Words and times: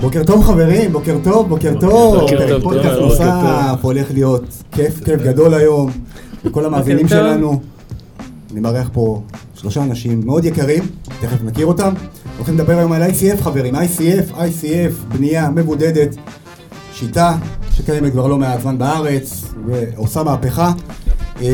בוקר 0.00 0.24
טוב 0.24 0.44
חברים, 0.44 0.92
בוקר 0.92 1.16
טוב, 1.24 1.48
בוקר 1.48 1.74
טוב. 1.80 2.28
פודקאסט 2.62 3.00
נוסף, 3.00 3.78
הולך 3.80 4.06
להיות 4.10 4.44
כיף, 4.72 5.04
כיף 5.04 5.20
גדול 5.22 5.54
היום. 5.54 5.90
לכל 6.44 6.64
המאזינים. 6.64 7.08
שלנו. 7.08 7.60
אני 8.52 8.60
מארח 8.60 8.90
פה 8.92 9.22
שלושה 9.54 9.82
אנשים 9.82 10.22
מאוד 10.24 10.44
יקרים, 10.44 10.82
תכף 11.20 11.42
נכיר 11.44 11.66
אותם. 11.66 11.92
הולכים 12.36 12.54
לדבר 12.54 12.78
היום 12.78 12.92
על 12.92 13.02
ICF 13.02 13.42
חברים, 13.42 13.74
ICF, 13.74 14.34
ICF, 14.34 15.16
בנייה 15.16 15.50
מבודדת, 15.50 16.16
שיטה 16.92 17.36
שקיימת 17.72 18.12
כבר 18.12 18.26
לא 18.26 18.38
מעט 18.38 18.60
זמן 18.60 18.78
בארץ, 18.78 19.44
ועושה 19.66 20.22
מהפכה. 20.22 20.72
אה, 21.42 21.46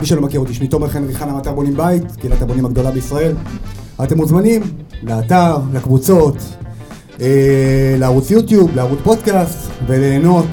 מי 0.00 0.06
שלא 0.06 0.20
מכיר 0.22 0.40
אותי, 0.40 0.54
שמי 0.54 0.68
תומר 0.68 0.88
חן 0.88 1.04
ריחנה 1.04 1.32
מאתר 1.32 1.52
בונים 1.52 1.76
בית, 1.76 2.16
קהילת 2.16 2.42
הבונים 2.42 2.64
הגדולה 2.64 2.90
בישראל. 2.90 3.34
אתם 4.02 4.16
מוזמנים 4.16 4.62
לאתר, 5.02 5.56
לקבוצות, 5.72 6.36
לערוץ 7.98 8.30
יוטיוב, 8.30 8.74
לערוץ 8.74 8.98
פודקאסט, 9.02 9.70
וליהנות 9.86 10.46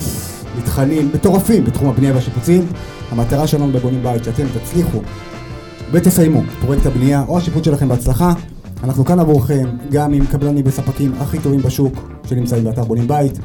מתכנים 0.57 1.09
מטורפים 1.13 1.65
בתחום 1.65 1.89
הבנייה 1.89 2.13
והשיפוצים. 2.13 2.65
המטרה 3.11 3.47
שלנו 3.47 3.71
בבונים 3.71 4.03
בית, 4.03 4.23
שאתם 4.23 4.43
תצליחו 4.63 5.01
ותסיימו 5.91 6.41
פרויקט 6.61 6.85
הבנייה 6.85 7.23
או 7.27 7.37
השיפוט 7.37 7.63
שלכם 7.63 7.89
בהצלחה. 7.89 8.33
אנחנו 8.83 9.05
כאן 9.05 9.19
עבורכם, 9.19 9.67
גם 9.91 10.13
עם 10.13 10.25
קבלנים 10.25 10.65
וספקים 10.67 11.11
הכי 11.19 11.39
טובים 11.39 11.61
בשוק 11.61 12.09
שנמצאים 12.29 12.63
באתר 12.63 12.83
בונים 12.83 13.07
בית, 13.07 13.39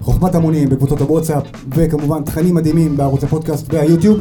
חוכמת 0.00 0.34
המונים 0.34 0.68
בקבוצות 0.68 1.00
הוואטסאפ, 1.00 1.42
וכמובן 1.74 2.22
תכנים 2.22 2.54
מדהימים 2.54 2.96
בערוץ 2.96 3.24
הפודקאסט 3.24 3.74
והיוטיוב. 3.74 4.18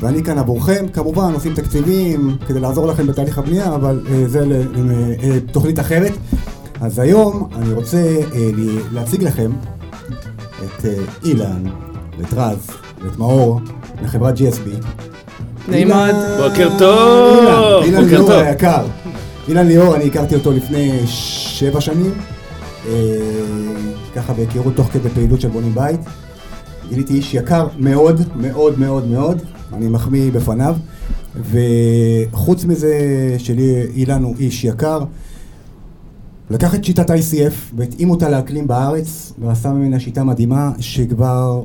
ואני 0.00 0.22
כאן 0.22 0.38
עבורכם, 0.38 0.86
כמובן 0.92 1.32
עושים 1.32 1.54
תקציבים 1.54 2.36
כדי 2.46 2.60
לעזור 2.60 2.86
לכם 2.86 3.06
בתהליך 3.06 3.38
הבנייה, 3.38 3.74
אבל 3.74 4.00
אה, 4.10 4.28
זה 4.28 4.40
לתוכנית 5.22 5.80
אחרת. 5.80 6.12
אז 6.80 6.98
היום 6.98 7.48
אני 7.56 7.72
רוצה 7.72 7.98
אה, 8.34 8.50
להציג 8.92 9.24
לכם 9.24 9.50
את 10.64 10.84
אה, 10.84 10.94
אילן, 11.24 11.64
ואת 12.18 12.34
רז, 12.34 12.70
ואת 13.04 13.18
מאור, 13.18 13.60
מחברת 14.02 14.34
GSB. 14.38 14.86
נעים 15.68 15.88
מאוד. 15.88 16.14
בוקר 16.38 16.70
טוב. 16.78 17.82
אילן, 17.84 17.98
אילן 17.98 18.08
ליאור. 18.08 18.32
היקר. 18.32 18.84
אילן 19.48 19.66
ליאור, 19.66 19.96
אני 19.96 20.06
הכרתי 20.06 20.34
אותו 20.34 20.52
לפני 20.52 21.00
שבע 21.06 21.80
שנים, 21.80 22.12
אה, 22.88 22.92
ככה 24.14 24.32
בהיכרות 24.32 24.76
תוך 24.76 24.86
כדי 24.92 25.08
פעילות 25.08 25.40
של 25.40 25.48
בונים 25.48 25.74
בית. 25.74 26.00
גיליתי 26.88 27.14
איש 27.14 27.34
יקר 27.34 27.66
מאוד, 27.78 28.20
מאוד, 28.36 28.78
מאוד, 28.78 29.08
מאוד, 29.08 29.42
אני 29.72 29.88
מחמיא 29.88 30.32
בפניו. 30.32 30.76
וחוץ 31.50 32.64
מזה 32.64 32.94
שלי, 33.38 33.86
אילן 33.94 34.22
הוא 34.22 34.34
איש 34.38 34.64
יקר, 34.64 35.00
לקח 36.50 36.74
את 36.74 36.84
שיטת 36.84 37.10
ICF 37.10 37.74
והתאים 37.76 38.10
אותה 38.10 38.28
לאקלים 38.28 38.66
בארץ, 38.66 39.32
ועשה 39.38 39.72
ממנה 39.72 40.00
שיטה 40.00 40.24
מדהימה, 40.24 40.72
שכבר, 40.80 41.62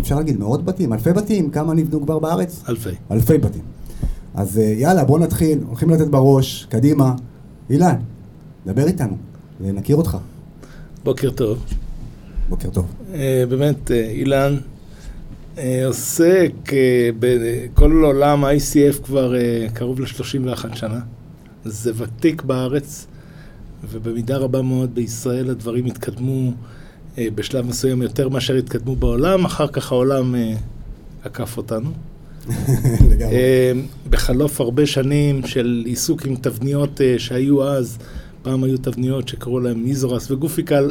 אפשר 0.00 0.16
להגיד, 0.16 0.38
מאות 0.38 0.64
בתים, 0.64 0.92
אלפי 0.92 1.12
בתים, 1.12 1.50
כמה 1.50 1.74
נבנו 1.74 2.02
כבר 2.02 2.18
בארץ? 2.18 2.62
אלפי. 2.68 2.90
אלפי 3.10 3.38
בתים. 3.38 3.62
אז 4.34 4.58
אה, 4.58 4.64
יאללה, 4.64 5.04
בוא 5.04 5.18
נתחיל, 5.18 5.58
הולכים 5.68 5.90
לתת 5.90 6.08
בראש, 6.08 6.66
קדימה. 6.70 7.14
אילן, 7.70 7.96
דבר 8.66 8.86
איתנו, 8.86 9.16
נכיר 9.60 9.96
אותך. 9.96 10.16
בוקר 11.04 11.30
טוב. 11.30 11.64
בוקר 12.48 12.70
טוב. 12.70 12.86
אה, 13.14 13.44
באמת, 13.48 13.90
אה, 13.90 14.10
אילן 14.10 14.56
אה, 15.58 15.86
עוסק 15.86 16.52
אה, 16.72 17.10
בכל 17.18 17.92
עולם 18.04 18.44
ה-ICF 18.44 19.02
כבר 19.04 19.36
אה, 19.36 19.66
קרוב 19.74 20.00
ל-31 20.00 20.74
שנה. 20.74 21.00
זה 21.64 21.92
ותיק 21.96 22.42
בארץ, 22.42 23.06
ובמידה 23.90 24.36
רבה 24.36 24.62
מאוד 24.62 24.94
בישראל 24.94 25.50
הדברים 25.50 25.86
התקדמו 25.86 26.52
אה, 27.18 27.28
בשלב 27.34 27.66
מסוים 27.66 28.02
יותר 28.02 28.28
מאשר 28.28 28.54
התקדמו 28.54 28.96
בעולם, 28.96 29.44
אחר 29.44 29.66
כך 29.68 29.92
העולם 29.92 30.34
אה, 30.34 30.54
עקף 31.24 31.56
אותנו. 31.56 31.90
אה, 33.20 33.72
בחלוף 34.10 34.60
הרבה 34.60 34.86
שנים 34.86 35.46
של 35.46 35.82
עיסוק 35.86 36.26
עם 36.26 36.36
תבניות 36.36 37.00
אה, 37.00 37.18
שהיו 37.18 37.64
אז, 37.64 37.98
פעם 38.42 38.64
היו 38.64 38.78
תבניות 38.78 39.28
שקראו 39.28 39.60
להן 39.60 39.78
מיזורס 39.78 40.30
וגופיקל, 40.30 40.90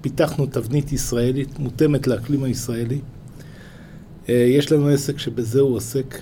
פיתחנו 0.00 0.46
תבנית 0.46 0.92
ישראלית 0.92 1.58
מותאמת 1.58 2.06
לאקלים 2.06 2.44
הישראלי. 2.44 2.98
אה, 4.28 4.34
יש 4.34 4.72
לנו 4.72 4.88
עסק 4.88 5.18
שבזה 5.18 5.60
הוא 5.60 5.76
עוסק. 5.76 6.18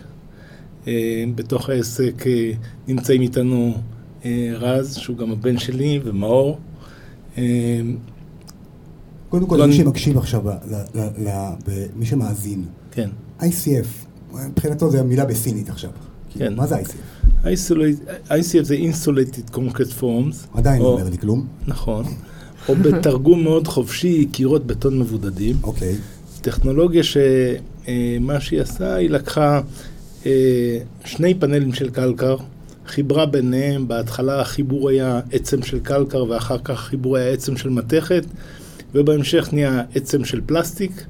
אה, 0.86 1.24
בתוך 1.34 1.68
העסק 1.68 2.26
אה, 2.26 2.52
נמצאים 2.88 3.22
איתנו 3.22 3.74
רז, 4.56 4.94
שהוא 4.94 5.16
גם 5.16 5.32
הבן 5.32 5.58
שלי, 5.58 6.00
ומאור. 6.04 6.58
אה, 7.38 7.80
קודם 9.28 9.46
כל, 9.46 9.56
לא- 9.56 9.66
מי 9.66 9.72
שמקשיב 9.72 10.18
עכשיו, 10.18 10.48
ל- 10.48 10.52
ל- 10.94 11.28
ל- 11.28 11.50
ב- 11.68 11.86
מי 11.96 12.06
שמאזין, 12.06 12.64
כן. 12.90 13.08
ICF, 13.40 14.06
מבחינתו 14.48 14.90
זה 14.90 15.02
מילה 15.02 15.24
בסינית 15.24 15.68
עכשיו. 15.70 15.90
כן. 16.38 16.54
מה 16.54 16.66
זה 16.66 16.76
ICF? 16.76 17.46
ICF 18.30 18.62
זה 18.62 18.76
Insulated 18.76 19.54
Concrete 19.54 20.00
Forms. 20.00 20.36
עדיין 20.58 20.82
לא 20.82 20.86
או- 20.86 20.92
אומר 21.00 21.08
לי 21.10 21.18
כלום. 21.18 21.46
נכון. 21.66 22.04
או 22.68 22.74
בתרגום 22.76 23.42
מאוד 23.44 23.68
חופשי, 23.68 24.26
קירות 24.32 24.66
בטון 24.66 24.98
מבודדים. 24.98 25.56
אוקיי. 25.62 25.96
טכנולוגיה 26.40 27.02
שמה 27.02 28.40
שהיא 28.40 28.60
עשה, 28.60 28.94
היא 28.94 29.10
לקחה 29.10 29.60
אה, 30.26 30.78
שני 31.04 31.34
פאנלים 31.34 31.72
של 31.72 31.90
קלקר, 31.90 32.36
חיברה 32.86 33.26
ביניהם, 33.26 33.88
בהתחלה 33.88 34.40
החיבור 34.40 34.88
היה 34.88 35.20
עצם 35.32 35.62
של 35.62 35.78
קלקר 35.78 36.24
ואחר 36.28 36.58
כך 36.64 36.70
החיבור 36.70 37.16
היה 37.16 37.28
עצם 37.32 37.56
של 37.56 37.68
מתכת, 37.68 38.26
ובהמשך 38.94 39.48
נהיה 39.52 39.82
עצם 39.94 40.24
של 40.24 40.40
פלסטיק, 40.46 41.04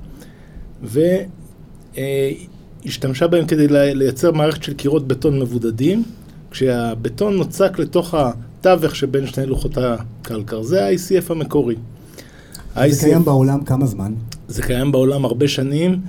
והשתמשה 2.84 3.26
בהם 3.26 3.46
כדי 3.46 3.68
לי- 3.68 3.94
לייצר 3.94 4.30
מערכת 4.32 4.62
של 4.62 4.74
קירות 4.74 5.08
בטון 5.08 5.40
מבודדים, 5.40 6.02
כשהבטון 6.50 7.36
נוצק 7.36 7.78
לתוך 7.78 8.14
התווך 8.14 8.96
שבין 8.96 9.26
שני 9.26 9.46
לוחות 9.46 9.78
הקלקר. 9.78 10.62
זה 10.62 10.84
ה-ICF 10.86 11.30
המקורי. 11.30 11.74
זה 11.74 12.80
ה-ICF 12.80 13.00
קיים 13.04 13.24
בעולם 13.24 13.64
כמה 13.64 13.86
זמן? 13.86 14.12
זה 14.48 14.62
קיים 14.62 14.92
בעולם 14.92 15.24
הרבה 15.24 15.48
שנים. 15.48 16.00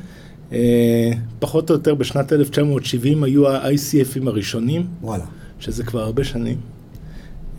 אה, 0.51 1.11
פחות 1.39 1.69
או 1.69 1.75
יותר 1.75 1.95
בשנת 1.95 2.33
1970 2.33 3.23
היו 3.23 3.49
ה-ICFים 3.49 4.27
הראשונים, 4.27 4.85
וואלה. 5.01 5.23
שזה 5.63 5.83
כבר 5.83 5.99
הרבה 6.03 6.23
שנים. 6.23 6.57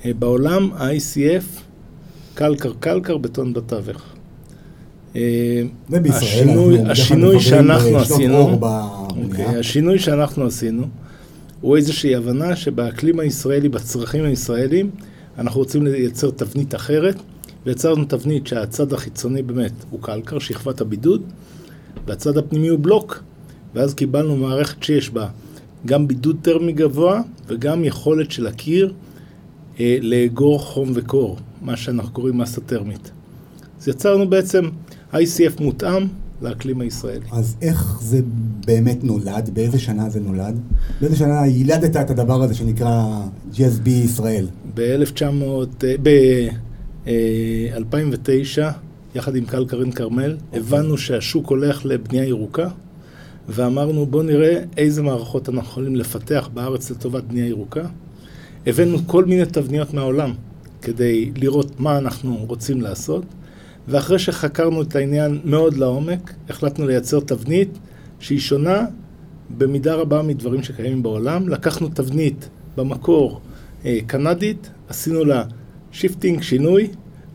אה, 0.05 0.11
בעולם 0.19 0.71
ה-ICF, 0.75 1.61
קלקר 2.35 2.73
קלקר, 2.81 3.17
בטון 3.19 3.53
בתווך. 3.53 4.03
אה, 5.17 5.63
השינוי- 6.17 6.79
השינוי 6.91 7.25
מדברים 7.37 7.41
שאנחנו 7.41 7.99
עשינו, 7.99 8.59
אוקיי. 9.25 9.45
השינוי 9.59 9.99
שאנחנו 9.99 10.47
עשינו 10.47 10.87
הוא 11.61 11.77
איזושהי 11.77 12.15
הבנה 12.17 12.57
שבאקלים 12.57 13.21
הישראלי, 13.21 13.69
בצרכים 13.69 14.25
הישראלים, 14.25 14.91
אנחנו 15.39 15.61
רוצים 15.61 15.87
לייצר 15.87 16.31
תבנית 16.31 16.75
אחרת, 16.75 17.17
ויצרנו 17.67 18.05
תבנית 18.05 18.47
שהצד 18.47 18.93
החיצוני 18.93 19.43
באמת 19.43 19.73
הוא 19.91 20.01
קלקר, 20.03 20.39
שכבת 20.39 20.81
הבידוד, 20.81 21.23
והצד 22.07 22.39
הפנימי 22.39 22.69
הוא 22.69 22.79
בלוק, 22.79 23.23
ואז 23.75 23.95
קיבלנו 23.95 24.37
מערכת 24.37 24.83
שיש 24.83 25.11
בה 25.11 25.27
גם 25.87 26.09
בידוד 26.09 26.37
טרמי 26.43 26.73
גבוה 26.73 27.21
וגם 27.47 27.85
יכולת 27.85 28.31
של 28.31 28.47
הקיר 28.47 28.95
אה, 29.81 29.99
לאגור 30.01 30.59
חום 30.59 30.91
וקור, 30.95 31.37
מה 31.63 31.77
שאנחנו 31.77 32.13
קוראים 32.13 32.39
מסה 32.39 32.61
טרמית. 32.61 33.11
אז 33.81 33.89
יצרנו 33.89 34.31
בעצם 34.31 34.65
ICF 35.13 35.63
מותאם 35.63 36.07
לאקלים 36.43 36.81
הישראלי. 36.81 37.27
אז 37.33 37.57
איך 37.63 37.99
זה 38.03 38.21
באמת 38.67 39.05
נולד? 39.05 39.51
באיזה 39.53 39.79
שנה 39.79 40.11
זה 40.11 40.21
נולד? 40.21 40.61
באיזה 41.01 41.17
שנה 41.17 41.47
ילדת 41.47 41.97
את 41.97 42.11
הדבר 42.11 42.43
הזה 42.43 42.55
שנקרא 42.55 43.21
GSB 43.53 43.89
ישראל? 43.89 44.47
ב-1900, 44.75 45.85
ב-2009, 46.03 48.63
יחד 49.15 49.37
עם 49.37 49.45
קל 49.45 49.65
קרין 49.65 49.93
כרמל, 49.93 50.37
הבנו 50.53 50.99
שהשוק 50.99 51.47
הולך 51.47 51.87
לבנייה 51.87 52.25
ירוקה, 52.25 52.69
ואמרנו 53.49 54.07
בואו 54.07 54.23
נראה 54.23 54.63
איזה 54.77 55.03
מערכות 55.03 55.49
אנחנו 55.49 55.71
יכולים 55.71 55.97
לפתח 55.97 56.49
בארץ 56.55 56.91
לטובת 56.91 57.25
בנייה 57.25 57.47
ירוקה. 57.47 57.85
הבאנו 58.67 58.99
כל 59.07 59.25
מיני 59.25 59.47
תבניות 59.47 59.95
מהעולם 59.95 60.33
כדי 60.83 61.31
לראות 61.37 61.81
מה 61.81 61.99
אנחנו 61.99 62.37
רוצים 62.47 62.81
לעשות, 62.81 63.25
ואחרי 63.89 64.19
שחקרנו 64.19 64.83
את 64.83 64.97
העניין 64.97 65.41
מאוד 65.45 65.77
לעומק, 65.77 66.35
החלטנו 66.49 66.87
לייצר 66.87 67.21
תבנית 67.21 67.79
שהיא 68.21 68.39
שונה 68.39 68.87
במידה 69.59 69.95
רבה 69.95 70.23
מדברים 70.23 70.63
שקיימים 70.63 71.03
בעולם. 71.03 71.49
לקחנו 71.49 71.89
תבנית 71.89 72.49
במקור 72.77 73.41
אה, 73.85 73.99
קנדית, 74.07 74.71
עשינו 74.89 75.25
לה 75.25 75.45
shifting, 75.93 76.43
שינוי, 76.43 76.89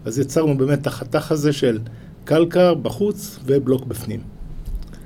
אז 0.05 0.19
יצרנו 0.19 0.57
באמת 0.57 0.81
את 0.81 0.87
החתך 0.87 1.31
הזה 1.31 1.53
של 1.53 1.79
קלקר 2.23 2.73
בחוץ 2.73 3.39
ובלוק 3.45 3.85
בפנים. 3.85 4.38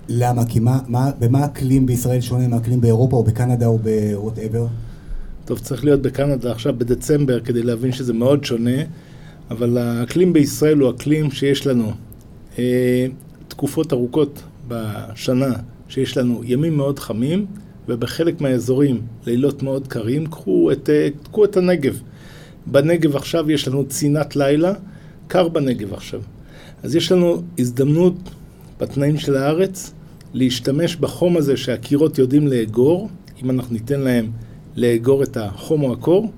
למה? 0.09 0.45
כי 0.45 0.59
מה, 0.59 0.79
מה, 0.87 1.11
במה 1.19 1.39
האקלים 1.39 1.85
בישראל 1.85 2.21
שונה 2.21 2.47
מהאקלים 2.47 2.81
באירופה 2.81 3.17
או 3.17 3.23
בקנדה 3.23 3.65
או 3.65 3.79
ב-whatever? 3.83 4.67
טוב, 5.45 5.59
צריך 5.59 5.83
להיות 5.83 6.01
בקנדה 6.01 6.51
עכשיו 6.51 6.73
בדצמבר 6.77 7.39
כדי 7.39 7.63
להבין 7.63 7.91
שזה 7.91 8.13
מאוד 8.13 8.43
שונה, 8.43 8.81
אבל 9.51 9.77
האקלים 9.77 10.33
בישראל 10.33 10.77
הוא 10.77 10.91
אקלים 10.91 11.31
שיש 11.31 11.67
לנו 11.67 11.91
אה, 12.59 13.07
תקופות 13.47 13.93
ארוכות 13.93 14.41
בשנה, 14.67 15.53
שיש 15.89 16.17
לנו 16.17 16.41
ימים 16.43 16.77
מאוד 16.77 16.99
חמים, 16.99 17.45
ובחלק 17.87 18.41
מהאזורים 18.41 19.01
לילות 19.25 19.63
מאוד 19.63 19.87
קרים. 19.87 20.25
קחו 20.25 20.71
את, 20.71 20.89
אה, 20.89 21.07
קחו 21.31 21.45
את 21.45 21.57
הנגב. 21.57 21.99
בנגב 22.65 23.15
עכשיו 23.15 23.51
יש 23.51 23.67
לנו 23.67 23.85
צינת 23.85 24.35
לילה, 24.35 24.73
קר 25.27 25.47
בנגב 25.47 25.93
עכשיו. 25.93 26.21
אז 26.83 26.95
יש 26.95 27.11
לנו 27.11 27.41
הזדמנות 27.59 28.15
בתנאים 28.79 29.17
של 29.17 29.35
הארץ 29.35 29.93
להשתמש 30.33 30.95
בחום 30.95 31.37
הזה 31.37 31.57
שהקירות 31.57 32.17
יודעים 32.17 32.47
לאגור, 32.47 33.09
אם 33.43 33.49
אנחנו 33.49 33.73
ניתן 33.73 33.99
להם 33.99 34.31
לאגור 34.75 35.23
את 35.23 35.37
החום 35.37 35.83
או 35.83 35.93
הקור, 35.93 36.31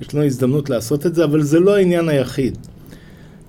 יש 0.00 0.14
לנו 0.14 0.24
הזדמנות 0.24 0.70
לעשות 0.70 1.06
את 1.06 1.14
זה, 1.14 1.24
אבל 1.24 1.42
זה 1.42 1.60
לא 1.60 1.76
העניין 1.76 2.08
היחיד. 2.08 2.58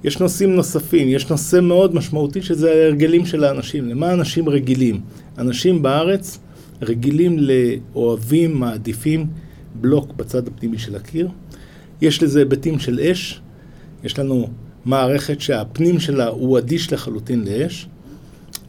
יש 0.04 0.20
נושאים 0.20 0.56
נוספים, 0.56 1.08
יש 1.08 1.30
נושא 1.30 1.60
מאוד 1.60 1.96
משמעותי 1.96 2.42
שזה 2.42 2.72
ההרגלים 2.72 3.26
של 3.26 3.44
האנשים. 3.44 3.90
למה 3.90 4.14
אנשים 4.14 4.50
רגילים? 4.50 5.02
אנשים 5.38 5.82
בארץ 5.82 6.40
רגילים 6.82 7.38
לאוהבים, 7.40 8.60
מעדיפים 8.60 9.28
בלוק 9.76 10.14
בצד 10.14 10.48
הפנימי 10.48 10.78
של 10.78 10.96
הקיר. 10.96 11.30
יש 12.02 12.24
לזה 12.24 12.40
היבטים 12.40 12.80
של 12.80 13.00
אש, 13.00 13.42
יש 14.04 14.20
לנו 14.20 14.48
מערכת 14.86 15.42
שהפנים 15.42 16.00
שלה 16.00 16.28
הוא 16.28 16.58
אדיש 16.58 16.94
לחלוטין 16.94 17.44
לאש. 17.48 17.88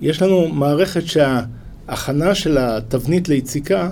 יש 0.01 0.23
לנו 0.23 0.49
מערכת 0.49 1.03
שההכנה 1.07 2.35
של 2.35 2.59
התבנית 2.59 3.29
ליציקה 3.29 3.91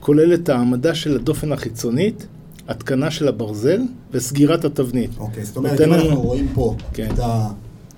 כוללת 0.00 0.48
העמדה 0.48 0.94
של 0.94 1.16
הדופן 1.16 1.52
החיצונית, 1.52 2.26
התקנה 2.68 3.10
של 3.10 3.28
הברזל 3.28 3.80
וסגירת 4.12 4.64
התבנית. 4.64 5.10
אוקיי, 5.18 5.44
זאת 5.44 5.56
אומרת, 5.56 5.80
אם 5.80 5.92
אנחנו 5.92 6.22
רואים 6.22 6.48
פה 6.54 6.76
כן. 6.92 7.08
את 7.14 7.18
ה... 7.18 7.48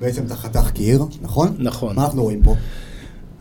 בעצם 0.00 0.26
את 0.26 0.30
החתך 0.30 0.70
קיר, 0.70 1.04
נכון? 1.22 1.54
נכון. 1.58 1.96
מה 1.96 2.04
אנחנו 2.04 2.22
רואים 2.22 2.42
פה? 2.42 2.54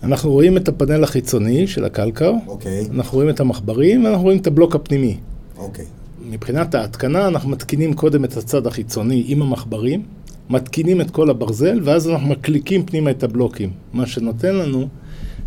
אנחנו 0.03 0.31
רואים 0.31 0.57
את 0.57 0.67
הפאנל 0.67 1.03
החיצוני 1.03 1.67
של 1.67 1.85
הקלקר, 1.85 2.31
אוקיי. 2.47 2.87
אנחנו 2.91 3.15
רואים 3.15 3.29
את 3.29 3.39
המחברים 3.39 4.05
ואנחנו 4.05 4.23
רואים 4.23 4.37
את 4.37 4.47
הבלוק 4.47 4.75
הפנימי. 4.75 5.17
אוקיי. 5.57 5.85
מבחינת 6.29 6.75
ההתקנה, 6.75 7.27
אנחנו 7.27 7.49
מתקינים 7.49 7.93
קודם 7.93 8.25
את 8.25 8.37
הצד 8.37 8.67
החיצוני 8.67 9.23
עם 9.27 9.41
המחברים, 9.41 10.03
מתקינים 10.51 11.01
את 11.01 11.11
כל 11.11 11.29
הברזל, 11.29 11.79
ואז 11.83 12.09
אנחנו 12.09 12.27
מקליקים 12.27 12.85
פנימה 12.85 13.11
את 13.11 13.23
הבלוקים, 13.23 13.69
מה 13.93 14.05
שנותן 14.05 14.55
לנו 14.55 14.87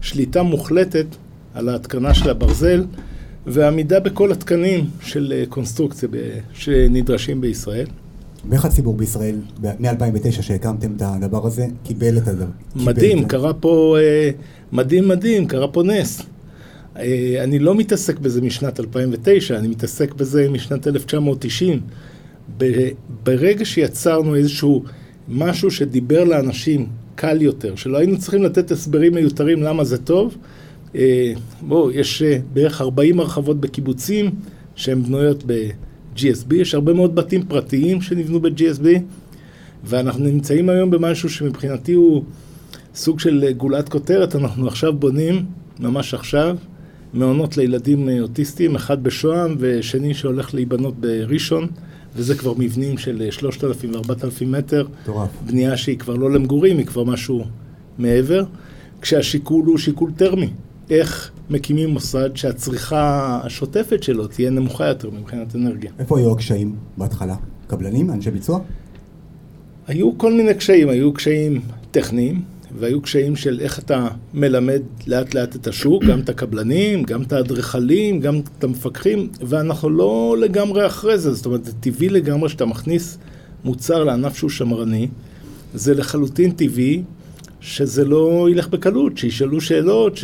שליטה 0.01 0.43
מוחלטת 0.43 1.07
על 1.55 1.69
ההתקנה 1.69 2.15
של 2.15 2.31
הברזל 2.31 2.85
ועמידה 3.47 4.01
בכל 4.01 4.33
התקנים 4.33 4.87
של 5.03 5.33
אה, 5.37 5.45
קונסטרוקציה 5.49 6.09
שנדרשים 6.53 7.41
בישראל. 7.41 7.87
ואיך 8.49 8.65
הציבור 8.65 8.95
בישראל, 8.95 9.37
מ-2009 9.63 10.43
שהקמתם 10.43 10.93
את 10.97 11.03
הדבר 11.05 11.47
הזה, 11.47 11.67
קיבל 11.83 12.19
את 12.19 12.29
הדבר? 12.29 12.47
מדהים, 12.77 13.19
קיבל 13.19 13.29
קרה 13.31 13.55
פה, 13.55 13.97
אה, 14.01 14.31
מדהים 14.73 15.09
מדהים, 15.09 15.47
קרה 15.47 15.69
פה 15.69 15.83
נס. 15.83 16.23
אה, 16.97 17.37
אני 17.45 17.59
לא 17.59 17.75
מתעסק 17.75 18.19
בזה 18.19 18.43
משנת 18.43 18.81
2009, 18.81 19.59
אני 19.59 19.69
מתעסק 19.69 20.15
בזה 20.15 20.49
משנת 20.51 20.87
1990. 20.87 21.81
ברגע 23.25 23.65
שיצרנו 23.65 24.35
איזשהו 24.35 24.85
משהו 25.29 25.71
שדיבר 25.71 26.25
לאנשים 26.25 26.87
קל 27.15 27.43
יותר, 27.43 27.77
שלא 27.77 27.99
היינו 27.99 28.19
צריכים 28.19 28.43
לתת 28.43 28.71
הסברים 28.71 29.15
מיותרים 29.15 29.63
למה 29.63 29.85
זה 29.85 29.99
טוב, 29.99 30.37
אה, 30.97 31.33
בואו, 31.61 31.91
יש 31.91 32.23
אה, 32.23 32.39
בערך 32.53 32.81
40 32.81 33.21
הרחבות 33.21 33.61
בקיבוצים 33.61 34.31
שהן 34.77 35.03
בנויות 35.03 35.45
ב-GSB, 35.47 36.55
יש 36.55 36.75
הרבה 36.75 36.93
מאוד 36.93 37.15
בתים 37.15 37.43
פרטיים 37.43 38.03
שנבנו 38.03 38.41
ב-GSB, 38.41 38.87
ואנחנו 39.85 40.25
נמצאים 40.25 40.69
היום 40.69 40.91
במשהו 40.91 41.29
שמבחינתי 41.29 41.93
הוא 41.93 42.25
סוג 42.95 43.21
של 43.21 43.53
גולת 43.57 43.89
כותרת, 43.89 44.37
אנחנו 44.37 44.69
עכשיו 44.69 44.93
בונים, 44.93 45.45
ממש 45.81 46.15
עכשיו, 46.15 46.57
מעונות 47.15 47.57
לילדים 47.57 48.09
אה, 48.09 48.21
אוטיסטים, 48.21 48.75
אחד 48.75 49.03
בשוהם 49.03 49.57
ושני 49.59 50.15
שהולך 50.15 50.55
להיבנות 50.55 50.95
בראשון. 51.01 51.69
וזה 52.17 52.35
כבר 52.35 52.55
מבנים 52.59 52.99
של 52.99 53.27
3,000 53.31 53.91
ו-4,000 53.95 54.45
מטר. 54.47 54.87
מטורף. 55.03 55.31
בנייה 55.47 55.77
שהיא 55.77 55.99
כבר 55.99 56.15
לא 56.15 56.31
למגורים, 56.31 56.79
היא 56.79 56.87
כבר 56.87 57.05
משהו 57.05 57.45
מעבר. 57.99 58.45
כשהשיקול 59.01 59.65
הוא 59.67 59.79
שיקול 59.79 60.11
טרמי. 60.17 60.51
איך 60.91 61.31
מקימים 61.51 61.91
מוסד 61.91 62.37
שהצריכה 62.37 63.41
השוטפת 63.45 64.03
שלו 64.03 64.27
תהיה 64.27 64.51
נמוכה 64.51 64.87
יותר 64.89 65.11
מבחינת 65.11 65.55
אנרגיה. 65.57 65.91
איפה 65.99 66.19
היו 66.19 66.33
הקשיים 66.33 66.77
בהתחלה? 66.97 67.37
קבלנים? 67.67 68.11
אנשי 68.11 68.31
ביצוע? 68.31 68.61
היו 69.87 70.19
כל 70.19 70.33
מיני 70.33 70.55
קשיים, 70.55 70.89
היו 70.89 71.13
קשיים 71.13 71.61
טכניים, 71.91 72.43
והיו 72.79 73.01
קשיים 73.01 73.37
של 73.37 73.61
איך 73.61 73.79
אתה 73.79 74.09
מלמד 74.35 74.83
לאט 75.07 75.35
לאט 75.35 75.57
את 75.57 75.67
השוק, 75.67 76.05
גם 76.05 76.21
את 76.21 76.29
הקבלנים, 76.29 77.03
גם 77.03 77.23
את 77.23 77.33
האדריכלים, 77.33 78.21
גם 78.21 78.41
את 78.59 78.65
המפקחים, 78.65 79.29
ואנחנו 79.41 79.91
לא 79.91 80.37
לגמרי 80.41 80.87
אחרי 80.87 81.19
זה, 81.19 81.33
זאת 81.33 81.47
אומרת, 81.47 81.65
זה 81.65 81.73
טבעי 81.73 82.09
לגמרי 82.09 82.49
שאתה 82.49 82.65
מכניס 82.65 83.19
מוצר 83.65 84.05
לענף 84.05 84.37
שהוא 84.37 84.51
שמרני, 84.51 85.09
זה 85.75 85.95
לחלוטין 85.95 86.51
טבעי 86.51 87.03
שזה 87.61 88.05
לא 88.05 88.49
ילך 88.51 88.69
בקלות, 88.69 89.19
שישאלו 89.19 89.61
שאלות, 89.61 90.19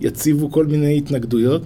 שיציבו 0.00 0.50
כל 0.50 0.66
מיני 0.66 0.98
התנגדויות. 0.98 1.62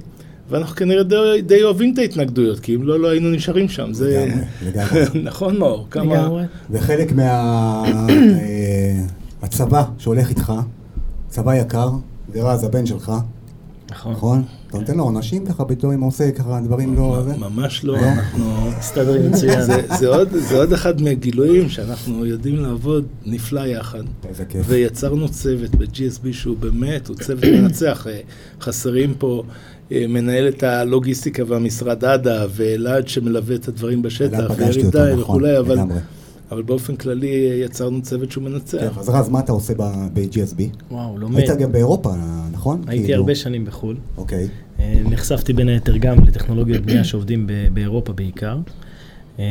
ואנחנו 0.50 0.76
כנראה 0.76 1.02
די, 1.02 1.42
די 1.46 1.62
אוהבים 1.62 1.92
את 1.92 1.98
ההתנגדויות, 1.98 2.60
כי 2.60 2.74
אם 2.74 2.82
לא, 2.82 3.00
לא 3.00 3.08
היינו 3.08 3.30
נשארים 3.30 3.68
שם. 3.68 3.92
זה... 3.92 4.28
לגמרי, 4.62 5.00
לגמרי. 5.00 5.22
נכון, 5.28 5.58
מאור, 5.58 5.86
כמה... 5.90 6.14
לגמרי. 6.14 6.44
וחלק 6.70 7.12
מה... 7.12 7.82
הצבא 9.42 9.84
שהולך 9.98 10.28
איתך, 10.28 10.52
צבא 11.28 11.54
יקר, 11.54 11.90
זה 12.32 12.42
רז, 12.42 12.64
הבן 12.64 12.86
שלך. 12.86 13.12
נכון. 13.90 14.12
נכון? 14.12 14.42
אתה 14.68 14.78
נותן 14.78 14.96
לו 14.96 15.04
עונשים 15.04 15.46
ככה 15.46 15.64
פתאום 15.64 15.92
אם 15.92 16.00
הוא 16.00 16.08
עושה 16.08 16.30
ככה 16.30 16.60
דברים 16.64 16.96
לא... 16.96 17.22
ממש 17.38 17.84
לא, 17.84 17.98
אנחנו... 17.98 18.70
מסתדרים 18.78 19.30
מצוין. 19.30 19.60
זה 20.48 20.56
עוד 20.56 20.72
אחד 20.72 21.02
מהגילויים 21.02 21.68
שאנחנו 21.68 22.26
יודעים 22.26 22.56
לעבוד 22.56 23.04
נפלא 23.26 23.60
יחד. 23.60 24.02
איזה 24.28 24.44
כיף. 24.44 24.66
ויצרנו 24.68 25.28
צוות 25.28 25.74
ב-GSB 25.74 26.32
שהוא 26.32 26.56
באמת, 26.56 27.08
הוא 27.08 27.16
צוות 27.16 27.44
מנצח. 27.44 28.06
אה, 28.06 28.20
חסרים 28.60 29.14
פה 29.18 29.42
אה, 29.92 30.04
מנהלת 30.08 30.62
הלוגיסטיקה 30.62 31.42
והמשרד 31.46 32.04
עדה, 32.04 32.46
ואלעד 32.50 33.08
שמלווה 33.08 33.56
את 33.56 33.68
הדברים 33.68 34.02
בשטח, 34.02 34.50
וירידה 34.56 35.20
וכולי, 35.20 35.58
אבל... 35.58 35.78
אבל 36.50 36.62
באופן 36.62 36.96
כללי 36.96 37.60
יצרנו 37.64 38.02
צוות 38.02 38.30
שהוא 38.30 38.44
מנצח. 38.44 38.78
כן, 38.78 39.00
אז 39.00 39.08
רז, 39.08 39.28
מה 39.28 39.40
אתה 39.40 39.52
עושה 39.52 39.74
ב-GSB? 40.12 40.62
וואו, 40.90 41.18
לומד. 41.18 41.36
היית 41.36 41.50
גם 41.50 41.72
באירופה, 41.72 42.14
נכון? 42.52 42.82
הייתי 42.86 43.04
כאילו... 43.04 43.20
הרבה 43.20 43.34
שנים 43.34 43.64
בחו"ל. 43.64 43.96
אוקיי. 44.16 44.48
אה, 44.80 44.94
נחשפתי 45.04 45.52
בין 45.52 45.68
היתר 45.68 45.96
גם 45.96 46.24
לטכנולוגיות 46.24 46.82
בנייה 46.82 47.04
שעובדים 47.04 47.46
באירופה 47.72 48.12
בעיקר. 48.12 48.58
אה, 49.38 49.44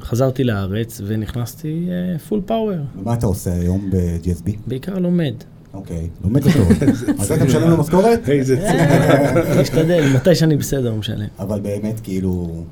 חזרתי 0.00 0.44
לארץ 0.44 1.00
ונכנסתי 1.06 1.88
פול 2.28 2.40
פאוור. 2.46 2.76
ומה 2.98 3.14
אתה 3.14 3.26
עושה 3.26 3.52
היום 3.52 3.90
ב-GSB? 3.90 4.50
בעיקר 4.66 4.98
לומד. 4.98 5.34
אוקיי, 5.74 6.08
לומד 6.24 6.46
אותו. 6.46 6.58
אז 7.20 7.32
אתה 7.32 7.44
משלם 7.44 7.70
לו 7.70 7.76
משכורת? 7.76 8.28
איזה 8.28 8.56
צורך. 8.56 9.58
משתדל, 9.60 10.12
מתי 10.14 10.34
שאני 10.34 10.56
בסדר 10.56 10.90
הוא 10.90 10.98
משלם. 10.98 11.26
אבל 11.38 11.60
באמת, 11.60 12.00
כאילו... 12.00 12.64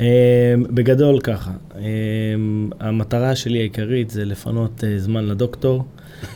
אמ, 0.00 0.04
בגדול 0.70 1.20
ככה, 1.20 1.50
אמ, 1.78 2.70
המטרה 2.80 3.36
שלי 3.36 3.58
העיקרית 3.58 4.10
זה 4.10 4.24
לפנות 4.24 4.84
אה, 4.84 4.98
זמן 4.98 5.24
לדוקטור, 5.24 5.84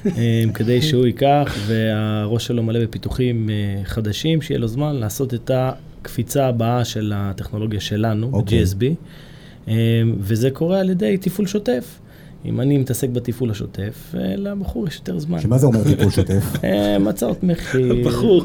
אמ, 0.07 0.13
כדי 0.55 0.83
שהוא 0.83 1.07
ייקח 1.07 1.57
והראש 1.67 2.47
שלו 2.47 2.63
מלא 2.63 2.81
בפיתוחים 2.81 3.51
אה, 3.51 3.85
חדשים, 3.85 4.43
שיהיה 4.43 4.59
לו 4.59 4.69
זמן 4.69 4.97
לעשות 4.97 5.35
את 5.35 5.51
הקפיצה 5.55 6.47
הבאה 6.47 6.85
של 6.85 7.13
הטכנולוגיה 7.15 7.81
שלנו, 7.81 8.31
okay. 8.31 8.35
אוקיי. 8.35 8.65
ב-GSB, 8.79 9.73
וזה 10.19 10.51
קורה 10.51 10.81
על 10.81 10.91
ידי 10.91 11.17
תפעול 11.21 11.47
שוטף. 11.47 11.99
אם 12.45 12.61
אני 12.61 12.79
מתעסק 12.79 13.09
בתפעול 13.09 13.51
השוטף, 13.51 14.15
אה, 14.15 14.37
לבחור 14.37 14.89
יש 14.89 14.97
יותר 14.97 15.19
זמן. 15.19 15.41
שמה 15.41 15.59
זה 15.59 15.67
אומר 15.67 15.83
תפעול 15.95 16.11
שוטף? 16.11 16.65
אה, 16.65 16.97
הצעות 17.09 17.45
מחיר. 17.45 18.07
בחור. 18.07 18.43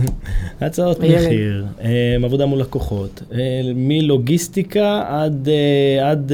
הצעות 0.60 1.00
מחיר, 1.00 1.66
אה, 1.80 2.16
עבודה 2.24 2.46
מול 2.46 2.60
לקוחות, 2.60 3.22
מלוגיסטיקה 3.74 5.02
עד, 5.08 5.48
עד 6.02 6.32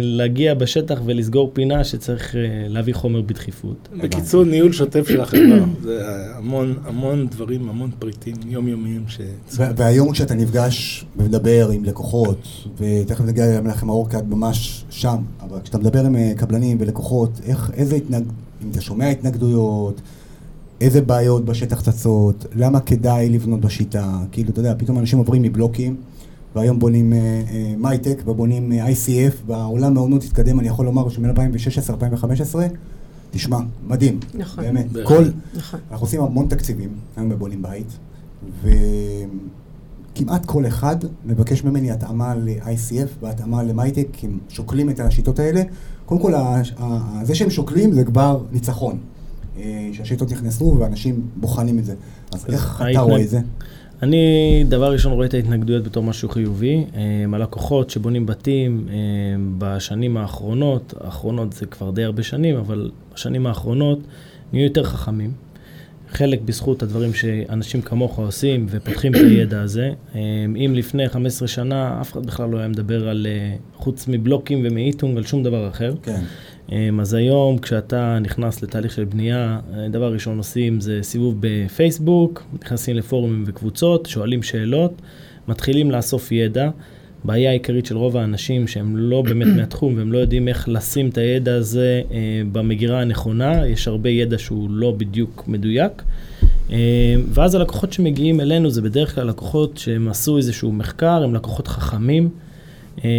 להגיע 0.00 0.54
בשטח 0.54 1.00
ולסגור 1.04 1.50
פינה 1.52 1.84
שצריך 1.84 2.34
להביא 2.68 2.94
חומר 2.94 3.20
בדחיפות. 3.20 3.88
בקיצור, 4.02 4.44
ניהול 4.44 4.72
שוטף 4.72 5.08
של 5.08 5.20
החברה. 5.20 5.64
זה 5.82 6.02
המון, 6.36 6.74
המון 6.84 7.26
דברים, 7.26 7.68
המון 7.68 7.90
פריטים 7.98 8.34
יומיומיים 8.48 9.04
ש... 9.08 9.20
והיום 9.56 10.12
כשאתה 10.12 10.34
נפגש 10.34 11.04
ומדבר 11.16 11.68
עם 11.72 11.84
לקוחות, 11.84 12.46
ותכף 12.78 13.24
נגיע 13.24 13.60
כי 14.10 14.16
את 14.16 14.24
ממש 14.28 14.84
שם, 14.90 15.16
אבל 15.40 15.58
כשאתה 15.62 15.78
מדבר 15.78 16.04
עם 16.04 16.16
קבלנים 16.36 16.76
ולקוחות, 16.80 17.40
איך, 17.44 17.70
איזה 17.74 17.96
התנג... 17.96 18.24
אם 18.64 18.70
אתה 18.70 18.80
שומע 18.80 19.08
התנגדויות, 19.08 20.00
איזה 20.80 21.00
בעיות 21.00 21.44
בשטח 21.44 21.80
צצות, 21.80 22.46
למה 22.54 22.80
כדאי 22.80 23.28
לבנות 23.28 23.60
בשיטה, 23.60 24.18
כאילו, 24.32 24.50
אתה 24.50 24.60
יודע, 24.60 24.74
פתאום 24.78 24.98
אנשים 24.98 25.18
עוברים 25.18 25.42
מבלוקים 25.42 25.96
והיום 26.56 26.78
בונים 26.78 27.12
מייטק 27.78 28.22
ובונים 28.26 28.72
ICF, 28.72 29.34
והעולם 29.46 29.94
מאוד 29.94 30.10
מאוד 30.10 30.22
התקדם, 30.22 30.60
אני 30.60 30.68
יכול 30.68 30.86
לומר 30.86 31.08
שמ-2016-2015, 31.08 32.56
תשמע, 33.30 33.58
מדהים. 33.86 34.20
נכון. 34.34 34.64
באמת. 34.64 34.92
בהחלט. 34.92 35.08
כל, 35.08 35.24
נכון. 35.54 35.80
אנחנו 35.90 36.06
עושים 36.06 36.20
המון 36.20 36.46
תקציבים, 36.48 36.88
היום 37.16 37.28
בבונים 37.28 37.62
בית, 37.62 37.86
וכמעט 40.12 40.46
כל 40.46 40.66
אחד 40.66 40.96
מבקש 41.26 41.64
ממני 41.64 41.90
התאמה 41.90 42.34
ל-ICF 42.34 43.08
והתאמה 43.22 43.62
למייטק, 43.62 44.06
כי 44.12 44.26
הם 44.26 44.38
שוקלים 44.48 44.90
את 44.90 45.00
השיטות 45.00 45.38
האלה. 45.38 45.62
קודם 46.06 46.20
כל, 46.20 46.32
זה 47.22 47.34
שהם 47.34 47.50
שוקלים 47.50 47.92
זה 47.92 48.04
כבר 48.04 48.40
ניצחון. 48.52 48.98
אה, 49.58 49.90
שהשיטות 49.92 50.32
נכנסו 50.32 50.76
ואנשים 50.78 51.22
בוחנים 51.36 51.78
את 51.78 51.84
זה. 51.84 51.94
אז 52.32 52.46
איך 52.48 52.82
אתה 52.90 53.00
רואה 53.00 53.22
את 53.22 53.28
זה? 53.28 53.40
אני, 54.02 54.64
דבר 54.68 54.92
ראשון, 54.92 55.12
רואה 55.12 55.26
את 55.26 55.34
ההתנגדויות 55.34 55.84
בתור 55.84 56.02
משהו 56.02 56.28
חיובי. 56.28 56.84
אה, 56.94 57.24
הלקוחות 57.32 57.90
שבונים 57.90 58.26
בתים 58.26 58.86
אה, 58.90 58.94
בשנים 59.58 60.16
האחרונות, 60.16 60.94
האחרונות 61.00 61.52
זה 61.52 61.66
כבר 61.66 61.90
די 61.90 62.04
הרבה 62.04 62.22
שנים, 62.22 62.56
אבל 62.56 62.90
בשנים 63.14 63.46
האחרונות 63.46 63.98
נהיו 64.52 64.64
יותר 64.64 64.84
חכמים. 64.84 65.32
חלק 66.12 66.40
בזכות 66.40 66.82
הדברים 66.82 67.14
שאנשים 67.14 67.82
כמוך 67.82 68.18
עושים 68.18 68.66
ופותחים 68.70 69.14
את 69.14 69.20
הידע 69.20 69.60
הזה. 69.60 69.90
אה, 70.14 70.20
אם 70.44 70.72
לפני 70.74 71.08
15 71.08 71.48
שנה 71.48 72.00
אף 72.00 72.12
אחד 72.12 72.26
בכלל 72.26 72.50
לא 72.50 72.58
היה 72.58 72.68
מדבר 72.68 73.08
על, 73.08 73.26
אה, 73.30 73.56
חוץ 73.74 74.08
מבלוקים 74.08 74.62
ומאיטונג, 74.64 75.16
על 75.16 75.22
שום 75.22 75.42
דבר 75.42 75.68
אחר. 75.68 75.94
כן. 76.02 76.20
אמ, 76.72 77.00
אז 77.00 77.14
היום 77.14 77.58
כשאתה 77.58 78.18
נכנס 78.20 78.62
לתהליך 78.62 78.92
של 78.92 79.04
בנייה, 79.04 79.60
אה, 79.74 79.88
דבר 79.88 80.12
ראשון 80.12 80.38
עושים 80.38 80.80
זה 80.80 80.98
סיבוב 81.02 81.36
בפייסבוק, 81.40 82.42
נכנסים 82.62 82.96
לפורומים 82.96 83.44
וקבוצות, 83.46 84.06
שואלים 84.06 84.42
שאלות, 84.42 85.02
מתחילים 85.48 85.90
לאסוף 85.90 86.32
ידע. 86.32 86.70
בעיה 87.24 87.50
העיקרית 87.50 87.86
של 87.86 87.96
רוב 87.96 88.16
האנשים 88.16 88.68
שהם 88.68 88.96
לא 88.96 89.22
באמת 89.22 89.46
מהתחום 89.56 89.96
והם 89.96 90.12
לא 90.12 90.18
יודעים 90.18 90.48
איך 90.48 90.68
לשים 90.68 91.08
את 91.08 91.18
הידע 91.18 91.54
הזה 91.54 92.02
אה, 92.10 92.42
במגירה 92.52 93.00
הנכונה, 93.00 93.66
יש 93.66 93.88
הרבה 93.88 94.10
ידע 94.10 94.38
שהוא 94.38 94.70
לא 94.70 94.94
בדיוק 94.96 95.44
מדויק. 95.46 96.02
אה, 96.70 97.14
ואז 97.28 97.54
הלקוחות 97.54 97.92
שמגיעים 97.92 98.40
אלינו 98.40 98.70
זה 98.70 98.82
בדרך 98.82 99.14
כלל 99.14 99.26
לקוחות 99.26 99.78
שהם 99.78 100.08
עשו 100.08 100.36
איזשהו 100.36 100.72
מחקר, 100.72 101.22
הם 101.24 101.34
לקוחות 101.34 101.68
חכמים. 101.68 102.28
אה, 103.04 103.10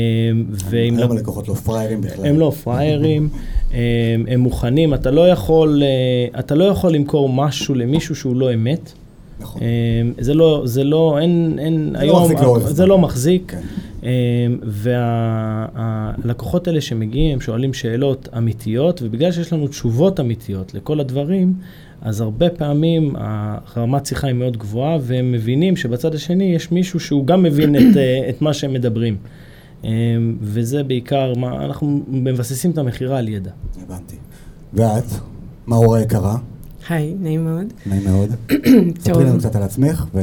ועם 0.50 0.98
היום 0.98 1.12
הלקוחות 1.12 1.48
לא 1.48 1.54
פראיירים 1.54 2.02
בכלל. 2.02 2.26
הם 2.26 2.40
לא 2.40 2.52
פראיירים, 2.64 3.30
הם, 3.72 4.26
הם 4.28 4.40
מוכנים, 4.40 4.94
אתה 4.94 5.12
לא 5.12 5.30
יכול, 5.30 5.84
אה, 5.84 6.40
אתה 6.40 6.56
לא 6.56 6.64
יכול 6.64 6.92
למכור 6.94 7.30
משהו 7.30 7.76
למישהו 7.76 8.16
שהוא 8.16 8.36
לא 8.36 8.54
אמת. 8.54 8.92
נכון. 9.40 9.62
אה, 9.62 10.24
זה 10.24 10.34
לא, 10.34 10.62
זה 10.66 10.84
לא, 10.84 11.18
אין, 11.22 11.60
אין, 11.60 11.96
זה 12.00 12.06
לא 12.06 12.22
מחזיק 12.22 12.40
לאורך 12.40 12.70
זה. 12.70 12.86
לא 12.86 12.98
מחזיק. 12.98 13.44
כן. 13.48 13.62
והלקוחות 14.64 16.68
האלה 16.68 16.82
שמגיעים, 16.82 17.34
הם 17.34 17.42
שואלים 17.42 17.74
שאלות 17.74 18.30
אמיתיות, 18.38 19.02
ובגלל 19.02 19.32
שיש 19.32 19.54
לנו 19.54 19.68
תשובות 19.68 20.20
אמיתיות 20.20 20.74
לכל 20.74 21.00
הדברים, 21.00 21.54
אז 22.02 22.22
הרבה 22.22 22.50
פעמים 22.50 23.16
הרמת 23.18 24.06
שיחה 24.06 24.28
היא 24.28 24.36
מאוד 24.36 24.58
גבוהה, 24.58 24.98
והם 25.02 25.32
מבינים 25.32 25.76
שבצד 25.76 26.16
השני 26.16 26.56
יש 26.56 26.72
מישהו 26.72 27.00
שהוא 27.00 27.28
גם 27.28 27.44
מבין 27.44 27.76
את, 27.76 27.98
אה, 27.98 28.30
את 28.30 28.42
מה 28.42 28.54
שהם 28.54 28.74
מדברים. 28.74 29.18
אה, 29.84 29.90
וזה 30.42 30.84
בעיקר, 30.84 31.34
מה, 31.38 31.66
אנחנו 31.66 32.02
מבססים 32.08 32.72
את 32.72 32.78
המכירה 32.78 33.18
על 33.18 33.30
ידע. 33.30 33.52
הבנתי. 33.84 34.16
ואת, 34.74 35.06
מאור 35.68 35.96
היקרה, 35.96 36.38
היי, 36.90 37.16
נעים 37.20 37.44
מאוד. 37.44 37.74
נעים 37.86 38.04
מאוד. 38.04 38.30
ספרי 39.04 39.24
לנו 39.24 39.40
קצת 39.40 39.56
על 39.56 39.64
עצמך, 39.64 40.06
ו... 40.14 40.20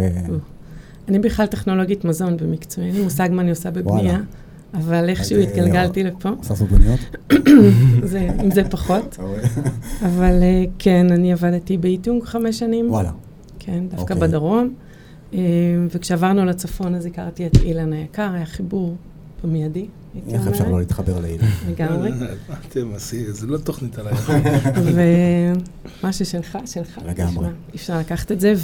אני 1.10 1.18
בכלל 1.18 1.46
טכנולוגית 1.46 2.04
מזון 2.04 2.36
במקצועי, 2.36 2.86
אין 2.86 2.96
לי 2.96 3.02
מושג 3.02 3.28
מה 3.32 3.42
אני 3.42 3.50
עושה 3.50 3.70
בבנייה. 3.70 4.18
אבל 4.74 5.08
איכשהו 5.08 5.36
אז, 5.38 5.44
אה, 5.44 5.48
התגלגלתי 5.50 6.04
לפה, 6.04 6.28
עושה 6.28 6.54
סופגניות? 6.54 7.00
זה- 8.10 8.28
עם 8.42 8.50
זה 8.50 8.64
פחות. 8.64 9.18
אבל 10.06 10.38
אה, 10.42 10.64
כן, 10.78 11.06
אני 11.12 11.32
עבדתי 11.32 11.76
באיטונג 11.76 12.24
חמש 12.24 12.58
שנים, 12.58 12.90
וואלה. 12.90 13.10
כן, 13.58 13.84
דווקא 13.88 14.12
אוקיי. 14.14 14.28
בדרום. 14.28 14.74
אה, 15.34 15.38
וכשעברנו 15.94 16.44
לצפון 16.44 16.94
אז 16.94 17.06
הכרתי 17.06 17.46
את 17.46 17.56
אילן 17.56 17.92
היקר, 17.92 18.30
היה 18.34 18.46
חיבור 18.46 18.96
במיידי, 19.44 19.86
איך 20.28 20.46
אפשר 20.46 20.68
לא 20.68 20.78
להתחבר 20.78 21.20
לאילן? 21.20 21.44
לגמרי. 21.70 22.10
אתם 22.68 22.88
עשי, 22.94 23.32
זה 23.32 23.46
לא 23.46 23.58
תוכנית 23.58 23.98
עליי. 23.98 24.12
ומה 24.84 26.12
ששלך, 26.12 26.58
שלך. 26.66 26.98
לגמרי. 27.06 27.46
אי 27.46 27.52
אפשר 27.76 27.98
לקחת 27.98 28.32
את 28.32 28.40
זה, 28.40 28.54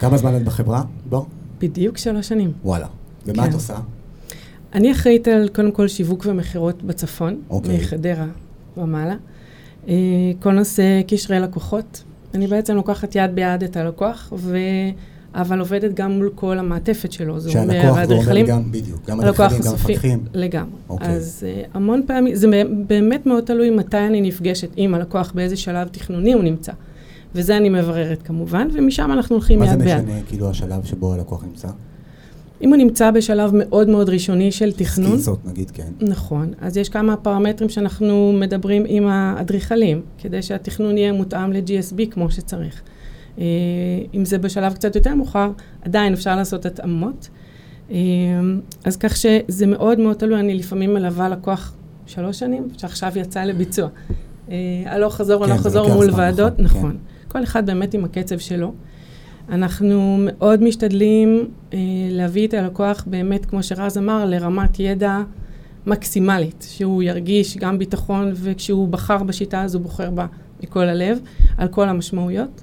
כמה 0.00 0.16
זמן 0.16 0.36
את 0.36 0.44
בחברה? 0.44 0.82
בוא. 1.08 1.24
ובדיוק 1.62 1.98
שלוש 1.98 2.28
שנים. 2.28 2.52
וואלה. 2.64 2.86
ומה 3.26 3.42
כן. 3.42 3.48
את 3.48 3.54
עושה? 3.54 3.76
אני 4.74 4.92
אחראית 4.92 5.28
על 5.28 5.48
קודם 5.48 5.72
כל 5.72 5.88
שיווק 5.88 6.26
ומכירות 6.28 6.82
בצפון, 6.82 7.40
אוקיי. 7.50 7.76
מחדרה 7.76 8.26
ומעלה. 8.76 9.16
אה, 9.88 9.94
כל 10.42 10.52
נושא 10.52 10.82
קשרי 11.08 11.40
לקוחות. 11.40 12.02
אני 12.34 12.46
בעצם 12.46 12.74
לוקחת 12.74 13.14
יד 13.14 13.34
ביד 13.34 13.62
את 13.62 13.76
הלקוח, 13.76 14.32
ו... 14.36 14.58
אבל 15.34 15.60
עובדת 15.60 15.94
גם 15.94 16.12
מול 16.12 16.30
כל 16.34 16.58
המעטפת 16.58 17.12
שלו. 17.12 17.40
זה 17.40 17.48
אומר 17.48 17.60
שהלקוח 17.60 17.82
זה 17.82 17.88
אומר 17.88 18.00
האדריכלים, 18.00 18.46
גם, 18.46 18.72
בדיוק, 18.72 19.00
גם 19.06 19.20
אדריכלים, 19.20 19.48
גם 19.50 19.56
הסופי. 19.56 19.92
מפקחים. 19.92 20.24
לגמרי. 20.34 20.70
אוקיי. 20.88 21.08
אז 21.08 21.46
uh, 21.46 21.68
המון 21.74 22.02
פעמים, 22.06 22.34
זה 22.34 22.46
באמת 22.86 23.26
מאוד 23.26 23.44
תלוי 23.44 23.70
מתי 23.70 23.98
אני 23.98 24.20
נפגשת 24.20 24.68
עם 24.76 24.94
הלקוח, 24.94 25.32
באיזה 25.34 25.56
שלב 25.56 25.88
תכנוני 25.88 26.32
הוא 26.32 26.42
נמצא. 26.42 26.72
וזה 27.34 27.56
אני 27.56 27.68
מבררת 27.68 28.22
כמובן, 28.22 28.68
ומשם 28.72 29.12
אנחנו 29.12 29.36
הולכים 29.36 29.58
מה 29.58 29.66
זה 29.66 29.72
יד 29.72 29.78
ביד. 29.78 30.04
משנה, 30.04 30.22
כאילו, 30.28 30.50
השלב 30.50 30.84
שבו 30.84 31.14
הלקוח 31.14 31.44
נמצא? 31.44 31.68
אם 32.62 32.68
הוא 32.68 32.76
נמצא 32.76 33.10
בשלב 33.10 33.50
מאוד 33.54 33.88
מאוד 33.88 34.08
ראשוני 34.08 34.52
של 34.52 34.72
תכנון, 34.72 35.16
סקיצות, 35.16 35.46
נגיד, 35.46 35.70
כן. 35.70 35.88
נכון. 36.00 36.52
אז 36.60 36.76
יש 36.76 36.88
כמה 36.88 37.16
פרמטרים 37.16 37.70
שאנחנו 37.70 38.32
מדברים 38.40 38.84
עם 38.86 39.06
האדריכלים, 39.06 40.02
כדי 40.18 40.42
שהתכנון 40.42 40.98
יהיה 40.98 41.12
מותאם 41.12 41.52
ל-GSB 41.52 42.10
כמו 42.10 42.30
שצריך. 42.30 42.82
אה, 43.38 43.44
אם 44.14 44.24
זה 44.24 44.38
בשלב 44.38 44.74
קצת 44.74 44.96
יותר 44.96 45.14
מאוחר, 45.14 45.50
עדיין 45.82 46.12
אפשר 46.12 46.36
לעשות 46.36 46.66
התאמות. 46.66 47.28
אה, 47.90 47.96
אז 48.84 48.96
כך 48.96 49.16
שזה 49.16 49.66
מאוד 49.66 50.00
מאוד 50.00 50.16
תלוי, 50.16 50.40
אני 50.40 50.54
לפעמים 50.54 50.94
מלווה 50.94 51.28
לקוח 51.28 51.74
שלוש 52.06 52.38
שנים, 52.38 52.68
שעכשיו 52.78 53.12
יצא 53.16 53.44
לביצוע. 53.44 53.88
אה, 54.50 54.56
הלוך 54.86 55.14
חזור, 55.14 55.44
כן, 55.44 55.50
הלוך 55.50 55.62
זה 55.62 55.68
חזור 55.70 55.94
מול 55.94 56.10
ועדות, 56.10 56.58
נכון, 56.58 56.78
נכון. 56.78 56.96
כל 57.32 57.42
אחד 57.44 57.66
באמת 57.66 57.94
עם 57.94 58.04
הקצב 58.04 58.38
שלו. 58.38 58.72
אנחנו 59.48 60.16
מאוד 60.20 60.62
משתדלים 60.62 61.48
אה, 61.72 61.78
להביא 62.10 62.48
את 62.48 62.54
הלקוח 62.54 63.04
באמת, 63.06 63.46
כמו 63.46 63.62
שרז 63.62 63.98
אמר, 63.98 64.24
לרמת 64.24 64.80
ידע 64.80 65.18
מקסימלית, 65.86 66.66
שהוא 66.70 67.02
ירגיש 67.02 67.56
גם 67.56 67.78
ביטחון, 67.78 68.32
וכשהוא 68.34 68.88
בחר 68.88 69.22
בשיטה 69.22 69.62
הזו, 69.62 69.80
בוחר 69.80 70.10
בה 70.10 70.26
מכל 70.62 70.88
הלב, 70.88 71.18
על 71.58 71.68
כל 71.68 71.88
המשמעויות. 71.88 72.62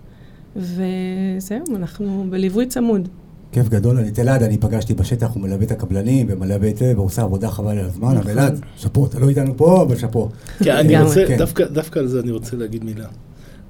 וזהו, 0.55 1.75
אנחנו 1.75 2.25
בליווי 2.29 2.65
צמוד. 2.65 3.07
כיף 3.51 3.69
גדול, 3.69 3.97
אני 3.97 4.09
את 4.09 4.19
אלעד, 4.19 4.43
אני 4.43 4.57
פגשתי 4.57 4.93
בשטח, 4.93 5.33
הוא 5.33 5.43
מלווה 5.43 5.65
את 5.65 5.71
הקבלנים 5.71 6.27
ומלווה 6.29 6.69
את 6.69 6.77
זה, 6.77 6.93
והוא 6.95 7.05
עושה 7.05 7.21
עבודה 7.21 7.49
חבל 7.49 7.77
על 7.77 7.85
הזמן, 7.85 8.07
אבל 8.07 8.19
נכון. 8.19 8.31
אלעד, 8.31 8.59
שאפו, 8.75 9.05
אתה 9.05 9.19
לא 9.19 9.29
איתנו 9.29 9.57
פה, 9.57 9.81
אבל 9.81 9.95
שאפו. 9.95 10.29
כן, 10.63 10.75
אני. 10.75 11.01
רוצה, 11.01 11.25
כן. 11.27 11.37
דווקא 11.73 11.99
על 11.99 12.07
זה 12.07 12.19
אני 12.19 12.31
רוצה 12.31 12.55
להגיד 12.55 12.83
מילה. 12.83 13.07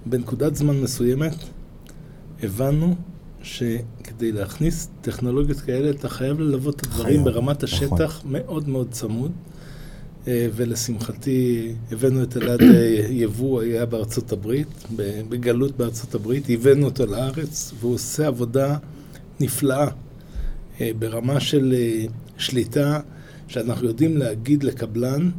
בנקודת 0.10 0.56
זמן 0.56 0.82
מסוימת, 0.82 1.36
הבנו 2.44 2.96
שכדי 3.44 4.32
להכניס 4.32 4.90
טכנולוגיות 5.02 5.60
כאלה, 5.60 5.90
אתה 5.90 6.10
חייב 6.10 6.40
ללוות 6.40 6.76
את 6.76 6.86
הדברים 6.86 7.24
חייב, 7.24 7.24
ברמת 7.24 7.64
נכון. 7.64 7.78
השטח 7.78 8.22
מאוד 8.26 8.70
מאוד 8.70 8.88
צמוד. 8.92 9.32
אה, 10.28 10.48
ולשמחתי, 10.56 11.72
הבאנו 11.92 12.24
את 12.24 12.38
אלעד 12.38 12.62
אה, 12.62 13.06
יבוא, 13.10 13.62
היה 13.62 13.86
בארצות 13.86 14.32
הברית, 14.32 14.68
בגלות 15.30 15.78
בארצות 15.78 16.16
הברית, 16.16 16.44
הבאנו 16.50 16.86
אותו 16.86 17.06
לארץ, 17.06 17.74
והוא 17.80 17.94
עושה 17.94 18.28
עבודה 18.28 18.78
נפלאה, 19.40 19.88
אה, 20.82 20.92
ברמה 21.00 21.40
של 21.40 21.76
שליטה, 22.38 23.00
שאנחנו 23.48 23.88
יודעים 23.88 24.18
להגיד 24.18 24.64
לקבלן, 24.64 25.30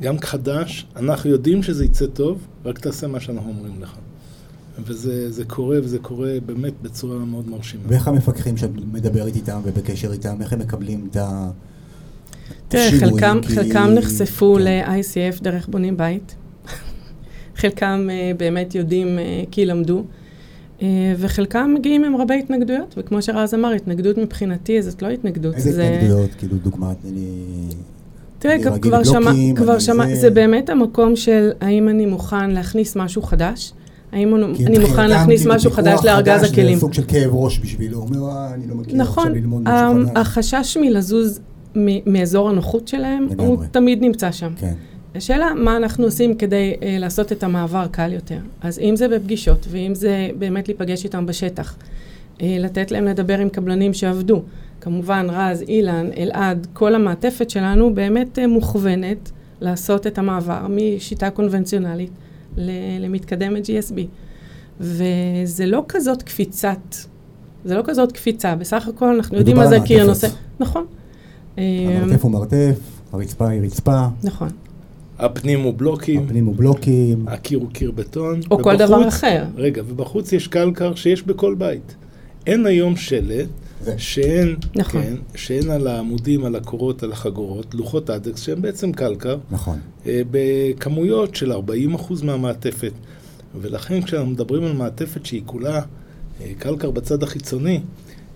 גם 0.00 0.18
חדש, 0.18 0.86
אנחנו 0.96 1.30
יודעים 1.30 1.62
שזה 1.62 1.84
יצא 1.84 2.06
טוב, 2.06 2.46
רק 2.64 2.78
תעשה 2.78 3.06
מה 3.06 3.20
שאנחנו 3.20 3.50
אומרים 3.50 3.82
לך. 3.82 3.94
וזה 4.86 5.30
זה 5.32 5.44
קורה, 5.44 5.78
וזה 5.82 5.98
קורה 5.98 6.32
באמת 6.46 6.72
בצורה 6.82 7.18
מאוד 7.18 7.48
מרשימה. 7.50 7.82
ואיך 7.86 8.08
המפקחים 8.08 8.56
שאת 8.56 8.70
מדברת 8.92 9.36
איתם 9.36 9.60
ובקשר 9.64 10.12
איתם, 10.12 10.36
איך 10.40 10.52
הם 10.52 10.58
מקבלים 10.58 11.08
את 11.10 11.16
ה... 11.16 11.50
תראה, 12.68 12.86
השינויים, 12.86 13.14
חלקם, 13.14 13.38
כי- 13.42 13.54
חלקם 13.54 13.88
נחשפו 13.94 14.54
כן. 14.54 14.62
ל-ICF 14.62 15.42
דרך 15.42 15.68
בונים 15.68 15.96
בית. 15.96 16.34
חלקם 17.60 18.08
uh, 18.08 18.36
באמת 18.36 18.74
יודעים 18.74 19.18
uh, 19.18 19.46
כי 19.50 19.66
למדו. 19.66 20.04
Uh, 20.78 20.82
וחלקם 21.18 21.74
מגיעים 21.78 22.04
עם 22.04 22.14
הרבה 22.14 22.34
התנגדויות, 22.34 22.94
וכמו 22.98 23.22
שרז 23.22 23.54
אמר, 23.54 23.72
התנגדות 23.72 24.18
מבחינתי 24.18 24.82
זאת 24.82 25.02
לא 25.02 25.08
התנגדות. 25.08 25.54
איזה 25.54 25.72
זה... 25.72 25.88
התנגדויות, 25.88 26.30
כאילו 26.38 26.56
דוגמא, 26.56 26.92
תני 27.02 27.10
לי... 27.10 27.30
תראה, 28.38 28.56
כבר- 28.80 29.04
שמע, 29.04 29.30
כבר 29.56 29.78
שמע, 29.78 30.06
זה- 30.06 30.14
זה 30.14 30.30
באמת 30.30 30.70
המקום 30.70 31.16
של 31.16 31.50
האם 31.60 31.88
אני 31.88 32.06
מוכן 32.06 32.50
להכניס 32.50 32.96
משהו 32.96 33.22
חדש, 33.22 33.72
האם 34.12 34.28
הוא- 34.36 34.56
כי 34.56 34.66
אני 34.66 34.78
מוכן 34.78 35.08
להכניס 35.08 35.40
כאילו, 35.40 35.54
משהו 35.54 35.70
חדש 35.70 36.00
לארגז 36.04 36.42
הכלים. 36.42 36.74
זה 36.74 36.80
סוג 36.80 36.92
של 36.92 37.02
כאב 37.08 37.30
ראש 37.34 37.60
בשבילו, 37.60 37.98
הוא 37.98 38.08
אומר, 38.08 38.30
אה, 38.30 38.54
אני 38.54 38.68
לא 38.68 38.74
מכיר 38.74 38.96
נכון, 38.96 39.22
עכשיו 39.26 39.34
ללמוד 39.42 39.62
משהו 39.62 40.04
חדש. 40.06 40.12
החשש 40.16 40.76
מלזוז 40.80 41.40
מ- 41.76 42.12
מאזור 42.12 42.48
הנוחות 42.50 42.88
שלהם, 42.88 43.26
הוא 43.38 43.52
לגמרי. 43.52 43.66
תמיד 43.70 44.00
נמצא 44.02 44.32
שם. 44.32 44.52
כן, 44.56 44.72
השאלה, 45.14 45.54
מה 45.56 45.76
אנחנו 45.76 46.04
עושים 46.04 46.34
כדי 46.34 46.74
uh, 46.80 46.84
לעשות 46.98 47.32
את 47.32 47.44
המעבר 47.44 47.86
קל 47.90 48.12
יותר? 48.12 48.38
אז 48.62 48.78
אם 48.78 48.96
זה 48.96 49.08
בפגישות, 49.08 49.66
ואם 49.70 49.94
זה 49.94 50.28
באמת 50.38 50.68
להיפגש 50.68 51.04
איתם 51.04 51.26
בשטח, 51.26 51.74
uh, 52.38 52.40
לתת 52.60 52.90
להם 52.90 53.04
לדבר 53.04 53.38
עם 53.38 53.48
קבלנים 53.48 53.92
שעבדו. 53.94 54.42
כמובן, 54.80 55.26
רז, 55.30 55.62
אילן, 55.62 56.06
אלעד, 56.16 56.66
כל 56.72 56.94
המעטפת 56.94 57.50
שלנו 57.50 57.94
באמת 57.94 58.38
uh, 58.38 58.46
מוכוונת 58.46 59.30
לעשות 59.60 60.06
את 60.06 60.18
המעבר 60.18 60.66
משיטה 60.70 61.30
קונבנציונלית 61.30 62.10
למתקדמת 63.00 63.64
GSB. 63.66 64.00
וזה 64.80 65.66
לא 65.66 65.84
כזאת 65.88 66.22
קפיצת, 66.22 66.78
זה 67.64 67.74
לא 67.74 67.82
כזאת 67.84 68.12
קפיצה, 68.12 68.54
בסך 68.54 68.88
הכל 68.88 69.14
אנחנו 69.14 69.38
יודעים 69.38 69.56
מה 69.56 69.66
זה 69.66 69.76
קיר. 69.84 70.06
נושא. 70.06 70.28
נכון. 70.60 70.84
אה, 71.58 71.64
המרתף 72.02 72.22
הוא 72.24 72.32
מרתף, 72.32 72.78
הרצפה 73.12 73.48
היא 73.48 73.60
רצפה, 73.62 74.06
נכון. 74.24 74.48
הפנים 75.18 75.60
הוא 75.62 75.74
בלוקים, 75.76 76.24
הפנים 76.24 76.46
הוא 76.46 76.54
בלוקים, 76.56 77.24
הקיר 77.28 77.58
הוא 77.58 77.68
קיר 77.72 77.90
בטון. 77.90 78.40
או 78.50 78.56
כל 78.62 78.70
ובחוץ- 78.70 78.78
דבר 78.78 79.08
אחר. 79.08 79.44
רגע, 79.56 79.82
ובחוץ 79.88 80.32
יש 80.32 80.48
קלקר 80.48 80.94
שיש 80.94 81.22
בכל 81.22 81.54
בית. 81.54 81.94
אין 82.46 82.66
היום 82.66 82.96
שלט. 82.96 83.48
שאין, 83.96 84.56
נכון. 84.76 85.02
כן, 85.02 85.14
שאין 85.34 85.70
על 85.70 85.86
העמודים, 85.86 86.44
על 86.44 86.56
הקורות, 86.56 87.02
על 87.02 87.12
החגורות, 87.12 87.74
לוחות 87.74 88.10
אדקס, 88.10 88.40
שהם 88.42 88.62
בעצם 88.62 88.92
קלקר, 88.92 89.38
נכון. 89.50 89.78
אה, 90.06 90.22
בכמויות 90.30 91.34
של 91.34 91.52
40% 91.52 92.24
מהמעטפת. 92.24 92.92
ולכן 93.60 94.02
כשאנחנו 94.02 94.30
מדברים 94.30 94.64
על 94.64 94.72
מעטפת 94.72 95.26
שהיא 95.26 95.42
כולה 95.46 95.80
אה, 96.40 96.52
קלקר 96.58 96.90
בצד 96.90 97.22
החיצוני, 97.22 97.80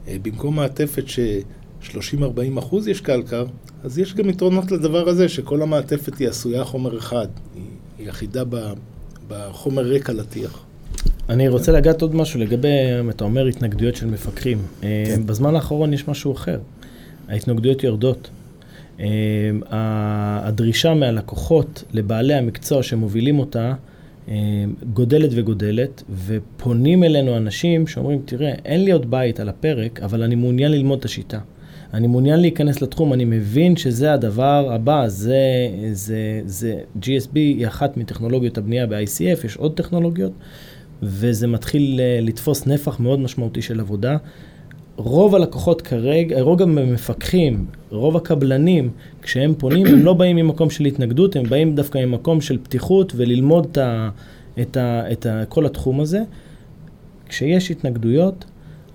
אה, 0.09 0.17
במקום 0.23 0.57
מעטפת 0.57 1.09
ש-30-40% 1.09 2.75
יש 2.87 3.01
קלקר, 3.01 3.45
אז 3.85 3.99
יש 3.99 4.15
גם 4.15 4.31
יתרונות 4.31 4.71
לדבר 4.73 5.09
הזה, 5.09 5.29
שכל 5.29 5.63
המעטפת 5.63 6.19
היא 6.19 6.29
עשויה 6.29 6.65
חומר 6.65 6.99
אחד, 6.99 7.27
היא, 7.99 8.09
ב- 8.49 8.73
בחומר 9.29 9.83
רקע 9.83 10.13
לטיח. 10.13 10.65
אני 11.29 11.49
רוצה 11.49 11.73
לגעת 11.73 12.03
עוד 12.03 12.15
משהו 12.15 12.41
לגבי, 12.41 12.69
אתה 13.11 13.25
אומר, 13.25 13.47
התנגדויות 13.47 13.97
של 13.97 14.07
מפקחים. 14.07 14.59
אה, 14.83 15.05
כן. 15.07 15.27
בזמן 15.27 15.55
האחרון 15.55 15.93
יש 15.93 16.09
משהו 16.09 16.33
אחר. 16.33 16.59
ההתנגדויות 17.29 17.85
יורדות. 17.85 18.31
אה, 19.01 19.07
הדרישה 20.43 20.95
מהלקוחות 20.95 21.85
לבעלי 21.93 22.35
המקצוע 22.35 22.83
שמובילים 22.83 23.39
אותה 23.39 23.75
אה, 24.29 24.35
גודלת 24.93 25.31
וגודלת, 25.35 26.03
ופונים 26.27 27.05
אלינו 27.05 27.37
אנשים 27.37 27.87
שאומרים, 27.87 28.23
תראה, 28.25 28.53
אין 28.65 28.85
לי 28.85 28.93
עוד 28.93 29.11
בית 29.11 29.41
על 29.41 29.49
הפרק, 29.49 30.01
אבל 30.01 30.23
אני 30.23 30.35
מעוניין 30.35 30.73
ללמוד 30.73 30.99
את 30.99 31.05
השיטה. 31.05 31.39
אני 31.95 32.07
מעוניין 32.07 32.41
להיכנס 32.41 32.83
לתחום, 32.83 33.13
אני 33.13 33.25
מבין 33.25 33.77
שזה 33.77 34.13
הדבר 34.13 34.73
הבא, 34.73 35.09
זה, 35.09 35.39
זה, 35.93 36.41
זה, 36.45 36.81
GSB 37.01 37.35
היא 37.35 37.67
אחת 37.67 37.97
מטכנולוגיות 37.97 38.59
הבנייה 38.59 38.87
ב-ICF, 38.87 39.47
יש 39.47 39.57
עוד 39.57 39.75
טכנולוגיות, 39.75 40.33
וזה 41.03 41.47
מתחיל 41.47 42.01
אה, 42.01 42.19
לתפוס 42.23 42.67
נפח 42.67 43.01
מאוד 43.01 43.21
משמעותי 43.21 43.63
של 43.63 43.81
עבודה. 43.81 44.17
רוב 44.97 45.35
הלקוחות 45.35 45.83
כרגע, 45.83 46.41
רוב 46.41 46.63
המפקחים, 46.63 47.67
רוב 47.91 48.17
הקבלנים, 48.17 48.91
כשהם 49.23 49.55
פונים, 49.59 49.87
הם 49.87 50.05
לא 50.05 50.15
באים 50.15 50.37
ממקום 50.37 50.71
של 50.71 50.85
התנגדות, 50.85 51.37
הם 51.37 51.45
באים 51.45 51.75
דווקא 51.75 51.99
ממקום 51.99 52.41
של 52.41 52.59
פתיחות 52.63 53.13
וללמוד 53.17 53.67
את, 53.71 53.79
ה, 53.79 54.11
את, 54.61 54.77
ה, 54.77 55.13
את 55.13 55.27
ה, 55.27 55.45
כל 55.49 55.67
התחום 55.67 56.01
הזה. 56.01 56.23
כשיש 57.29 57.71
התנגדויות, 57.71 58.45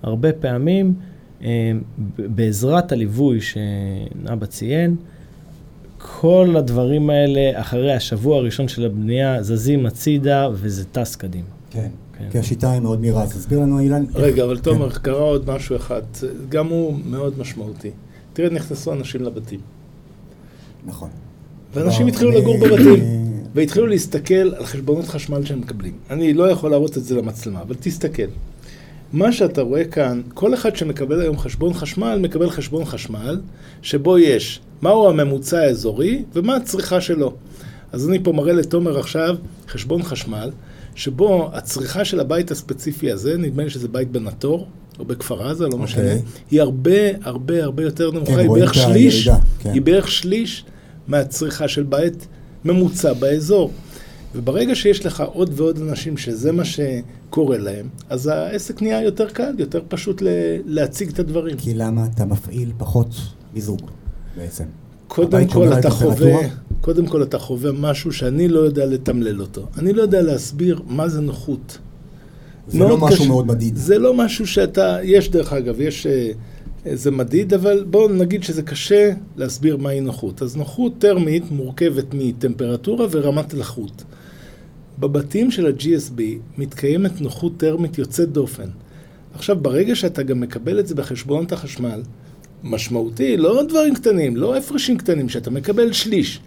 הרבה 0.02 0.32
פעמים, 0.32 0.94
אה, 1.42 1.72
בעזרת 2.18 2.92
הליווי 2.92 3.38
שנאבא 3.40 4.46
ציין, 4.46 4.96
כל 5.98 6.54
הדברים 6.58 7.10
האלה, 7.10 7.60
אחרי 7.60 7.92
השבוע 7.92 8.36
הראשון 8.36 8.68
של 8.68 8.86
הבנייה, 8.86 9.42
זזים 9.42 9.86
הצידה 9.86 10.48
וזה 10.52 10.84
טס 10.84 11.16
קדימה. 11.16 11.57
כן. 11.70 11.88
כן. 12.18 12.28
כי 12.32 12.38
השיטה 12.38 12.72
היא 12.72 12.80
מאוד 12.80 13.00
מהירה. 13.00 13.22
אז 13.22 13.32
תסביר 13.32 13.58
לנו, 13.60 13.78
אילן. 13.80 14.02
איך- 14.04 14.16
רגע, 14.16 14.44
אבל 14.44 14.56
כן. 14.56 14.62
תומר, 14.62 14.90
קרה 14.90 15.18
עוד 15.18 15.50
משהו 15.50 15.76
אחד, 15.76 16.02
גם 16.48 16.66
הוא 16.66 16.96
מאוד 17.06 17.38
משמעותי. 17.38 17.90
תראה, 18.32 18.50
נכנסו 18.50 18.92
אנשים 18.92 19.22
לבתים, 19.22 19.60
נכון. 20.86 21.08
ואנשים 21.74 22.06
לא, 22.06 22.08
התחילו 22.12 22.30
אני- 22.30 22.40
לגור 22.40 22.56
בבתים, 22.58 23.04
והתחילו 23.54 23.86
להסתכל 23.86 24.34
על 24.34 24.64
חשבונות 24.66 25.04
חשמל 25.08 25.44
שהם 25.44 25.60
מקבלים. 25.60 25.92
אני 26.10 26.34
לא 26.34 26.50
יכול 26.50 26.70
להראות 26.70 26.98
את 26.98 27.04
זה 27.04 27.14
למצלמה, 27.16 27.62
אבל 27.62 27.74
תסתכל. 27.80 28.22
מה 29.12 29.32
שאתה 29.32 29.62
רואה 29.62 29.84
כאן, 29.84 30.20
כל 30.34 30.54
אחד 30.54 30.76
שמקבל 30.76 31.20
היום 31.20 31.38
חשבון 31.38 31.74
חשמל, 31.74 32.18
מקבל 32.22 32.50
חשבון 32.50 32.84
חשמל, 32.84 33.40
שבו 33.82 34.18
יש 34.18 34.60
מהו 34.82 35.08
הממוצע 35.08 35.58
האזורי 35.58 36.22
ומה 36.34 36.56
הצריכה 36.56 37.00
שלו. 37.00 37.32
אז 37.92 38.08
אני 38.08 38.18
פה 38.22 38.32
מראה 38.32 38.52
לתומר 38.52 38.98
עכשיו 38.98 39.36
חשבון 39.68 40.02
חשמל, 40.02 40.50
שבו 40.98 41.50
הצריכה 41.52 42.04
של 42.04 42.20
הבית 42.20 42.50
הספציפי 42.50 43.10
הזה, 43.12 43.36
נדמה 43.36 43.64
לי 43.64 43.70
שזה 43.70 43.88
בית 43.88 44.10
בנטור, 44.10 44.68
או 44.98 45.04
בכפר 45.04 45.48
עזה, 45.48 45.66
לא 45.66 45.78
משנה, 45.78 46.02
אוקיי. 46.02 46.22
היא 46.50 46.60
הרבה 46.60 46.92
הרבה 47.22 47.64
הרבה 47.64 47.82
יותר 47.82 48.10
נמוכה, 48.10 48.32
כן, 48.32 48.38
היא 48.38 48.50
בערך 48.50 48.74
שליש, 48.74 49.26
הירידה, 49.26 49.44
כן. 49.58 49.70
היא 49.70 49.82
בערך 49.82 50.08
שליש 50.08 50.64
מהצריכה 51.08 51.68
של 51.68 51.82
בית 51.82 52.26
ממוצע 52.64 53.12
באזור. 53.12 53.70
וברגע 54.34 54.74
שיש 54.74 55.06
לך 55.06 55.20
עוד 55.20 55.50
ועוד 55.60 55.78
אנשים 55.78 56.16
שזה 56.16 56.52
מה 56.52 56.62
שקורה 56.64 57.58
להם, 57.58 57.88
אז 58.08 58.26
העסק 58.26 58.82
נהיה 58.82 59.02
יותר 59.02 59.30
קל, 59.30 59.54
יותר 59.58 59.80
פשוט 59.88 60.22
להציג 60.66 61.08
את 61.08 61.18
הדברים. 61.18 61.56
כי 61.56 61.74
למה 61.74 62.06
אתה 62.14 62.24
מפעיל 62.24 62.72
פחות 62.78 63.08
מיזוג, 63.54 63.80
בעצם? 64.36 64.64
קודם 65.08 65.48
כל 65.48 65.72
אתה 65.72 65.90
חווה, 65.90 66.14
טמפרטורה? 66.14 66.48
קודם 66.80 67.06
כל 67.06 67.22
אתה 67.22 67.38
חווה 67.38 67.72
משהו 67.72 68.12
שאני 68.12 68.48
לא 68.48 68.60
יודע 68.60 68.86
לתמלל 68.86 69.40
אותו. 69.40 69.66
אני 69.78 69.92
לא 69.92 70.02
יודע 70.02 70.22
להסביר 70.22 70.80
מה 70.86 71.08
זה 71.08 71.20
נוחות. 71.20 71.78
זה 72.68 72.78
לא 72.78 72.98
משהו 72.98 73.16
קשה. 73.16 73.28
מאוד 73.28 73.46
מדיד. 73.46 73.76
זה 73.76 73.98
לא 73.98 74.14
משהו 74.14 74.46
שאתה, 74.46 74.98
יש 75.02 75.30
דרך 75.30 75.52
אגב, 75.52 75.80
יש 75.80 76.06
אה, 76.06 76.30
איזה 76.84 77.10
מדיד, 77.10 77.54
אבל 77.54 77.84
בואו 77.90 78.08
נגיד 78.08 78.42
שזה 78.42 78.62
קשה 78.62 79.12
להסביר 79.36 79.76
מהי 79.76 80.00
נוחות. 80.00 80.42
אז 80.42 80.56
נוחות 80.56 80.92
טרמית 80.98 81.50
מורכבת 81.50 82.04
מטמפרטורה 82.12 83.06
ורמת 83.10 83.54
לחות. 83.54 84.04
בבתים 84.98 85.50
של 85.50 85.66
ה-GSB 85.66 86.20
מתקיימת 86.58 87.20
נוחות 87.20 87.52
טרמית 87.56 87.98
יוצאת 87.98 88.32
דופן. 88.32 88.68
עכשיו, 89.34 89.56
ברגע 89.56 89.94
שאתה 89.94 90.22
גם 90.22 90.40
מקבל 90.40 90.80
את 90.80 90.86
זה 90.86 90.94
בחשבונות 90.94 91.52
החשמל, 91.52 92.02
משמעותי, 92.64 93.36
לא 93.36 93.62
דברים 93.68 93.94
קטנים, 93.94 94.36
לא 94.36 94.56
הפרשים 94.56 94.98
קטנים, 94.98 95.28
שאתה 95.28 95.50
מקבל 95.50 95.92
שליש. 95.92 96.40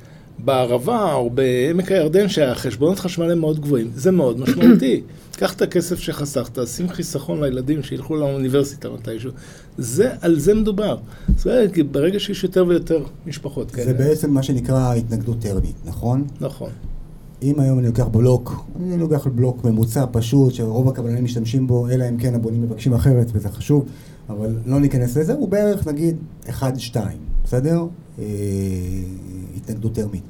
בערבה 0.45 1.13
או 1.13 1.30
בעמק 1.30 1.91
הירדן 1.91 2.30
שהחשבונות 2.30 3.00
חשמל 3.00 3.32
הם 3.32 3.39
מאוד 3.39 3.60
גבוהים, 3.60 3.91
זה 3.95 4.12
מאוד 4.12 4.39
משמעותי. 4.39 5.02
קח 5.39 5.54
את 5.54 5.62
הכסף 5.62 6.00
שחסכת, 6.00 6.67
שים 6.67 6.89
חיסכון 6.89 7.43
לילדים 7.43 7.84
שילכו 7.84 8.15
לאוניברסיטה 8.15 8.89
מתישהו. 8.89 9.32
זה, 9.78 10.12
על 10.21 10.39
זה 10.39 10.54
מדובר. 10.54 10.97
זאת 11.38 11.47
אומרת, 11.47 11.78
ברגע 11.91 12.19
שיש 12.19 12.43
יותר 12.43 12.65
ויותר 12.67 13.04
משפחות 13.28 13.71
כאלה. 13.71 13.86
זה 13.86 13.93
בעצם 13.93 14.32
מה 14.32 14.43
שנקרא 14.43 14.93
התנגדות 14.93 15.39
טרמית, 15.39 15.76
נכון? 15.86 16.28
נכון. 16.41 16.69
אם 17.43 17.60
היום 17.60 17.80
אני 17.80 17.88
לוקח 17.88 18.08
בלוק, 18.08 18.65
אני 18.84 18.97
לוקח 18.97 19.28
בלוק 19.28 19.63
ממוצע 19.63 20.06
פשוט, 20.12 20.54
שרוב 20.54 20.89
הקבלנים 20.89 21.24
משתמשים 21.24 21.67
בו, 21.67 21.89
אלא 21.89 22.10
אם 22.10 22.17
כן 22.17 22.36
הבונים 22.36 22.62
מבקשים 22.62 22.93
אחרת, 22.93 23.28
וזה 23.34 23.50
חשוב, 23.50 23.86
אבל 24.32 24.56
לא 24.65 24.80
ניכנס 24.80 25.17
לזה, 25.17 25.34
הוא 25.34 25.50
בערך 25.50 25.88
נגיד 25.88 26.15
1-2, 26.48 26.52
בסדר? 27.44 27.86
אה, 28.20 28.26
התנגדות 29.58 29.96
טרמית. 29.96 30.24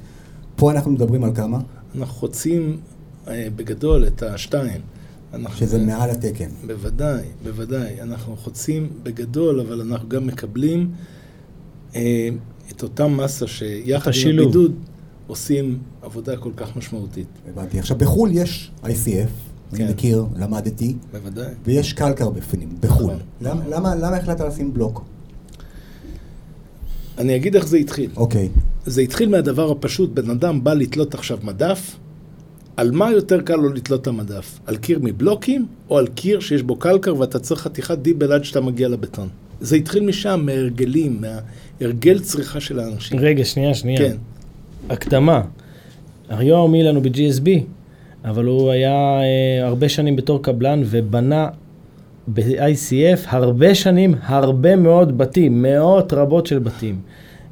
פה 0.55 0.71
אנחנו 0.71 0.91
מדברים 0.91 1.23
על 1.23 1.35
כמה? 1.35 1.59
אנחנו 1.95 2.13
חוצים 2.15 2.77
אה, 3.27 3.47
בגדול 3.55 4.07
את 4.07 4.23
השתיים. 4.23 4.81
אנחנו- 5.33 5.57
שזה 5.57 5.79
מעל 5.79 6.09
התקן. 6.09 6.49
בוודאי, 6.67 7.23
בוודאי. 7.43 8.01
אנחנו 8.01 8.37
חוצים 8.37 8.89
בגדול, 9.03 9.59
אבל 9.59 9.81
אנחנו 9.81 10.09
גם 10.09 10.27
מקבלים 10.27 10.91
אה, 11.95 12.29
את 12.71 12.83
אותה 12.83 13.07
מסה 13.07 13.47
שיחד 13.47 14.11
עם. 14.25 14.39
הבידוד 14.39 14.73
עושים 15.27 15.79
עבודה 16.01 16.37
כל 16.37 16.51
כך 16.57 16.75
משמעותית. 16.77 17.27
הבנתי. 17.49 17.79
עכשיו, 17.79 17.97
בחו"ל 17.97 18.29
יש 18.33 18.71
ICF, 18.83 19.50
אני 19.73 19.79
כן. 19.79 19.89
מכיר, 19.89 20.25
למדתי, 20.39 20.95
בוודאי. 21.11 21.53
ויש 21.65 21.93
קלקר 21.93 22.29
בפנים, 22.29 22.69
בחו"ל. 22.79 23.03
נכון. 23.03 23.17
למה, 23.41 23.61
למה, 23.69 23.95
למה 23.95 24.17
החלטת 24.17 24.41
לשים 24.41 24.73
בלוק? 24.73 25.03
אני 27.17 27.35
אגיד 27.35 27.55
איך 27.55 27.67
זה 27.67 27.77
התחיל. 27.77 28.09
אוקיי, 28.15 28.49
זה 28.85 29.01
התחיל 29.01 29.29
מהדבר 29.29 29.71
הפשוט, 29.71 30.09
בן 30.09 30.29
אדם 30.29 30.63
בא 30.63 30.73
לתלות 30.73 31.13
עכשיו 31.13 31.37
מדף, 31.43 31.95
על 32.77 32.91
מה 32.91 33.11
יותר 33.11 33.41
קל 33.41 33.55
לו 33.55 33.69
לתלות 33.69 34.01
את 34.01 34.07
המדף? 34.07 34.59
על 34.65 34.77
קיר 34.77 34.99
מבלוקים, 35.01 35.65
או 35.89 35.97
על 35.97 36.07
קיר 36.07 36.39
שיש 36.39 36.63
בו 36.63 36.75
קלקר 36.75 37.15
ואתה 37.15 37.39
צריך 37.39 37.61
חתיכת 37.61 37.97
דיבל 37.97 38.31
עד 38.31 38.43
שאתה 38.43 38.61
מגיע 38.61 38.87
לבטון? 38.87 39.29
זה 39.61 39.75
התחיל 39.75 40.03
משם, 40.03 40.41
מהרגלים, 40.45 41.21
מהרגל 41.81 42.19
צריכה 42.19 42.59
של 42.59 42.79
האנשים. 42.79 43.19
רגע, 43.19 43.45
שנייה, 43.45 43.73
שנייה. 43.73 43.97
כן. 43.97 44.17
הקדמה. 44.89 45.41
היום 46.29 46.75
אילן 46.75 46.95
הוא 46.95 47.03
ב-GSB, 47.03 47.49
אבל 48.25 48.45
הוא 48.45 48.69
היה 48.71 49.21
אה, 49.21 49.67
הרבה 49.67 49.89
שנים 49.89 50.15
בתור 50.15 50.43
קבלן 50.43 50.81
ובנה 50.85 51.47
ב-ICF 52.27 53.19
הרבה 53.27 53.75
שנים, 53.75 54.15
הרבה 54.23 54.75
מאוד 54.75 55.17
בתים, 55.17 55.61
מאות 55.61 56.13
רבות 56.13 56.47
של 56.47 56.59
בתים. 56.59 56.95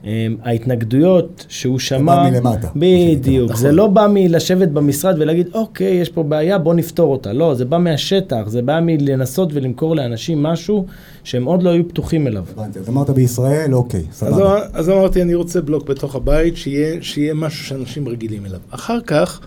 אה, 0.06 0.28
ההתנגדויות 0.44 1.46
שהוא 1.50 1.80
שמע... 1.80 2.16
בא 2.16 2.30
מלמטה. 2.30 2.68
בדיוק. 2.76 3.52
נכון. 3.52 3.62
זה 3.62 3.72
לא 3.72 3.88
בא 3.88 4.08
מלשבת 4.14 4.68
במשרד 4.68 5.16
ולהגיד, 5.20 5.48
אוקיי, 5.54 5.94
יש 5.94 6.10
פה 6.10 6.24
בעיה, 6.24 6.58
בוא 6.58 6.74
נפתור 6.74 7.12
אותה. 7.12 7.34
לא, 7.34 7.56
זה 7.56 7.66
בא 7.66 7.78
מהשטח, 7.78 8.48
זה 8.48 8.62
בא 8.62 8.80
מלנסות 8.82 9.50
ולמכור 9.54 9.96
לאנשים 9.96 10.44
משהו 10.44 10.86
שהם 11.24 11.46
עוד 11.46 11.64
לא 11.64 11.70
היו 11.70 11.88
פתוחים 11.88 12.28
אליו. 12.28 12.44
הבנתי, 12.54 12.80
אז 12.80 12.90
אמרת 12.90 13.10
בישראל, 13.10 13.74
אוקיי, 13.74 14.04
אז, 14.10 14.16
סבבה. 14.16 14.60
אז 14.74 14.90
אמרתי, 14.90 15.22
אני 15.22 15.36
רוצה 15.36 15.62
בלוק 15.62 15.90
בתוך 15.90 16.16
הבית, 16.16 16.58
שיהיה, 16.58 16.98
שיהיה 17.02 17.34
משהו 17.34 17.66
שאנשים 17.66 18.08
רגילים 18.08 18.46
אליו. 18.46 18.60
אחר 18.72 19.02
כך 19.02 19.42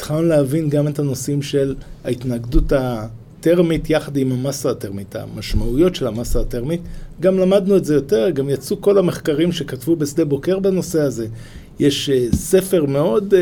התחלנו 0.00 0.22
להבין 0.22 0.68
גם 0.68 0.88
את 0.88 0.98
הנושאים 0.98 1.42
של 1.42 1.74
ההתנגדות 2.04 2.72
הטרמית 2.72 3.90
יחד 3.90 4.16
עם 4.16 4.32
המסה 4.32 4.70
הטרמית, 4.70 5.16
המשמעויות 5.16 5.94
של 5.94 6.06
המסה 6.06 6.40
הטרמית. 6.40 6.80
גם 7.20 7.38
למדנו 7.38 7.76
את 7.76 7.84
זה 7.84 7.94
יותר, 7.94 8.30
גם 8.30 8.48
יצאו 8.50 8.80
כל 8.80 8.98
המחקרים 8.98 9.52
שכתבו 9.52 9.96
בשדה 9.96 10.24
בוקר 10.24 10.58
בנושא 10.58 11.00
הזה. 11.00 11.26
יש 11.78 12.10
uh, 12.10 12.36
ספר 12.36 12.84
מאוד 12.84 13.34
uh, 13.34 13.36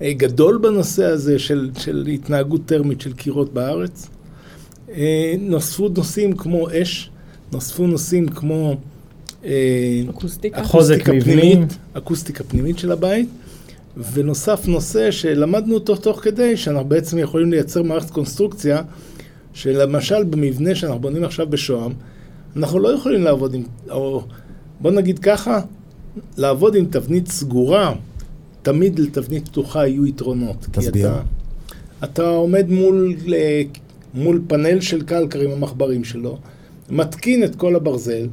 uh, 0.00 0.04
גדול 0.16 0.58
בנושא 0.58 1.04
הזה 1.04 1.38
של, 1.38 1.70
של 1.78 2.08
התנהגות 2.12 2.60
טרמית 2.66 3.00
של 3.00 3.12
קירות 3.12 3.54
בארץ. 3.54 4.08
Uh, 4.88 4.92
נוספו 5.38 5.88
נושאים 5.88 6.36
כמו 6.36 6.68
אש, 6.70 7.10
נוספו 7.52 7.86
נושאים 7.86 8.28
כמו... 8.28 8.76
Uh, 9.42 9.46
אקוסטיקה. 10.10 10.62
אקוסטיקה. 10.62 11.12
פנימית, 11.24 11.78
אקוסטיקה 11.92 12.44
פנימית 12.44 12.78
של 12.78 12.92
הבית, 12.92 13.28
ונוסף 14.12 14.68
נושא 14.68 15.10
שלמדנו 15.10 15.74
אותו 15.74 15.96
תוך 15.96 16.20
כדי, 16.20 16.56
שאנחנו 16.56 16.88
בעצם 16.88 17.18
יכולים 17.18 17.50
לייצר 17.50 17.82
מערכת 17.82 18.10
קונסטרוקציה, 18.10 18.82
שלמשל 19.52 20.24
במבנה 20.24 20.74
שאנחנו 20.74 21.00
בונים 21.00 21.24
עכשיו 21.24 21.46
בשוהם, 21.46 21.92
אנחנו 22.56 22.78
לא 22.78 22.88
יכולים 22.88 23.22
לעבוד 23.22 23.54
עם, 23.54 23.62
או 23.90 24.22
בוא 24.80 24.90
נגיד 24.90 25.18
ככה, 25.18 25.60
לעבוד 26.36 26.74
עם 26.74 26.86
תבנית 26.90 27.28
סגורה, 27.28 27.94
תמיד 28.62 28.98
לתבנית 28.98 29.48
פתוחה 29.48 29.86
יהיו 29.86 30.06
יתרונות. 30.06 30.66
תסביר. 30.70 31.06
אתה, 31.08 31.20
אתה 32.04 32.28
עומד 32.28 32.70
מול, 32.70 33.14
אה, 33.32 33.62
מול 34.14 34.42
פאנל 34.46 34.80
של 34.80 35.02
קלקר 35.02 35.40
עם 35.40 35.50
המחברים 35.50 36.04
שלו, 36.04 36.38
מתקין 36.90 37.44
את 37.44 37.56
כל 37.56 37.76
הברזל, 37.76 38.26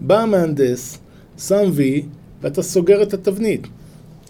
בא 0.00 0.20
המהנדס, 0.20 0.98
שם 1.38 1.70
וי, 1.72 2.02
ואתה 2.42 2.62
סוגר 2.62 3.02
את 3.02 3.14
התבנית. 3.14 3.66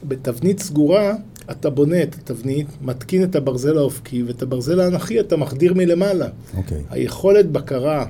בתבנית 0.09 0.59
סגורה, 0.61 1.15
אתה 1.51 1.71
בונה 1.71 2.03
את 2.03 2.15
התבנית, 2.15 2.67
מתקין 2.83 3.25
את 3.25 3.37
הברזל 3.37 3.79
האופקי, 3.79 4.23
ואת 4.23 4.43
הברזל 4.43 4.81
האנכי 4.81 5.21
אתה 5.21 5.37
מחדיר 5.37 5.75
מלמעלה. 5.75 6.29
אוקיי. 6.57 6.83
היכולת 6.91 7.51
בקרה 7.51 8.07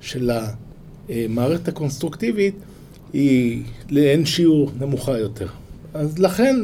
של 0.00 0.30
המערכת 1.08 1.68
הקונסטרוקטיבית 1.68 2.54
היא 3.12 3.62
לאין 3.90 4.26
שיעור 4.26 4.70
נמוכה 4.80 5.18
יותר. 5.18 5.46
אז 5.94 6.18
לכן 6.18 6.56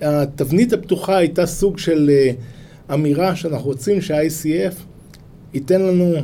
התבנית 0.00 0.72
הפתוחה 0.72 1.16
הייתה 1.16 1.46
סוג 1.46 1.78
של 1.78 2.10
אה, 2.12 2.30
אמירה 2.94 3.36
שאנחנו 3.36 3.66
רוצים 3.66 4.00
שה-ICF 4.00 4.74
ייתן 5.54 5.82
לנו 5.82 6.14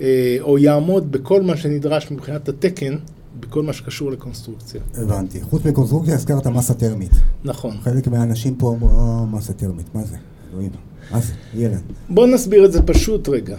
אה, 0.00 0.36
או 0.40 0.58
יעמוד 0.58 1.12
בכל 1.12 1.42
מה 1.42 1.56
שנדרש 1.56 2.10
מבחינת 2.10 2.48
התקן, 2.48 2.96
בכל 3.40 3.62
מה 3.62 3.72
שקשור 3.72 4.10
לקונסטרוקציה. 4.10 4.80
הבנתי. 4.94 5.42
חוץ 5.42 5.64
מקונסטרוקציה 5.64 6.14
הזכרת 6.14 6.46
מסה 6.46 6.74
טרמית. 6.74 7.10
נכון. 7.44 7.76
חלק 7.82 8.08
מהאנשים 8.08 8.54
פה 8.54 8.74
אמרו, 8.74 8.88
אה, 8.88 9.24
מסה 9.26 9.52
טרמית, 9.52 9.94
מה 9.94 10.04
זה? 10.04 10.16
אלוהים. 10.52 10.70
מה 11.10 11.20
זה? 11.20 11.32
ילד. 11.54 11.80
בואו 12.08 12.26
נסביר 12.26 12.64
את 12.64 12.72
זה 12.72 12.82
פשוט 12.82 13.28
רגע. 13.28 13.56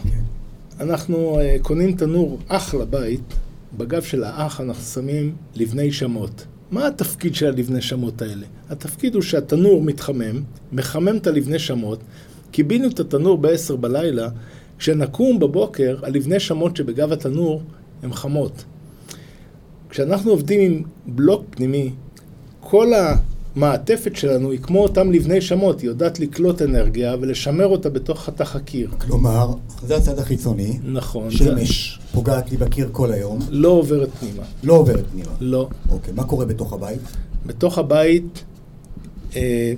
אנחנו 0.80 1.40
uh, 1.40 1.64
קונים 1.64 1.96
תנור 1.96 2.40
אח 2.48 2.74
לבית, 2.74 3.34
בגב 3.78 4.02
של 4.02 4.24
האח 4.24 4.62
אנחנו 4.62 4.84
שמים 4.84 5.36
לבני 5.56 5.92
שמות. 5.92 6.46
מה 6.72 6.88
התפקיד 6.88 7.36
של 7.36 7.48
הלבני 7.48 7.82
שמות 7.82 8.22
האלה? 8.22 8.46
התפקיד 8.70 9.16
הוא 9.16 9.22
שהתנור 9.22 9.82
מתחמם, 9.82 10.44
מחמם 10.72 11.18
את 11.18 11.28
הלבני 11.28 11.60
שמות, 11.60 12.00
קיבינו 12.52 12.88
את 12.88 13.00
התנור 13.00 13.38
ב-10 13.38 13.76
בלילה, 13.76 14.30
כשנקום 14.78 15.40
בבוקר, 15.40 16.00
הלבני 16.04 16.40
שמות 16.40 16.78
שבגב 16.78 17.12
התנור 17.12 17.62
הן 18.04 18.14
חמות. 18.14 18.64
כשאנחנו 19.90 20.32
עובדים 20.32 20.72
עם 20.72 20.84
בלוק 21.06 21.44
פנימי, 21.50 21.92
כל 22.60 22.92
המעטפת 23.56 24.16
שלנו 24.16 24.52
היא 24.52 24.60
כמו 24.60 24.84
אותם 24.84 25.12
לבני 25.12 25.42
שמות, 25.42 25.82
היא 25.82 25.90
יודעת 25.90 26.20
לקלוט 26.20 26.62
אנרגיה 26.62 27.16
ולשמר 27.22 27.68
אותה 27.68 27.90
בתוך 27.90 28.24
חתך 28.24 28.56
הקיר. 28.56 28.90
כלומר, 28.98 29.54
זה 29.82 29.98
הצד 29.98 30.20
החיצוני. 30.20 30.80
נכון. 30.84 31.30
זה 31.30 31.38
שמש 31.38 32.00
פוגעת 32.14 32.52
לי 32.52 32.58
בקיר 32.58 32.90
כל 32.92 33.12
היום, 33.12 33.40
לא 33.50 33.70
עוברת 33.70 34.10
פנימה. 34.20 34.44
לא 34.64 34.74
עוברת 34.74 35.06
פנימה. 35.12 35.32
לא. 35.40 35.70
אוקיי, 35.90 36.14
מה 36.14 36.24
קורה 36.24 36.46
בתוך 36.46 36.74
הבית? 36.74 37.02
בתוך 37.46 37.78
הבית 37.78 38.44
אה, 39.36 39.74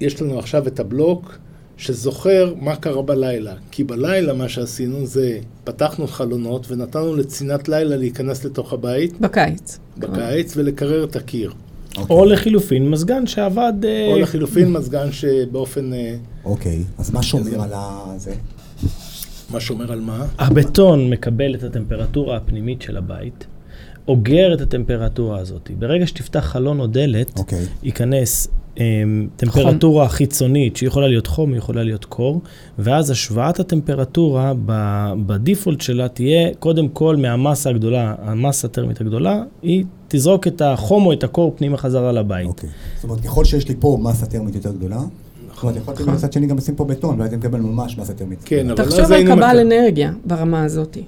יש 0.00 0.22
לנו 0.22 0.38
עכשיו 0.38 0.66
את 0.66 0.80
הבלוק 0.80 1.38
שזוכר 1.78 2.54
מה 2.60 2.76
קרה 2.76 3.02
בלילה. 3.02 3.54
כי 3.70 3.84
בלילה 3.84 4.34
מה 4.34 4.48
שעשינו 4.48 5.06
זה 5.06 5.38
פתחנו 5.64 6.06
חלונות 6.06 6.66
ונתנו 6.70 7.16
לצינת 7.16 7.68
לילה 7.68 7.96
להיכנס 7.96 8.44
לתוך 8.44 8.72
הבית 8.72 9.20
בקיץ. 9.20 9.78
בקיץ 9.98 10.56
ולקרר 10.56 11.04
את 11.04 11.16
הקיר. 11.16 11.52
אוקיי. 11.96 12.16
או 12.16 12.24
לחילופין, 12.24 12.90
מזגן 12.90 13.26
שעבד... 13.26 13.72
אה, 13.84 14.06
או 14.12 14.18
לחילופין 14.18 14.72
מזגן 14.72 15.12
שבאופן... 15.12 15.92
אה, 15.92 16.16
אוקיי, 16.44 16.84
אז 16.98 17.10
מה 17.10 17.22
שומר 17.22 17.62
על 17.62 17.70
זה? 18.18 18.34
מה 19.50 19.60
שאומר 19.60 19.92
על 19.92 20.00
מה? 20.00 20.26
הבטון 20.38 21.10
מקבל 21.10 21.54
את 21.54 21.62
הטמפרטורה 21.62 22.36
הפנימית 22.36 22.82
של 22.82 22.96
הבית, 22.96 23.46
אוגר 24.08 24.54
את 24.54 24.60
הטמפרטורה 24.60 25.38
הזאת. 25.38 25.70
ברגע 25.78 26.06
שתפתח 26.06 26.40
חלון 26.40 26.80
או 26.80 26.86
דלת, 26.86 27.38
אוקיי. 27.38 27.66
ייכנס 27.82 28.48
אמ, 28.78 29.28
טמפרטורה 29.36 30.08
חיצונית 30.08 30.76
שיכולה 30.76 31.08
להיות 31.08 31.26
חום, 31.26 31.54
יכולה 31.54 31.82
להיות 31.82 32.04
קור, 32.04 32.40
ואז 32.78 33.10
השוואת 33.10 33.60
הטמפרטורה 33.60 34.52
בדיפולט 35.26 35.80
שלה 35.80 36.08
תהיה 36.08 36.48
קודם 36.58 36.88
כל 36.88 37.16
מהמסה 37.16 37.70
הגדולה, 37.70 38.14
המסה 38.22 38.66
הטרמית 38.66 39.00
הגדולה, 39.00 39.42
היא 39.62 39.84
תזרוק 40.08 40.46
את 40.46 40.62
החום 40.62 41.06
או 41.06 41.12
את 41.12 41.24
הקור 41.24 41.52
פנימה 41.56 41.76
חזרה 41.76 42.12
לבית. 42.12 42.46
אוקיי. 42.46 42.68
זאת 42.96 43.04
אומרת, 43.04 43.20
ככל 43.20 43.44
שיש 43.44 43.68
לי 43.68 43.74
פה 43.80 43.98
מסה 44.02 44.26
טרמית 44.26 44.54
יותר 44.54 44.72
גדולה, 44.72 45.00
זאת 45.54 45.62
אומרת, 45.62 45.76
יכולתי 45.76 46.02
מצד 46.02 46.32
שני 46.32 46.46
גם 46.46 46.56
לשים 46.56 46.74
פה 46.74 46.84
בטון, 46.84 47.20
ואז 47.20 47.28
אני 47.28 47.36
מקבל 47.36 47.60
ממש 47.60 47.98
מסה 47.98 48.12
טרמית. 48.14 48.38
כן, 48.44 48.70
אבל 48.70 48.84
תחשוב 48.84 49.00
אז 49.00 49.10
על 49.10 49.16
היינו... 49.16 49.34
קבל 49.36 49.54
מק- 49.56 49.60
אנרגיה 49.72 50.12
ברמה 50.24 50.64
הזאת. 50.64 50.98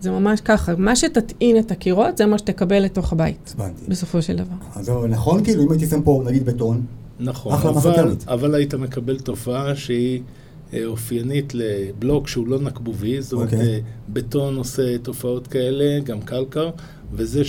זה 0.00 0.10
ממש 0.10 0.40
ככה. 0.40 0.72
מה 0.78 0.96
שתטעין 0.96 1.58
את 1.58 1.70
הקירות, 1.70 2.16
זה 2.16 2.26
מה 2.26 2.38
שתקבל 2.38 2.78
לתוך 2.78 3.12
הבית, 3.12 3.54
הבנתי. 3.58 3.80
בסופו 3.88 4.22
של 4.22 4.36
דבר. 4.36 4.54
אז 4.76 4.92
נכון, 5.08 5.44
כאילו, 5.44 5.62
אם 5.64 5.70
הייתי 5.70 5.86
שם 5.86 6.02
פה, 6.02 6.22
נגיד, 6.26 6.44
בטון, 6.46 6.82
נכון, 7.20 7.52
אחלה 7.52 7.70
אבל. 7.70 8.14
אבל 8.28 8.54
היית 8.54 8.74
מקבל 8.74 9.18
תופעה 9.18 9.76
שהיא 9.76 10.20
אה, 10.74 10.84
אופיינית 10.84 11.52
לבלוק 11.54 12.28
שהוא 12.28 12.48
לא 12.48 12.60
נקבובי, 12.60 13.22
זאת 13.22 13.32
אומרת, 13.32 13.52
אוקיי. 13.52 13.68
אה, 13.74 13.78
בטון 14.08 14.56
עושה 14.56 14.98
תופעות 14.98 15.46
כאלה, 15.46 16.00
גם 16.04 16.20
קלקר, 16.20 16.70
וזה 17.12 17.42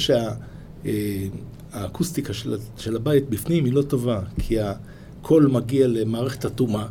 שהאקוסטיקה 1.73 2.33
של, 2.33 2.53
ה- 2.53 2.57
של 2.81 2.95
הבית 2.95 3.29
בפנים 3.29 3.65
היא 3.65 3.73
לא 3.73 3.81
טובה, 3.81 4.19
כי 4.39 4.57
הקול 4.59 5.47
מגיע 5.47 5.87
למערכת 5.87 6.45
אטומה, 6.45 6.85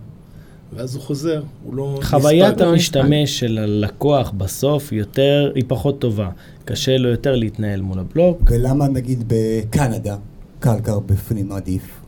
ואז 0.72 0.94
הוא 0.94 1.02
חוזר, 1.02 1.42
הוא 1.64 1.74
לא 1.74 2.00
חוויית 2.02 2.48
נספג. 2.54 2.62
לא 2.62 2.70
המשתמש 2.70 3.38
של 3.40 3.58
הלקוח 3.58 4.30
בסוף 4.30 4.92
יותר, 4.92 5.52
היא 5.54 5.64
פחות 5.68 6.00
טובה. 6.00 6.30
קשה 6.64 6.96
לו 6.98 7.08
יותר 7.08 7.36
להתנהל 7.36 7.80
מול 7.80 7.98
הבלוק. 7.98 8.42
ולמה 8.50 8.88
נגיד 8.88 9.24
בקנדה, 9.26 10.16
קלקר 10.58 10.98
בפנים 10.98 11.52
עדיף? 11.52 11.99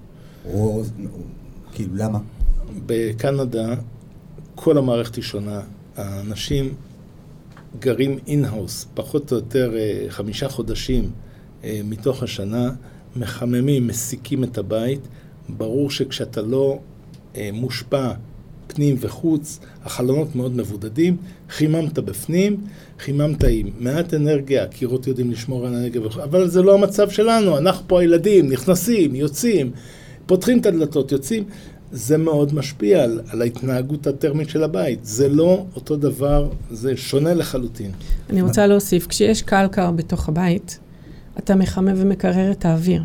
או, 0.45 0.83
כאילו, 1.73 1.91
למה? 1.97 2.19
בקנדה 2.87 3.75
כל 4.55 4.79
המערכת 4.79 5.15
היא 5.15 5.25
שונה. 5.25 5.61
האנשים 5.97 6.75
גרים 7.79 8.19
in-house, 8.27 8.87
פחות 8.95 9.33
או 9.33 9.37
יותר 9.37 9.77
אה, 9.77 10.05
חמישה 10.09 10.49
חודשים 10.49 11.11
אה, 11.65 11.81
מתוך 11.85 12.23
השנה, 12.23 12.71
מחממים, 13.17 13.87
מסיקים 13.87 14.45
את 14.45 14.59
הבית. 14.59 15.01
ברור 15.49 15.91
שכשאתה 15.91 16.43
לא 16.43 16.79
אה, 17.37 17.51
מושפע 17.53 18.13
פנים 18.67 18.97
וחוץ, 19.01 19.59
החלונות 19.85 20.37
מאוד 20.37 20.57
מבודדים, 20.57 21.17
חיממת 21.51 21.99
בפנים, 21.99 22.57
חיממת 22.99 23.45
עם 23.49 23.71
מעט 23.79 24.15
אנרגיה, 24.15 24.65
הקירות 24.65 25.07
יודעים 25.07 25.31
לשמור 25.31 25.67
על 25.67 25.75
האנרגיה, 25.75 26.01
אבל 26.23 26.49
זה 26.49 26.63
לא 26.63 26.75
המצב 26.75 27.11
שלנו, 27.11 27.59
אנחנו 27.59 27.89
פה 27.89 28.01
הילדים, 28.01 28.53
נכנסים, 28.53 29.15
יוצאים, 29.15 29.71
פותחים 30.33 30.59
את 30.59 30.67
הדלתות, 30.67 31.13
יוצאים. 31.13 31.45
זה 31.93 32.19
מאוד 32.19 32.55
משפיע 32.55 33.05
על, 33.05 33.21
על 33.31 33.43
ההתנהגות 33.43 34.07
הטרמית 34.07 34.49
של 34.49 34.63
הבית. 34.65 34.99
זה 35.03 35.29
לא 35.29 35.65
אותו 35.75 35.97
דבר, 35.97 36.49
זה 36.71 36.97
שונה 36.97 37.35
לחלוטין. 37.35 37.91
אני 38.31 38.43
רוצה 38.43 38.67
להוסיף, 38.67 39.07
כשיש 39.07 39.43
קלקר 39.43 39.91
בתוך 39.91 40.29
הבית, 40.29 40.79
אתה 41.39 41.55
מחמם 41.55 41.93
ומקרר 41.97 42.53
את 42.53 42.65
האוויר. 42.65 43.03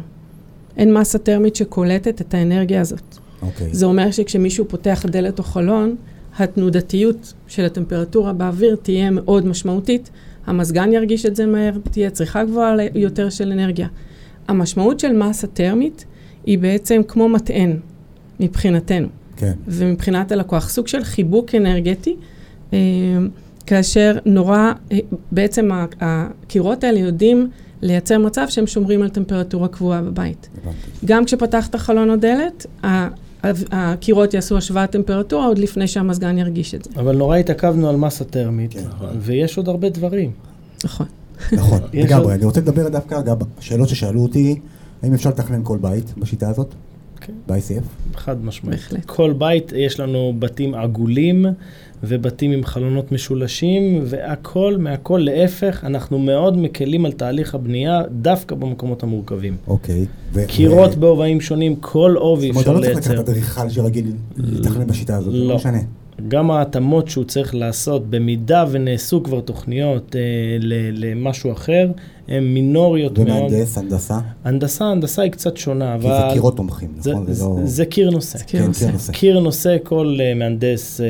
אין 0.78 0.94
מסה 0.94 1.18
טרמית 1.18 1.56
שקולטת 1.56 2.22
את 2.22 2.34
האנרגיה 2.34 2.82
הזאת. 2.82 3.18
אוקיי. 3.42 3.68
זה 3.72 3.86
אומר 3.86 4.12
שכשמישהו 4.12 4.66
פותח 4.68 5.06
דלת 5.08 5.40
או 5.40 5.44
חלון, 5.44 5.96
התנודתיות 6.38 7.34
של 7.48 7.66
הטמפרטורה 7.66 8.34
באוויר 8.34 8.76
תהיה 8.76 9.12
מאוד 9.12 9.46
משמעותית. 9.46 10.10
המזגן 10.46 10.94
ירגיש 10.94 11.26
את 11.26 11.36
זה 11.36 11.46
מהר, 11.46 11.74
תהיה 11.92 12.10
צריכה 12.10 12.44
גבוהה 12.44 12.76
יותר 12.96 13.30
של 13.30 13.52
אנרגיה. 13.52 13.88
המשמעות 14.48 15.00
של 15.00 15.14
מסה 15.14 15.48
טרמית 15.48 16.06
היא 16.48 16.60
בעצם 16.60 17.02
כמו 17.08 17.30
מטען 17.30 17.78
מבחינתנו. 18.40 19.08
כן. 19.38 19.54
ומבחינת 19.68 20.32
הלקוח, 20.32 20.70
סוג 20.70 20.88
של 20.88 21.04
חיבוק 21.04 21.56
אנרגטי, 21.56 22.16
אה, 22.74 22.78
כאשר 23.66 24.18
נורא, 24.26 24.72
אה, 24.92 24.98
בעצם 25.32 25.70
הקירות 26.02 26.84
האלה 26.84 27.00
יודעים 27.00 27.50
לייצר 27.82 28.18
מצב 28.18 28.46
שהם 28.50 28.68
שומרים 28.68 29.02
על 29.02 29.10
טמפרטורה 29.10 29.68
קבועה 29.68 30.02
בבית. 30.02 30.50
הבנתי. 30.64 30.78
גם 31.06 31.26
כשפתחת 31.26 31.76
חלון 31.76 32.10
או 32.10 32.16
דלת, 32.16 32.66
הקירות 33.72 34.34
יעשו 34.34 34.58
השוואת 34.58 34.92
טמפרטורה 34.92 35.46
עוד 35.46 35.58
לפני 35.58 35.88
שהמזגן 35.88 36.38
ירגיש 36.38 36.76
את 36.76 36.84
זה. 36.84 36.90
אבל 36.96 37.16
נורא 37.16 37.38
התעכבנו 37.38 37.90
על 37.90 37.96
מסה 37.96 38.24
טרמית, 38.24 38.74
כן. 38.74 38.80
ויש 39.20 39.58
עוד 39.58 39.70
הרבה 39.70 39.90
דברים. 39.90 40.32
נכון. 40.84 41.06
נכון, 41.52 41.80
לגמרי. 41.94 42.34
אני 42.34 42.46
רוצה 42.46 42.62
לדבר 42.62 42.90
דווקא, 42.90 43.20
אגב, 43.20 43.38
שאלות 43.60 43.90
ששאלו 43.90 44.22
אותי, 44.22 44.60
האם 45.04 45.14
אפשר 45.14 45.30
לתכנן 45.30 45.60
כל 45.64 45.78
בית 45.82 46.14
בשיטה 46.18 46.50
הזאת? 46.50 46.74
כן. 47.22 47.34
ב-ICF? 47.48 48.16
חד 48.18 48.46
משמעית. 48.46 48.80
בהחלט. 48.80 49.06
כל 49.06 49.34
בית, 49.38 49.72
יש 49.76 50.00
לנו 50.00 50.34
בתים 50.40 50.74
עגולים 50.76 51.46
ובתים 52.04 52.52
עם 52.52 52.64
חלונות 52.64 53.12
משולשים, 53.12 54.00
והכל 54.06 54.76
מהכל 54.80 55.22
להפך, 55.24 55.84
אנחנו 55.84 56.20
מאוד 56.20 56.58
מקלים 56.58 57.06
על 57.06 57.12
תהליך 57.12 57.56
הבנייה 57.56 58.02
דווקא 58.22 58.56
במקומות 58.56 59.04
המורכבים. 59.04 59.56
אוקיי. 59.68 60.06
ו- 60.34 60.44
קירות 60.48 60.92
ו- 60.96 61.00
בהובעים 61.00 61.42
שונים, 61.42 61.76
כל 61.76 62.16
עובי 62.18 62.52
זאת 62.54 62.68
אומרת, 62.68 62.68
אפשר 62.68 62.72
אתה 62.72 62.80
לא 62.80 62.82
צריך 62.84 62.96
לייצר. 63.08 63.14
לקחת 63.14 63.30
אדריכל 63.30 63.70
שרגיל 63.70 64.12
לתכנן 64.38 64.88
בשיטה 64.88 65.16
הזאת, 65.18 65.34
לא. 65.34 65.48
לא 65.48 65.56
משנה. 65.56 65.80
גם 66.28 66.52
ההתאמות 66.52 67.08
שהוא 67.10 67.24
צריך 67.24 67.56
לעשות, 67.56 68.10
במידה 68.10 68.66
ונעשו 68.72 69.24
כבר 69.24 69.40
תוכניות 69.42 70.16
אה, 70.16 70.22
ל- 70.60 71.06
למשהו 71.06 71.52
אחר, 71.52 71.92
הן 72.28 72.44
מינוריות 72.44 73.20
מאוד. 73.20 73.30
ומהנדס, 73.30 73.78
הנדסה, 73.78 74.20
הנדסה, 74.44 74.86
הנדסה 74.86 75.22
היא 75.22 75.32
קצת 75.32 75.58
שונה, 75.58 75.96
כי 76.02 76.08
זה 76.08 76.20
אבל 76.20 76.34
קירות 76.34 76.58
תומכים, 76.58 76.90
זה, 77.00 77.12
נכון? 77.12 77.34
זה, 77.34 77.44
לא- 77.44 77.58
זה 77.64 77.86
קיר 77.86 78.10
נושא. 78.10 78.38
זה 78.38 78.44
קיר 78.44 78.62
כן, 78.62 78.68
נושא. 78.68 78.86
קיר 78.86 78.92
נושא. 78.94 79.14
קיר 79.14 79.40
נושא, 79.40 79.78
כל 79.84 80.16
uh, 80.18 80.38
מהנדס 80.40 81.02
uh, 81.02 81.04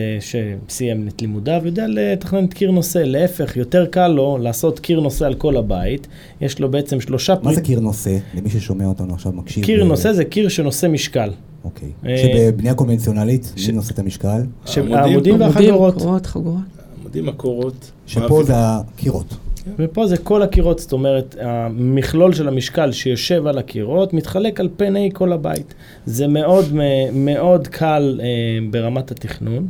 שסיים 0.70 1.08
את 1.08 1.22
לימודיו 1.22 1.62
יודע 1.66 1.86
לתכנן 1.90 2.46
את 2.46 2.54
קיר 2.54 2.72
נושא. 2.72 2.98
להפך, 3.06 3.58
יותר 3.58 3.86
קל 3.86 4.08
לו 4.08 4.38
לעשות 4.42 4.80
קיר 4.80 5.00
נושא 5.00 5.26
על 5.26 5.34
כל 5.34 5.58
הבית. 5.58 6.08
יש 6.42 6.60
לו 6.60 6.72
בעצם 6.72 7.02
שלושה 7.02 7.34
מה 7.44 7.50
זה 7.50 7.56
פריט. 7.56 7.66
קיר 7.66 7.80
נושא? 7.80 8.18
למי 8.36 8.50
ששומע 8.50 8.86
אותנו 8.86 9.14
עכשיו 9.14 9.32
מקשיב. 9.32 9.66
קיר 9.66 9.82
אה, 9.82 9.88
נושא 9.88 10.14
זה 10.14 10.26
קיר 10.26 10.50
שנושא 10.50 10.88
משקל. 10.88 11.30
אוקיי. 11.68 11.90
אה, 12.06 12.18
שבבנייה 12.18 12.76
קונבנציונלית, 12.76 13.54
מי 13.68 13.74
נושא 13.74 13.94
את 13.94 14.00
המשקל? 14.00 14.42
העמודים, 14.76 15.42
והחגורות. 15.42 15.94
קורות, 15.94 16.26
חגורות. 16.26 16.62
עמודים, 17.00 17.30
הקורות. 17.30 17.92
שפה. 18.06 18.44
זה 18.44 18.54
הקירות. 18.56 19.36
ופה 19.80 20.08
זה 20.08 20.18
כל 20.18 20.42
הקירות, 20.42 20.80
זאת 20.80 20.92
אומרת, 20.92 21.36
המכלול 21.42 22.34
של 22.34 22.48
המשקל 22.48 22.92
שיושב 22.92 23.48
על 23.48 23.58
הקירות 23.58 24.14
מתחלק 24.14 24.60
על 24.60 24.70
פני 24.78 25.10
כל 25.14 25.34
הבית. 25.34 25.74
זה 26.06 26.28
מאוד 26.28 26.66
מאוד 27.14 27.68
קל 27.68 28.20
אה, 28.24 28.28
ברמת 28.72 29.12
התכנון, 29.12 29.68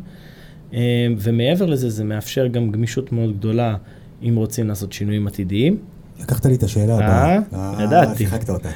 אה, 0.73 0.79
ומעבר 1.17 1.65
לזה, 1.65 1.89
זה 1.89 2.03
מאפשר 2.03 2.47
גם 2.47 2.71
גמישות 2.71 3.11
מאוד 3.11 3.37
גדולה 3.37 3.75
אם 4.23 4.35
רוצים 4.35 4.67
לעשות 4.67 4.93
שינויים 4.93 5.27
עתידיים. 5.27 5.77
לקחת 6.21 6.45
לי 6.45 6.55
את 6.55 6.63
השאלה 6.63 6.99
אה? 6.99 7.35
הבאה. 7.35 7.83
ידעתי. 7.83 8.17
שיחקת 8.17 8.49
אותה. 8.49 8.69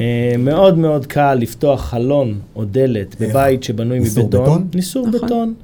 אה, 0.00 0.34
מאוד 0.38 0.78
מאוד 0.78 1.06
קל 1.06 1.34
לפתוח 1.34 1.84
חלון 1.84 2.40
או 2.56 2.64
דלת? 2.64 3.16
בבית 3.20 3.62
שבנוי 3.62 3.98
ניסור 3.98 4.24
מבטון. 4.24 4.42
בטון? 4.42 4.68
ניסור 4.74 5.06
נכון. 5.08 5.20
בטון. 5.26 5.54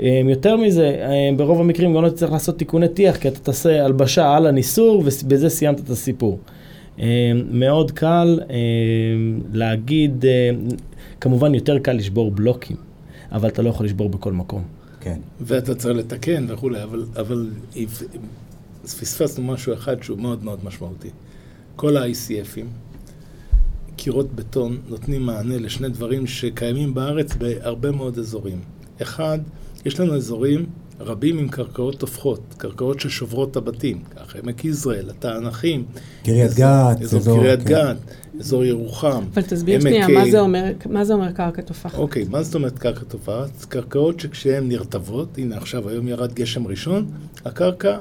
אה, 0.00 0.20
יותר 0.24 0.56
מזה, 0.56 0.86
אה, 0.86 1.36
ברוב 1.36 1.60
המקרים 1.60 1.94
גם 1.94 2.02
לא 2.02 2.08
תצטרך 2.08 2.32
לעשות 2.32 2.58
תיקוני 2.58 2.88
טיח, 2.88 3.16
כי 3.16 3.28
אתה 3.28 3.40
תעשה 3.40 3.84
הלבשה 3.84 4.36
על 4.36 4.46
הניסור 4.46 5.04
ובזה 5.04 5.48
סיימת 5.48 5.80
את 5.80 5.90
הסיפור. 5.90 6.38
אה, 7.00 7.32
מאוד 7.50 7.90
קל 7.90 8.40
אה, 8.50 8.56
להגיד, 9.52 10.24
אה, 10.24 10.50
כמובן 11.20 11.54
יותר 11.54 11.78
קל 11.78 11.92
לשבור 11.92 12.30
בלוקים, 12.30 12.76
אבל 13.32 13.48
אתה 13.48 13.62
לא 13.62 13.68
יכול 13.68 13.86
לשבור 13.86 14.08
בכל 14.08 14.32
מקום. 14.32 14.62
כן. 15.00 15.18
ואתה 15.40 15.74
צריך 15.74 15.98
לתקן 15.98 16.46
וכולי, 16.48 16.82
אבל, 16.82 17.04
אבל 17.16 17.50
אז 18.88 18.94
פספסנו 18.94 19.44
משהו 19.44 19.74
אחד 19.74 20.02
שהוא 20.02 20.18
מאוד 20.18 20.44
מאוד 20.44 20.64
משמעותי. 20.64 21.08
כל 21.76 21.96
ה-ICFים, 21.96 22.66
קירות 23.96 24.32
בטון, 24.34 24.78
נותנים 24.88 25.22
מענה 25.22 25.58
לשני 25.58 25.88
דברים 25.88 26.26
שקיימים 26.26 26.94
בארץ 26.94 27.34
בהרבה 27.34 27.90
מאוד 27.90 28.18
אזורים. 28.18 28.60
אחד, 29.02 29.38
יש 29.84 30.00
לנו 30.00 30.16
אזורים 30.16 30.66
רבים 31.00 31.38
עם 31.38 31.48
קרקעות 31.48 32.02
הופכות, 32.02 32.40
קרקעות 32.56 33.00
ששוברות 33.00 33.50
את 33.50 33.56
הבתים, 33.56 34.02
ככה 34.16 34.38
עמק 34.38 34.64
יזרעאל, 34.64 35.10
התענכים, 35.10 35.84
קריית 36.24 36.54
גת, 36.54 37.02
אזור 37.02 37.20
אזור- 37.20 37.38
קריית 37.38 37.60
כן. 37.60 37.66
גת, 37.68 37.96
אזור 38.40 38.64
ירוחם. 38.64 39.24
אבל 39.34 39.42
תסביר 39.42 39.80
שנייה, 39.80 40.08
מה 40.08 40.30
זה 40.30 40.40
אומר, 40.40 40.64
מה 40.90 41.04
זה 41.04 41.14
אומר 41.14 41.32
קרקע 41.32 41.62
תופחת? 41.62 41.98
אוקיי, 41.98 42.24
מה 42.30 42.42
זאת 42.42 42.54
אומרת 42.54 42.78
קרקע 42.78 43.04
תופעת? 43.08 43.64
קרקעות 43.68 44.20
שכשהן 44.20 44.68
נרטבות, 44.68 45.38
הנה 45.38 45.56
עכשיו 45.56 45.88
היום 45.88 46.08
ירד 46.08 46.32
גשם 46.34 46.66
ראשון, 46.66 47.06
הקרקע 47.44 47.98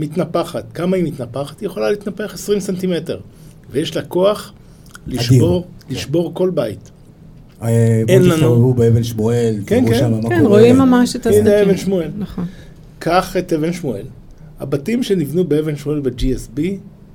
מתנפחת. 0.00 0.64
כמה 0.74 0.96
היא 0.96 1.04
מתנפחת? 1.04 1.60
היא 1.60 1.66
יכולה 1.66 1.90
להתנפח 1.90 2.34
20 2.34 2.60
סנטימטר. 2.60 3.20
ויש 3.70 3.96
לה 3.96 4.02
כוח 4.02 4.52
לשבור, 5.06 5.66
לשבור 5.90 6.34
כל 6.34 6.50
בית. 6.54 6.90
אה, 7.62 7.68
אין 8.08 8.18
בואו 8.18 8.18
לנו- 8.28 8.34
תסתובבו 8.36 8.74
באבן 8.74 9.04
שמואל, 9.04 9.54
כן, 9.66 9.80
תראו 9.84 9.92
כן. 9.94 9.98
שם 9.98 10.10
מה 10.12 10.28
כן, 10.28 10.42
קורה. 10.42 10.48
רואים 10.58 10.78
ממש 10.78 11.16
את 11.16 11.26
הנה 11.26 11.36
הסדקים. 11.36 11.68
אבן 11.68 11.76
שמואל. 11.76 12.10
נכון. 12.18 12.44
קח 12.98 13.36
את 13.36 13.52
אבן 13.52 13.72
שמואל. 13.72 14.04
הבתים 14.60 15.02
שנבנו 15.02 15.44
באבן 15.44 15.76
שמואל 15.76 16.00
ב-GSB, 16.00 16.60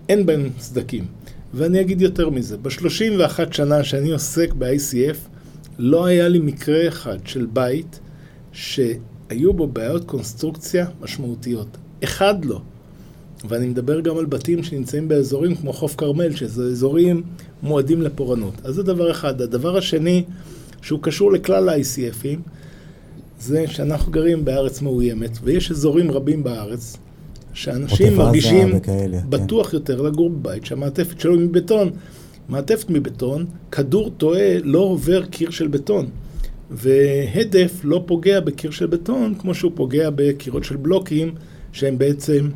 אין 0.09 0.25
בהם 0.25 0.49
סדקים. 0.59 1.05
ואני 1.53 1.81
אגיד 1.81 2.01
יותר 2.01 2.29
מזה, 2.29 2.57
ב-31 2.57 3.39
שנה 3.51 3.83
שאני 3.83 4.11
עוסק 4.11 4.53
ב-ICF, 4.53 5.17
לא 5.79 6.05
היה 6.05 6.27
לי 6.27 6.39
מקרה 6.39 6.87
אחד 6.87 7.17
של 7.25 7.47
בית 7.53 7.99
שהיו 8.51 9.53
בו 9.53 9.67
בעיות 9.67 10.03
קונסטרוקציה 10.05 10.85
משמעותיות. 11.01 11.77
אחד 12.03 12.45
לא. 12.45 12.61
ואני 13.49 13.67
מדבר 13.67 13.99
גם 13.99 14.17
על 14.17 14.25
בתים 14.25 14.63
שנמצאים 14.63 15.07
באזורים 15.07 15.55
כמו 15.55 15.73
חוף 15.73 15.95
כרמל, 15.95 16.35
שזה 16.35 16.63
אזורים 16.63 17.23
מועדים 17.63 18.01
לפורענות. 18.01 18.53
אז 18.63 18.75
זה 18.75 18.83
דבר 18.83 19.11
אחד. 19.11 19.41
הדבר 19.41 19.77
השני, 19.77 20.23
שהוא 20.81 20.99
קשור 21.01 21.31
לכלל 21.31 21.69
ה-ICFים, 21.69 22.39
זה 23.39 23.65
שאנחנו 23.67 24.11
גרים 24.11 24.45
בארץ 24.45 24.81
מאוימת, 24.81 25.37
ויש 25.43 25.71
אזורים 25.71 26.11
רבים 26.11 26.43
בארץ 26.43 26.97
שאנשים 27.53 28.17
מרגישים 28.17 28.69
וכאלה, 28.77 29.21
כן. 29.21 29.29
בטוח 29.29 29.73
יותר 29.73 30.01
לגור 30.01 30.29
בבית 30.29 30.65
שהמעטפת 30.65 31.19
שלו 31.19 31.33
היא 31.33 31.47
מבטון. 31.47 31.89
מעטפת 32.49 32.89
מבטון, 32.89 33.45
כדור 33.71 34.11
טועה 34.17 34.59
לא 34.63 34.79
עובר 34.79 35.25
קיר 35.25 35.49
של 35.49 35.67
בטון. 35.67 36.09
והדף 36.71 37.81
לא 37.83 38.03
פוגע 38.05 38.39
בקיר 38.39 38.71
של 38.71 38.85
בטון 38.85 39.35
כמו 39.35 39.53
שהוא 39.53 39.71
פוגע 39.75 40.09
בקירות 40.15 40.63
של 40.63 40.75
בלוקים 40.75 41.35
שהם 41.71 41.97
בעצם 41.97 42.47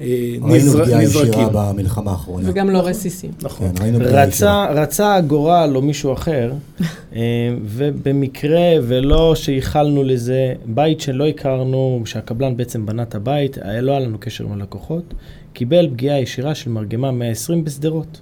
אה, 0.00 0.06
ראינו 0.42 0.72
פגיעה 0.72 1.00
נזרקים. 1.00 1.30
ישירה 1.32 1.72
במלחמה 1.72 2.10
האחרונה. 2.10 2.50
וגם 2.50 2.70
לא 2.70 2.78
רסיסים. 2.78 3.30
נכון. 3.42 3.72
כן. 3.76 3.94
רצה, 4.00 4.66
רצה 4.70 5.14
הגורל 5.14 5.72
או 5.74 5.82
מישהו 5.82 6.12
אחר, 6.12 6.52
אה, 7.16 7.20
ובמקרה 7.64 8.70
ולא 8.82 9.34
שייחלנו 9.34 10.02
לזה, 10.02 10.54
בית 10.66 11.00
שלא 11.00 11.26
הכרנו, 11.28 12.02
שהקבלן 12.04 12.56
בעצם 12.56 12.86
בנה 12.86 13.02
את 13.02 13.14
הבית, 13.14 13.58
היה 13.62 13.80
לא 13.80 13.90
היה 13.92 14.00
לנו 14.00 14.16
קשר 14.20 14.44
עם 14.44 14.52
הלקוחות, 14.52 15.14
קיבל 15.52 15.88
פגיעה 15.92 16.20
ישירה 16.20 16.54
של 16.54 16.70
מרגמה 16.70 17.10
120 17.10 17.64
בשדרות. 17.64 18.20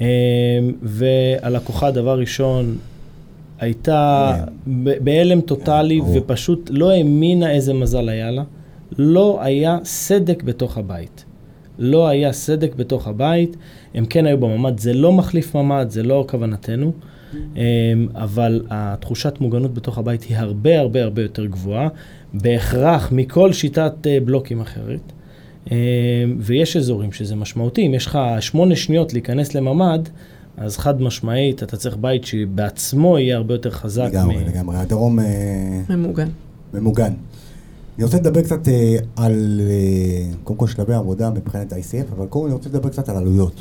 אה, 0.00 0.06
והלקוחה, 0.82 1.90
דבר 1.90 2.18
ראשון, 2.18 2.76
הייתה 3.60 4.32
ב- 4.66 5.04
בהלם 5.04 5.40
טוטאלי. 5.40 6.00
ופשוט 6.14 6.70
לא 6.72 6.90
האמינה 6.90 7.50
איזה 7.52 7.74
מזל 7.74 8.08
היה 8.08 8.30
לה. 8.30 8.42
לא 8.98 9.38
היה 9.42 9.78
סדק 9.84 10.42
בתוך 10.42 10.78
הבית. 10.78 11.24
לא 11.78 12.08
היה 12.08 12.32
סדק 12.32 12.74
בתוך 12.74 13.06
הבית, 13.08 13.56
הם 13.94 14.06
כן 14.06 14.26
היו 14.26 14.38
בממ"ד, 14.38 14.78
זה 14.78 14.92
לא 14.92 15.12
מחליף 15.12 15.56
ממ"ד, 15.56 15.86
זה 15.90 16.02
לא 16.02 16.24
כוונתנו, 16.28 16.92
אמ, 17.56 17.60
אבל 18.14 18.62
התחושת 18.70 19.34
מוגנות 19.40 19.74
בתוך 19.74 19.98
הבית 19.98 20.22
היא 20.22 20.36
הרבה 20.36 20.80
הרבה 20.80 21.02
הרבה 21.02 21.22
יותר 21.22 21.46
גבוהה, 21.46 21.88
בהכרח 22.34 23.12
מכל 23.12 23.52
שיטת 23.52 23.92
אה, 24.06 24.18
בלוקים 24.24 24.60
אחרת. 24.60 25.12
אמ, 25.70 25.74
ויש 26.38 26.76
אזורים 26.76 27.12
שזה 27.12 27.36
משמעותי, 27.36 27.86
אם 27.86 27.94
יש 27.94 28.06
לך 28.06 28.18
שמונה 28.40 28.76
שניות 28.76 29.12
להיכנס 29.12 29.54
לממ"ד, 29.54 29.98
אז 30.56 30.76
חד 30.76 31.02
משמעית 31.02 31.62
אתה 31.62 31.76
צריך 31.76 31.96
בית 31.96 32.24
שבעצמו 32.24 33.18
יהיה 33.18 33.36
הרבה 33.36 33.54
יותר 33.54 33.70
חזק. 33.70 34.08
לגמרי, 34.12 34.36
מ- 34.44 34.46
לגמרי. 34.48 34.76
הדרום 34.76 35.18
אה, 35.20 35.24
ממוגן. 35.90 36.28
ממוגן. 36.74 37.12
אני 38.00 38.04
רוצה 38.04 38.16
לדבר 38.16 38.42
קצת 38.42 38.68
אה, 38.68 38.96
על, 39.16 39.60
אה, 39.60 40.32
קודם 40.44 40.58
כל 40.58 40.66
שלבי 40.66 40.94
העבודה 40.94 41.30
מבחינת 41.30 41.72
ה-ICF, 41.72 42.12
אבל 42.16 42.26
קודם 42.26 42.46
אני 42.46 42.54
רוצה 42.54 42.68
לדבר 42.68 42.88
קצת 42.88 43.08
על 43.08 43.16
עלויות. 43.16 43.60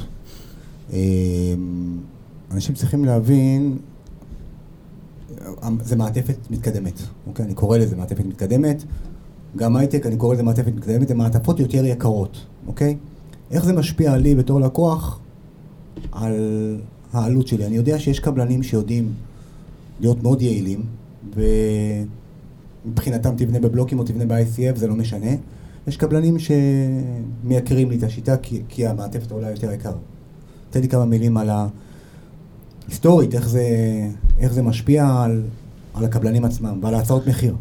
אה, 0.93 0.99
אנשים 2.51 2.75
צריכים 2.75 3.05
להבין 3.05 3.77
זה 5.81 5.95
מעטפת 5.95 6.35
מתקדמת, 6.49 7.01
אוקיי? 7.27 7.45
אני 7.45 7.53
קורא 7.53 7.77
לזה 7.77 7.95
מעטפת 7.95 8.25
מתקדמת. 8.25 8.83
גם 9.55 9.75
הייטק, 9.75 10.05
אני 10.05 10.17
קורא 10.17 10.33
לזה 10.33 10.43
מעטפת 10.43 10.71
מתקדמת, 10.75 11.11
הן 11.11 11.17
מעטפות 11.17 11.59
יותר 11.59 11.85
יקרות, 11.85 12.37
אוקיי? 12.67 12.97
איך 13.51 13.65
זה 13.65 13.73
משפיע 13.73 14.13
עלי 14.13 14.35
בתור 14.35 14.61
לקוח 14.61 15.19
על 16.11 16.33
העלות 17.13 17.47
שלי? 17.47 17.65
אני 17.65 17.75
יודע 17.75 17.99
שיש 17.99 18.19
קבלנים 18.19 18.63
שיודעים 18.63 19.13
להיות 19.99 20.23
מאוד 20.23 20.41
יעילים, 20.41 20.83
ומבחינתם 22.85 23.35
תבנה 23.37 23.59
בבלוקים 23.59 23.99
או 23.99 24.03
תבנה 24.03 24.25
ב-ICF, 24.25 24.75
זה 24.75 24.87
לא 24.87 24.95
משנה. 24.95 25.31
יש 25.87 25.97
קבלנים 25.97 26.37
שמייקרים 26.39 27.89
לי 27.89 27.97
את 27.97 28.03
השיטה 28.03 28.37
כי, 28.37 28.61
כי 28.69 28.87
המעטפת 28.87 29.31
עולה 29.31 29.51
יותר 29.51 29.71
יקר. 29.71 29.93
תן 30.69 30.81
לי 30.81 30.87
כמה 30.87 31.05
מילים 31.05 31.37
על 31.37 31.49
ההיסטורית, 32.87 33.35
איך 33.35 33.49
זה, 33.49 33.67
איך 34.39 34.53
זה 34.53 34.61
משפיע 34.61 35.21
על, 35.23 35.41
על 35.93 36.05
הקבלנים 36.05 36.45
עצמם 36.45 36.79
ועל 36.83 36.93
ההצעות 36.93 37.27
מחיר. 37.27 37.55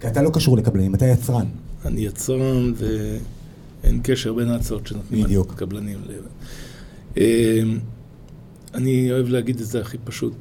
כי 0.00 0.06
אתה 0.08 0.22
לא 0.22 0.30
קשור 0.30 0.56
לקבלנים, 0.56 0.94
אתה 0.94 1.06
יצרן. 1.06 1.46
אני 1.84 2.00
יצרן 2.00 2.72
ואין 2.76 4.00
קשר 4.02 4.32
בין 4.32 4.48
ההצעות 4.48 4.86
שנותנים 4.86 5.26
לקבלנים. 5.50 5.98
אמ, 7.16 7.22
אני 8.74 9.12
אוהב 9.12 9.28
להגיד 9.28 9.60
את 9.60 9.66
זה 9.66 9.80
הכי 9.80 9.98
פשוט. 10.04 10.34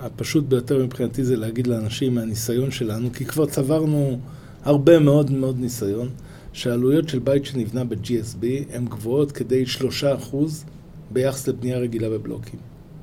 הפשוט 0.00 0.44
ביותר 0.44 0.84
מבחינתי 0.84 1.24
זה 1.24 1.36
להגיד 1.36 1.66
לאנשים 1.66 2.14
מהניסיון 2.14 2.70
שלנו, 2.70 3.12
כי 3.12 3.24
כבר 3.24 3.46
צברנו 3.46 4.18
הרבה 4.64 4.98
מאוד 4.98 5.30
מאוד 5.30 5.60
ניסיון, 5.60 6.08
שהעלויות 6.52 7.08
של 7.08 7.18
בית 7.18 7.44
שנבנה 7.44 7.84
ב-GSB 7.84 8.44
הן 8.72 8.84
גבוהות 8.84 9.32
כדי 9.32 9.66
שלושה 9.66 10.14
אחוז 10.14 10.64
ביחס 11.10 11.48
לבנייה 11.48 11.78
רגילה 11.78 12.10
בבלוקים. 12.10 12.60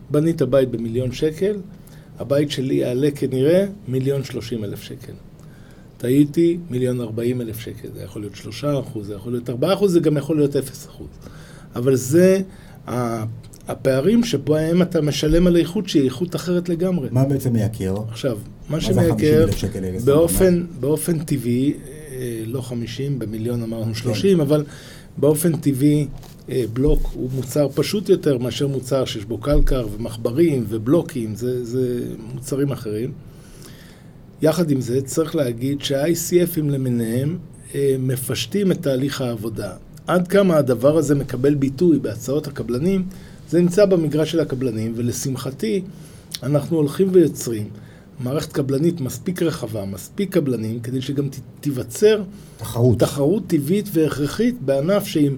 בנית 0.10 0.42
בית 0.42 0.70
במיליון 0.72 1.12
שקל, 1.12 1.56
הבית 2.20 2.52
שלי 2.52 2.76
יעלה 2.76 3.12
כנראה 3.12 3.66
מיליון 3.88 4.24
שלושים 4.24 4.64
אלף 4.64 4.82
שקל. 4.82 5.14
טעיתי, 5.98 6.58
מיליון 6.70 7.02
ארבעים 7.02 7.42
אלף 7.42 7.60
שקל. 7.60 7.88
זה 7.94 8.04
יכול 8.04 8.22
להיות 8.22 8.36
שלושה 8.36 8.80
אחוז, 8.80 9.08
זה 9.08 9.14
יכול 9.14 9.32
להיות 9.32 9.50
ארבעה 9.50 9.74
אחוז, 9.74 9.92
זה 9.92 10.00
גם 10.00 10.18
יכול 10.18 10.36
להיות 10.36 10.56
אפס 10.56 10.88
אחוז. 10.88 11.08
אבל 11.76 11.96
זה 11.96 12.42
הפערים 13.68 14.24
שבהם 14.24 14.82
אתה 14.82 15.02
משלם 15.02 15.48
על 15.48 15.58
איכות 15.58 15.90
שהיא 15.90 16.06
איכות 16.06 16.36
אחרת 16.36 16.70
לגמרי. 16.70 17.08
מה 17.12 17.26
בעצם 17.26 17.54
מייקר? 17.54 17.96
עכשיו, 18.10 18.38
מה 18.70 18.82
שמייקר, 18.82 19.46
באופן, 20.06 20.64
באופן 20.80 21.20
טבעי, 21.20 21.74
אה, 22.12 22.44
לא 22.46 22.62
חמישים, 22.62 23.20
במיליון 23.20 23.64
אמרנו 23.64 23.96
שלושים, 23.96 24.38
כן. 24.38 24.42
אבל 24.42 24.64
באופן 25.18 25.56
טבעי 25.56 26.08
אה, 26.50 26.64
בלוק 26.74 27.12
הוא 27.14 27.30
מוצר 27.36 27.68
פשוט 27.76 28.10
יותר 28.10 28.38
מאשר 28.38 28.68
מוצר 28.68 29.06
שיש 29.06 29.26
בו 29.26 29.38
קלקר 29.38 29.88
ומחברים 29.98 30.66
ובלוקים, 30.70 31.36
זה, 31.36 31.66
זה 31.66 32.04
מוצרים 32.34 32.72
אחרים. 32.72 33.12
יחד 34.42 34.72
עם 34.72 34.82
זה, 34.82 35.02
צריך 35.02 35.36
להגיד 35.36 35.82
שה-ICFים 35.82 36.64
למיניהם 36.64 37.38
אה, 37.76 37.96
מפשטים 38.00 38.72
את 38.72 38.82
תהליך 38.82 39.22
העבודה. 39.22 39.74
עד 40.08 40.28
כמה 40.28 40.58
הדבר 40.58 40.98
הזה 40.98 41.16
מקבל 41.16 41.56
ביטוי 41.56 42.00
בהצעות 42.00 42.48
הקבלנים, 42.48 43.06
זה 43.56 43.62
נמצא 43.62 43.86
במגרש 43.86 44.32
של 44.32 44.40
הקבלנים, 44.40 44.94
ולשמחתי, 44.96 45.82
אנחנו 46.44 46.78
הולכים 46.78 47.08
ויוצרים 47.12 47.70
מערכת 48.20 48.52
קבלנית 48.52 49.02
מספיק 49.02 49.42
רחבה, 49.42 49.86
מספיק 49.86 50.34
קבלנים, 50.34 50.80
כדי 50.80 51.02
שגם 51.02 51.28
תיווצר 51.62 52.24
תחרות, 52.58 53.00
תחרות 53.00 53.44
טבעית 53.48 53.90
והכרחית 53.94 54.62
בענף 54.62 55.06
שאם 55.06 55.36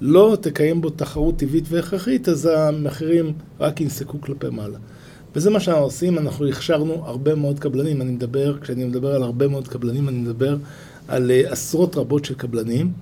לא 0.00 0.36
תקיים 0.40 0.80
בו 0.80 0.90
תחרות 0.90 1.36
טבעית 1.36 1.64
והכרחית, 1.68 2.28
אז 2.28 2.46
המחירים 2.46 3.32
רק 3.60 3.80
ינסקו 3.80 4.20
כלפי 4.20 4.46
מעלה. 4.50 4.78
וזה 5.36 5.50
מה 5.50 5.60
שאנחנו 5.60 5.82
עושים, 5.82 6.18
אנחנו 6.18 6.48
הכשרנו 6.48 7.04
הרבה 7.04 7.34
מאוד 7.34 7.58
קבלנים, 7.58 8.02
אני 8.02 8.12
מדבר, 8.12 8.58
כשאני 8.60 8.84
מדבר 8.84 9.14
על 9.14 9.22
הרבה 9.22 9.48
מאוד 9.48 9.68
קבלנים, 9.68 10.08
אני 10.08 10.18
מדבר 10.18 10.56
על 11.08 11.30
uh, 11.30 11.52
עשרות 11.52 11.96
רבות 11.96 12.24
של 12.24 12.34
קבלנים. 12.34 12.92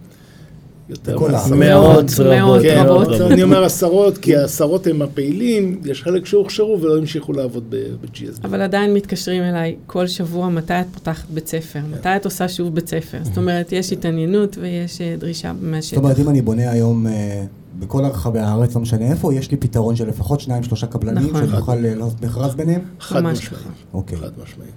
יותר. 0.89 1.19
מאות 1.19 2.05
רבות. 2.19 2.63
כן, 2.63 2.85
רבות. 2.87 3.21
אני 3.21 3.43
אומר 3.43 3.65
עשרות, 3.65 4.19
כי 4.19 4.37
העשרות 4.37 4.87
הם 4.87 5.03
הפעילים, 5.03 5.81
יש 5.85 6.03
חלק 6.03 6.27
שהוכשרו 6.27 6.81
ולא 6.81 6.99
המשיכו 6.99 7.33
לעבוד 7.33 7.65
ב-GSB. 7.69 8.45
אבל 8.45 8.61
עדיין 8.61 8.95
מתקשרים 8.95 9.43
אליי 9.43 9.77
כל 9.87 10.07
שבוע, 10.07 10.49
מתי 10.49 10.81
את 10.81 10.87
פותחת 10.95 11.31
בית 11.31 11.47
ספר? 11.47 11.81
כן. 11.81 11.99
מתי 11.99 12.09
את 12.17 12.25
עושה 12.25 12.49
שוב 12.49 12.75
בית 12.75 12.89
ספר? 12.89 13.19
זאת 13.23 13.37
אומרת, 13.37 13.73
יש 13.73 13.93
התעניינות 13.93 14.59
ויש 14.61 15.01
אה, 15.01 15.15
דרישה 15.19 15.53
מהשטח. 15.61 15.97
זאת 15.97 16.05
אומרת, 16.05 16.19
אם 16.19 16.29
אני 16.29 16.43
בונה 16.43 16.71
היום... 16.71 17.07
אה, 17.07 17.45
בכל 17.79 18.05
רחבי 18.05 18.39
הארץ, 18.39 18.75
לא 18.75 18.81
משנה 18.81 19.11
איפה, 19.11 19.35
יש 19.35 19.51
לי 19.51 19.57
פתרון 19.57 19.97
של 19.97 20.09
לפחות 20.09 20.41
שניים, 20.41 20.63
שלושה 20.63 20.87
קבלנים, 20.87 21.27
נכון. 21.31 21.47
שאני 21.47 21.59
אוכל 21.59 21.75
לעשות 21.75 22.23
מכרז 22.23 22.55
ביניהם? 22.55 22.81
חד 23.01 23.21
משמעי. 23.21 23.61
אוקיי. 23.95 24.19
חד 24.19 24.31
משמעי. 24.43 24.69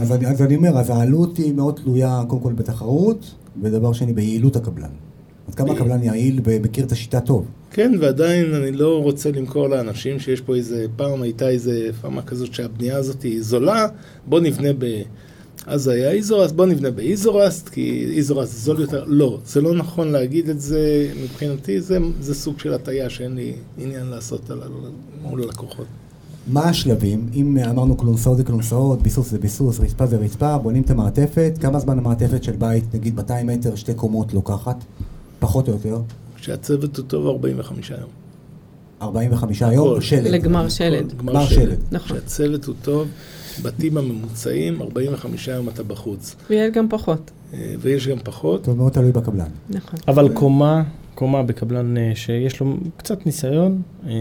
אז 0.00 0.42
אני 0.42 0.56
אומר, 0.56 0.78
אז 0.78 0.90
העלות 0.90 1.36
היא 1.36 1.54
מאוד 1.54 1.74
תלויה 1.74 2.22
קודם 2.28 2.42
כל 2.42 2.52
בתחרות, 2.52 3.34
ודבר 3.62 3.92
שני, 3.92 4.12
ביעילות 4.12 4.56
הקבלן. 4.56 4.90
עד 5.48 5.54
כמה 5.54 5.72
הקבלן 5.72 6.02
יעיל 6.02 6.40
ומכיר 6.44 6.84
את 6.84 6.92
השיטה 6.92 7.20
טוב. 7.20 7.46
כן, 7.70 7.92
ועדיין 8.00 8.54
אני 8.54 8.72
לא 8.72 9.02
רוצה 9.02 9.30
למכור 9.30 9.68
לאנשים 9.68 10.18
שיש 10.18 10.40
פה 10.40 10.54
איזה, 10.54 10.86
פעם 10.96 11.22
הייתה 11.22 11.48
איזה 11.48 11.90
פאמה 12.00 12.22
כזאת 12.22 12.54
שהבנייה 12.54 12.96
הזאת 12.96 13.22
היא 13.22 13.42
זולה, 13.42 13.86
בוא 14.26 14.40
נבנה 14.40 14.68
ב... 14.78 15.02
אז 15.66 15.88
היה 15.88 16.10
איזורסט, 16.10 16.54
בוא 16.54 16.66
נבנה 16.66 16.90
באיזורסט, 16.90 17.68
כי 17.68 18.06
איזורסט 18.16 18.52
זול 18.52 18.80
יותר. 18.80 19.04
לא, 19.06 19.38
זה 19.44 19.60
לא 19.60 19.74
נכון 19.74 20.12
להגיד 20.12 20.48
את 20.48 20.60
זה, 20.60 21.12
מבחינתי 21.22 21.80
זה, 21.80 21.98
זה 22.20 22.34
סוג 22.34 22.58
של 22.58 22.74
הטעיה 22.74 23.10
שאין 23.10 23.34
לי 23.34 23.52
עניין 23.78 24.06
לעשות 24.06 24.50
מול 25.22 25.42
הלקוחות. 25.42 25.86
מה 26.48 26.62
השלבים? 26.62 27.26
אם 27.34 27.58
אמרנו 27.70 27.96
קלונסאות 27.96 28.36
זה 28.36 28.44
קלונסאות, 28.44 29.02
ביסוס 29.02 29.30
זה 29.30 29.38
ביסוס, 29.38 29.80
רצפה 29.80 30.06
זה 30.06 30.16
רצפה, 30.16 30.58
בונים 30.58 30.82
את 30.82 30.90
המעטפת, 30.90 31.52
כמה 31.60 31.78
זמן 31.78 31.98
המעטפת 31.98 32.42
של 32.42 32.52
בית, 32.52 32.94
נגיד 32.94 33.16
200 33.16 33.46
מטר, 33.46 33.74
שתי 33.74 33.94
קומות 33.94 34.34
לוקחת? 34.34 34.84
פחות 35.38 35.68
או 35.68 35.72
יותר? 35.72 36.00
כשהצוות 36.36 36.96
הוא 36.96 37.04
טוב 37.06 37.26
45 37.26 37.90
יום. 37.90 38.10
45 39.02 39.60
יום 39.60 40.00
שלד? 40.00 40.26
לגמר 40.26 40.68
שלד. 40.68 41.12
גמר 41.18 41.46
שלד. 41.46 41.78
נכון. 41.92 42.16
כשהצוות 42.16 42.64
הוא 42.64 42.74
טוב, 42.82 43.08
בתים 43.62 43.96
הממוצעים, 43.96 44.82
45 44.82 45.48
יום 45.48 45.68
אתה 45.68 45.82
בחוץ. 45.82 46.36
ויש 46.50 46.72
גם 46.72 46.86
פחות. 46.90 47.30
אה, 47.54 47.74
ויש 47.80 48.08
גם 48.08 48.18
פחות. 48.24 48.64
טוב, 48.64 48.76
מאוד 48.76 48.92
תלוי 48.92 49.12
בקבלן. 49.12 49.48
נכון. 49.70 49.98
אבל 50.08 50.28
קומה, 50.34 50.82
קומה 51.14 51.42
בקבלן 51.42 51.96
אה, 51.96 52.12
שיש 52.14 52.60
לו 52.60 52.76
קצת 52.96 53.26
ניסיון, 53.26 53.82
אה, 54.06 54.12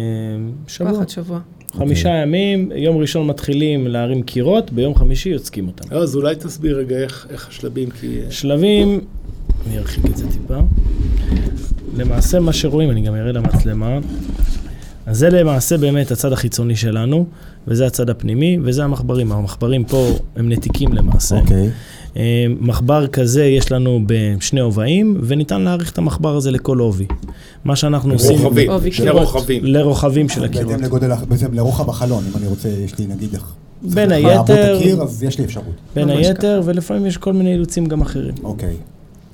שבוע. 0.68 0.94
פחד 0.94 1.10
שבוע. 1.10 1.40
חמישה 1.74 2.10
okay. 2.10 2.24
ימים, 2.24 2.72
יום 2.76 2.98
ראשון 2.98 3.28
מתחילים 3.28 3.88
להרים 3.88 4.24
קירות, 4.24 4.72
ביום 4.72 4.96
חמישי 4.96 5.30
יוצקים 5.30 5.68
אותם. 5.68 5.96
אז 5.96 6.16
אולי 6.16 6.36
תסביר 6.36 6.78
רגע 6.78 6.96
איך, 6.96 7.28
איך 7.30 7.48
השלבים, 7.48 7.90
כי... 7.90 8.20
שלבים, 8.30 9.00
אני 9.68 9.78
ארחיק 9.78 10.06
את 10.06 10.18
זה 10.18 10.26
טיפה. 10.32 10.60
למעשה 11.98 12.40
מה 12.40 12.54
שרואים, 12.54 12.92
אני 12.92 13.02
גם 13.02 13.16
אראה 13.16 13.32
למצלמה, 13.32 14.00
אז 15.06 15.18
זה 15.18 15.30
למעשה 15.30 15.78
באמת 15.78 16.12
הצד 16.12 16.34
החיצוני 16.34 16.76
שלנו, 16.76 17.26
וזה 17.68 17.88
הצד 17.88 18.10
הפנימי, 18.10 18.58
וזה 18.64 18.84
המחברים. 18.84 19.32
המחברים 19.32 19.84
פה 19.84 20.08
הם 20.36 20.50
נתיקים 20.50 20.94
למעשה. 20.94 21.40
אוקיי. 21.40 21.68
Okay. 21.68 21.70
אה, 22.18 22.46
מחבר 22.60 23.08
כזה 23.08 23.46
יש 23.46 23.72
לנו 23.72 24.00
בשני 24.06 24.60
עובעים, 24.60 25.22
וניתן 25.24 25.62
להאריך 25.62 25.92
את 25.92 25.98
המחבר 25.98 26.36
הזה 26.36 26.52
לכל 26.52 26.80
עובי. 26.80 27.06
מה 27.66 27.76
שאנחנו 27.76 28.14
עושים... 28.14 28.40
רוחבים, 28.40 28.72
לרוחבים. 29.06 29.66
לרוחבים 29.66 30.30
של 30.30 30.44
הקירות. 30.44 30.68
בהתאם 30.68 30.84
לגודל, 30.84 31.16
בעצם 31.30 31.54
לרוחב 31.54 31.90
החלון, 31.90 32.24
אם 32.32 32.38
אני 32.38 32.48
רוצה, 32.48 32.70
יש 32.70 33.00
לי 33.00 33.08
נגיד 33.08 33.34
איך... 33.34 33.54
בין 33.82 34.12
היתר... 34.12 34.76
הקיר, 34.76 35.02
אז 35.02 35.24
יש 35.24 35.40
לי 35.40 35.46
אפשרות. 35.46 35.66
בין 35.96 36.10
היתר, 36.10 36.62
ולפעמים 36.66 37.06
יש 37.06 37.18
כל 37.18 37.34
מיני 37.34 37.54
אילוצים 37.54 37.86
גם 37.86 38.02
אחרים. 38.02 38.34
אוקיי. 38.44 38.76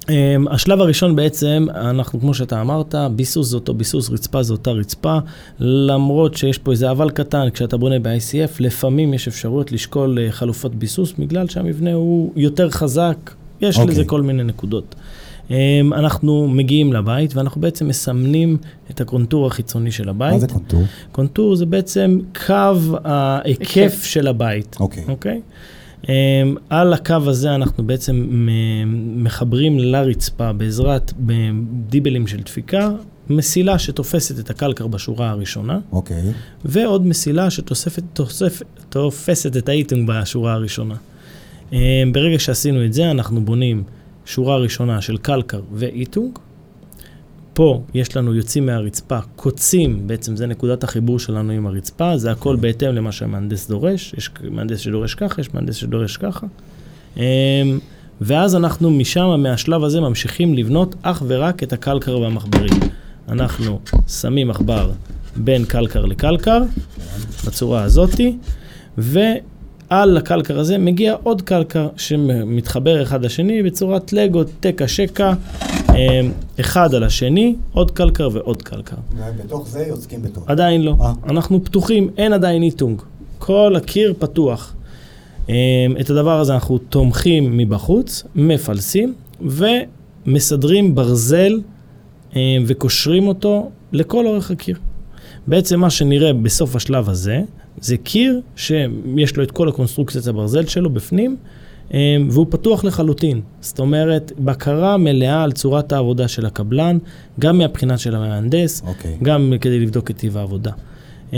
Um, 0.03 0.09
השלב 0.49 0.81
הראשון 0.81 1.15
בעצם, 1.15 1.65
אנחנו, 1.75 2.19
כמו 2.19 2.33
שאתה 2.33 2.61
אמרת, 2.61 2.95
ביסוס 3.15 3.47
זה 3.49 3.55
אותו 3.55 3.73
ביסוס, 3.73 4.09
רצפה 4.09 4.43
זה 4.43 4.53
אותה 4.53 4.71
רצפה, 4.71 5.17
למרות 5.59 6.37
שיש 6.37 6.57
פה 6.57 6.71
איזה 6.71 6.91
אבל 6.91 7.09
קטן, 7.09 7.49
כשאתה 7.53 7.77
בונה 7.77 7.99
ב-ICF, 7.99 8.51
לפעמים 8.59 9.13
יש 9.13 9.27
אפשרות 9.27 9.71
לשקול 9.71 10.17
uh, 10.17 10.31
חלופות 10.31 10.75
ביסוס, 10.75 11.13
בגלל 11.19 11.47
שהמבנה 11.47 11.93
הוא 11.93 12.31
יותר 12.35 12.69
חזק, 12.69 13.31
יש 13.61 13.75
okay. 13.75 13.79
אוקיי. 13.79 13.93
לזה 13.93 14.05
כל 14.05 14.21
מיני 14.21 14.43
נקודות. 14.43 14.95
Um, 15.49 15.53
אנחנו 15.91 16.47
מגיעים 16.47 16.93
לבית 16.93 17.35
ואנחנו 17.35 17.61
בעצם 17.61 17.87
מסמנים 17.87 18.57
את 18.91 19.01
הקונטור 19.01 19.47
החיצוני 19.47 19.91
של 19.91 20.09
הבית. 20.09 20.33
מה 20.33 20.39
זה 20.39 20.47
קונטור? 20.47 20.83
קונטור 21.11 21.55
זה 21.55 21.65
בעצם 21.65 22.19
קו 22.47 22.97
ההיקף 23.03 24.03
של 24.03 24.27
הבית. 24.27 24.77
אוקיי. 24.79 25.03
Okay. 25.03 25.09
אוקיי? 25.09 25.41
Okay? 25.43 25.82
אמ, 26.09 26.55
על 26.69 26.93
הקו 26.93 27.15
הזה 27.27 27.55
אנחנו 27.55 27.83
בעצם 27.83 28.27
מחברים 29.15 29.79
לרצפה 29.79 30.53
בעזרת 30.53 31.13
דיבלים 31.89 32.27
של 32.27 32.39
דפיקה, 32.39 32.91
מסילה 33.29 33.79
שתופסת 33.79 34.39
את 34.39 34.49
הקלקר 34.49 34.87
בשורה 34.87 35.29
הראשונה, 35.29 35.79
אוקיי. 35.91 36.17
Okay. 36.17 36.33
ועוד 36.65 37.05
מסילה 37.05 37.49
שתופסת 37.49 39.57
את 39.57 39.69
האיטונג 39.69 40.07
בשורה 40.07 40.53
הראשונה. 40.53 40.95
אמ, 41.73 41.77
ברגע 42.13 42.39
שעשינו 42.39 42.85
את 42.85 42.93
זה, 42.93 43.11
אנחנו 43.11 43.45
בונים 43.45 43.83
שורה 44.25 44.57
ראשונה 44.57 45.01
של 45.01 45.17
קלקר 45.17 45.61
ואיטונג. 45.73 46.39
פה 47.53 47.81
יש 47.93 48.17
לנו 48.17 48.35
יוצאים 48.35 48.65
מהרצפה, 48.65 49.19
קוצים, 49.35 50.07
בעצם 50.07 50.35
זה 50.35 50.47
נקודת 50.47 50.83
החיבור 50.83 51.19
שלנו 51.19 51.51
עם 51.51 51.67
הרצפה, 51.67 52.17
זה 52.17 52.31
הכל 52.31 52.55
בהתאם 52.55 52.95
למה 52.95 53.11
שהמהנדס 53.11 53.67
דורש, 53.69 54.13
יש 54.17 54.29
מהנדס 54.51 54.79
שדורש 54.79 55.15
ככה, 55.15 55.41
יש 55.41 55.53
מהנדס 55.53 55.75
שדורש 55.75 56.17
ככה. 56.17 56.47
אמ, 57.17 57.21
ואז 58.21 58.55
אנחנו 58.55 58.91
משם, 58.91 59.35
מהשלב 59.39 59.83
הזה, 59.83 60.01
ממשיכים 60.01 60.53
לבנות 60.53 60.95
אך 61.01 61.23
ורק 61.27 61.63
את 61.63 61.73
הקלקר 61.73 62.19
והמחברים. 62.19 62.73
אנחנו 63.29 63.79
שמים 64.07 64.47
מחבר 64.47 64.91
בין 65.35 65.65
קלקר 65.65 66.05
לקלקר, 66.05 66.61
בצורה 67.47 67.83
הזאתי, 67.83 68.37
ועל 69.93 70.17
הקלקר 70.17 70.59
הזה 70.59 70.77
מגיע 70.77 71.15
עוד 71.23 71.41
קלקר 71.41 71.87
שמתחבר 71.97 73.03
אחד 73.03 73.25
לשני 73.25 73.63
בצורת 73.63 74.13
לגו, 74.13 74.43
תקה 74.59 74.87
שקה, 74.87 75.33
אמ, 75.89 76.31
אחד 76.59 76.93
על 76.95 77.03
השני, 77.03 77.55
עוד 77.71 77.91
קלקר 77.91 78.29
ועוד 78.33 78.61
קלקר. 78.61 78.95
ובתוך 79.17 79.67
זה 79.67 79.85
יוצקים 79.87 80.21
בטון. 80.21 80.43
עדיין 80.47 80.81
לא. 80.81 80.95
אה. 81.01 81.13
אנחנו 81.29 81.63
פתוחים, 81.63 82.09
אין 82.17 82.33
עדיין 82.33 82.63
איטונג. 82.63 83.01
כל 83.39 83.75
הקיר 83.77 84.13
פתוח. 84.19 84.75
אמ, 85.49 85.53
את 86.01 86.09
הדבר 86.09 86.39
הזה 86.39 86.53
אנחנו 86.53 86.77
תומכים 86.77 87.57
מבחוץ, 87.57 88.23
מפלסים 88.35 89.13
ומסדרים 89.41 90.95
ברזל 90.95 91.61
אמ, 92.35 92.39
וקושרים 92.67 93.27
אותו 93.27 93.71
לכל 93.91 94.25
אורך 94.27 94.51
הקיר. 94.51 94.77
בעצם 95.47 95.79
מה 95.79 95.89
שנראה 95.89 96.33
בסוף 96.33 96.75
השלב 96.75 97.09
הזה, 97.09 97.41
זה 97.81 97.97
קיר 97.97 98.41
שיש 98.55 99.37
לו 99.37 99.43
את 99.43 99.51
כל 99.51 99.69
הקונסטרוקציית 99.69 100.27
הברזל 100.27 100.65
שלו 100.65 100.89
בפנים, 100.89 101.37
אמ, 101.93 102.27
והוא 102.31 102.47
פתוח 102.49 102.83
לחלוטין. 102.83 103.41
זאת 103.61 103.79
אומרת, 103.79 104.31
בקרה 104.39 104.97
מלאה 104.97 105.43
על 105.43 105.51
צורת 105.51 105.91
העבודה 105.91 106.27
של 106.27 106.45
הקבלן, 106.45 106.97
גם 107.39 107.57
מהבחינה 107.57 107.97
של 107.97 108.15
המהנדס, 108.15 108.81
אוקיי. 108.87 109.17
גם 109.23 109.53
כדי 109.61 109.79
לבדוק 109.79 110.11
את 110.11 110.17
טיב 110.17 110.37
העבודה. 110.37 110.71
אמ, 111.33 111.37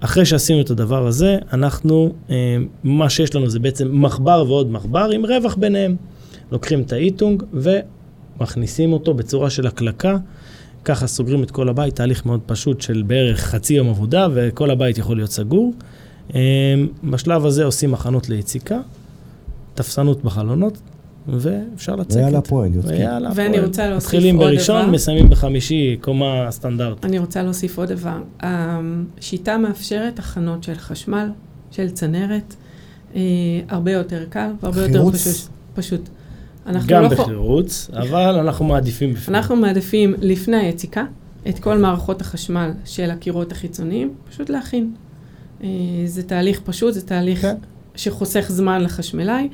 אחרי 0.00 0.24
שעשינו 0.24 0.60
את 0.60 0.70
הדבר 0.70 1.06
הזה, 1.06 1.38
אנחנו, 1.52 2.12
אמ, 2.30 2.34
מה 2.84 3.10
שיש 3.10 3.34
לנו 3.34 3.50
זה 3.50 3.58
בעצם 3.58 4.02
מחבר 4.02 4.44
ועוד 4.48 4.70
מחבר 4.70 5.10
עם 5.10 5.26
רווח 5.26 5.54
ביניהם. 5.54 5.96
לוקחים 6.52 6.80
את 6.80 6.92
האיטונג 6.92 7.42
ומכניסים 7.52 8.92
אותו 8.92 9.14
בצורה 9.14 9.50
של 9.50 9.66
הקלקה, 9.66 10.16
ככה 10.84 11.06
סוגרים 11.06 11.42
את 11.42 11.50
כל 11.50 11.68
הבית, 11.68 11.96
תהליך 11.96 12.26
מאוד 12.26 12.40
פשוט 12.46 12.80
של 12.80 13.02
בערך 13.06 13.40
חצי 13.40 13.74
יום 13.74 13.88
עבודה 13.88 14.28
וכל 14.34 14.70
הבית 14.70 14.98
יכול 14.98 15.16
להיות 15.16 15.30
סגור. 15.30 15.72
אמ, 16.34 16.38
בשלב 17.04 17.46
הזה 17.46 17.64
עושים 17.64 17.90
מחנות 17.90 18.28
ליציקה, 18.28 18.78
תפסנות 19.74 20.24
בחלונות, 20.24 20.78
ואפשר 21.28 21.96
לצקת. 21.96 22.16
ויאללה 22.16 22.40
פועל, 22.40 22.74
יוצקים. 22.74 22.96
ויאללה 22.96 23.30
ואני 23.34 23.52
פועל. 23.52 23.64
רוצה 23.64 23.88
להוסיף 23.88 24.08
מתחילים 24.08 24.36
עוד 24.36 24.46
בראשון, 24.46 24.82
דבר. 24.82 24.90
מסיימים 24.90 25.30
בחמישי, 25.30 25.96
קומה 26.00 26.46
סטנדרט. 26.50 27.04
אני 27.04 27.18
רוצה 27.18 27.42
להוסיף 27.42 27.78
עוד 27.78 27.88
דבר. 27.88 28.22
השיטה 28.40 29.58
מאפשרת 29.58 30.18
הכנות 30.18 30.62
של 30.62 30.74
חשמל, 30.74 31.28
של 31.70 31.90
צנרת, 31.90 32.54
אה, 33.14 33.20
הרבה 33.68 33.92
יותר 33.92 34.24
קל 34.30 34.50
והרבה 34.62 34.80
יותר 34.80 34.92
חירוץ. 34.92 35.48
פשוט. 35.74 36.08
גם 36.86 37.02
לא 37.02 37.08
בחירוץ, 37.08 37.90
אבל 37.92 38.38
אנחנו 38.38 38.64
מעדיפים 38.64 39.14
בפנים. 39.14 39.36
אנחנו 39.36 39.56
מעדיפים 39.56 40.14
לפני 40.20 40.56
היציקה 40.56 41.04
את 41.48 41.58
כל 41.58 41.78
מערכות 41.78 42.20
החשמל 42.20 42.70
של 42.84 43.10
הקירות 43.10 43.52
החיצוניים, 43.52 44.14
פשוט 44.30 44.50
להכין. 44.50 44.92
אה, 45.62 45.68
זה 46.06 46.22
תהליך 46.22 46.60
פשוט, 46.64 46.94
זה 46.94 47.06
תהליך 47.06 47.40
כן. 47.42 47.56
שחוסך 47.94 48.46
זמן 48.48 48.82
לחשמלאי, 48.82 49.48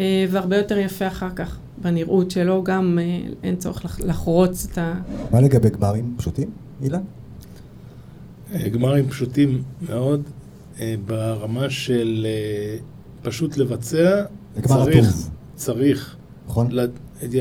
אה, 0.00 0.24
והרבה 0.30 0.56
יותר 0.56 0.78
יפה 0.78 1.06
אחר 1.06 1.30
כך, 1.36 1.58
בנראות 1.82 2.30
שלו, 2.30 2.64
גם 2.64 2.98
אה, 3.02 3.18
אין 3.42 3.56
צורך 3.56 3.84
לח- 3.84 4.00
לחרוץ 4.00 4.66
את 4.72 4.78
ה... 4.78 4.94
מה 5.32 5.40
לגבי 5.40 5.70
גמרים 5.70 6.14
פשוטים, 6.18 6.50
אילן? 6.82 7.00
גמרים 8.72 9.08
פשוטים 9.08 9.62
מאוד, 9.88 10.22
אה, 10.80 10.94
ברמה 11.06 11.70
של 11.70 12.26
אה, 12.28 12.76
פשוט 13.22 13.56
לבצע, 13.56 14.22
צריך, 14.64 15.12
צריך, 15.54 16.16
נכון? 16.48 16.68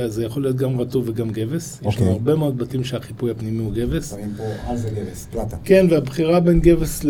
זה 0.08 0.24
יכול 0.26 0.42
להיות 0.42 0.56
גם 0.56 0.80
רטוב 0.80 1.10
וגם 1.10 1.30
גבס. 1.30 1.80
יש 1.82 1.86
אוקיי. 1.86 2.02
לנו 2.02 2.12
הרבה 2.12 2.36
מאוד 2.36 2.58
בתים 2.58 2.84
שהחיפוי 2.84 3.32
הפנימי 3.32 3.64
הוא 3.64 3.74
גבס. 3.74 4.10
שמים 4.10 4.34
פה 4.38 4.44
על 4.66 4.78
זה 4.78 4.90
גבס, 4.90 5.28
פלטה. 5.32 5.58
כן, 5.64 5.86
והבחירה 5.90 6.40
בין 6.40 6.60
גבס 6.60 7.02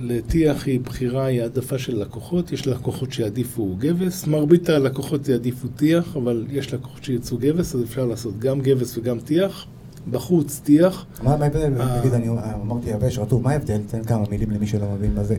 לטיח 0.00 0.66
היא 0.66 0.80
בחירה, 0.80 1.24
היא 1.24 1.42
העדפה 1.42 1.78
של 1.78 2.00
לקוחות. 2.00 2.52
יש 2.52 2.66
לקוחות 2.66 3.12
שיעדיפו 3.12 3.76
גבס, 3.78 4.26
מרבית 4.26 4.68
הלקוחות 4.68 5.28
יעדיפו 5.28 5.68
טיח, 5.68 6.16
אבל 6.16 6.46
יש 6.50 6.74
לקוחות 6.74 7.04
שירצו 7.04 7.38
גבס, 7.38 7.74
אז 7.74 7.82
אפשר 7.82 8.06
לעשות 8.06 8.38
גם 8.38 8.60
גבס 8.60 8.98
וגם 8.98 9.20
טיח. 9.20 9.66
בחוץ 10.10 10.60
טיח, 10.64 11.06
מה 11.22 11.30
ההבדל? 11.30 11.80
אה. 11.80 11.98
תגיד, 12.00 12.14
אני 12.14 12.28
אמרתי 12.62 12.90
יבש, 12.90 13.18
רטוב, 13.18 13.42
מה 13.42 13.50
ההבדל? 13.50 13.80
תן 13.86 14.02
כמה 14.02 14.24
מילים 14.30 14.50
למי 14.50 14.66
שלא 14.66 14.86
מבין 14.94 15.14
מה 15.14 15.24
זה. 15.24 15.36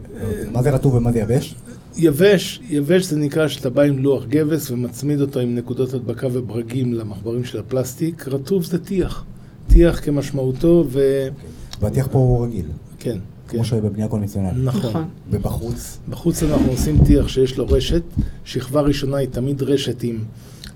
מה 0.52 0.64
זה 0.64 0.72
רטוב 0.72 0.94
ומה 0.94 1.12
זה 1.12 1.20
יבש? 1.20 1.56
יבש, 1.96 2.62
יבש 2.70 3.06
זה 3.06 3.20
נקרא 3.20 3.48
שאתה 3.48 3.70
בא 3.70 3.82
עם 3.82 4.00
לוח 4.00 4.26
גבס 4.26 4.72
ומצמיד 4.72 5.22
אותו 5.22 5.40
עם 5.40 5.56
נקודות 5.56 5.94
הדבקה 5.94 6.28
וברגים 6.32 6.94
למחברים 6.94 7.44
של 7.44 7.60
הפלסטיק. 7.60 8.28
רטוב 8.28 8.64
זה 8.64 8.84
טיח. 8.84 9.26
טיח 9.68 10.06
כמשמעותו 10.06 10.86
ו... 10.90 11.28
והטיח 11.82 12.08
פה 12.12 12.20
הוא 12.20 12.46
רגיל, 12.46 12.66
כן, 13.00 13.12
כן. 13.12 13.18
כמו 13.48 13.66
שבבנייה 13.66 14.08
קונבנציונלית. 14.08 14.64
נכון. 14.64 14.90
נכון. 14.90 15.06
ובחוץ, 15.32 15.98
בחוץ 16.10 16.44
אנחנו 16.44 16.72
עושים 16.72 16.98
טיח 17.06 17.28
שיש 17.28 17.58
לו 17.58 17.68
רשת. 17.68 18.04
שכבה 18.46 18.82
ראשונה 18.82 19.18
היא 19.18 19.28
תמיד 19.32 19.64
רשת 19.64 20.04
עם 20.04 20.24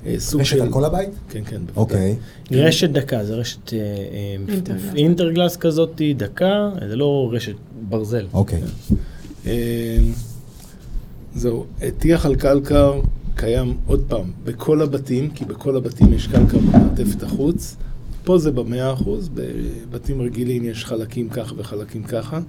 אה, 0.06 0.16
סוג 0.20 0.42
רשת 0.42 0.56
של... 0.56 0.62
על 0.62 0.72
כל 0.72 0.86
הבית? 0.86 1.10
כן, 1.30 1.42
כן, 1.46 1.58
בוודאי. 1.58 1.76
אוקיי. 1.76 2.16
רשת 2.52 2.90
דקה, 2.90 3.26
זה 3.26 3.36
רשת 3.36 3.74
אה, 3.74 3.80
אה, 3.80 4.36
אינטרגלס. 4.54 4.94
אינטרגלס 4.96 5.58
כזאת, 5.58 6.02
דקה, 6.18 6.70
זה 6.90 6.96
לא 6.96 7.30
רשת 7.32 7.56
ברזל. 7.90 8.26
אוקיי. 8.34 8.62
אה, 9.46 9.98
זהו, 11.36 11.66
טיח 11.98 12.26
על 12.26 12.36
קלקר 12.36 13.02
קיים 13.36 13.78
עוד 13.88 14.04
פעם 14.08 14.32
בכל 14.44 14.82
הבתים, 14.82 15.30
כי 15.30 15.46
בכל 15.46 15.76
הבתים 15.76 16.14
יש 16.14 16.28
קלקר 16.28 16.58
במעטפת 16.58 17.24
החוץ. 17.24 17.76
פה 18.24 18.38
זה 18.38 18.52
במאה 18.52 18.94
אחוז, 18.94 19.30
בבתים 19.34 20.22
רגילים 20.22 20.64
יש 20.64 20.86
חלקים 20.86 21.30
ככה 21.30 21.54
וחלקים 21.58 22.04
ככה. 22.04 22.40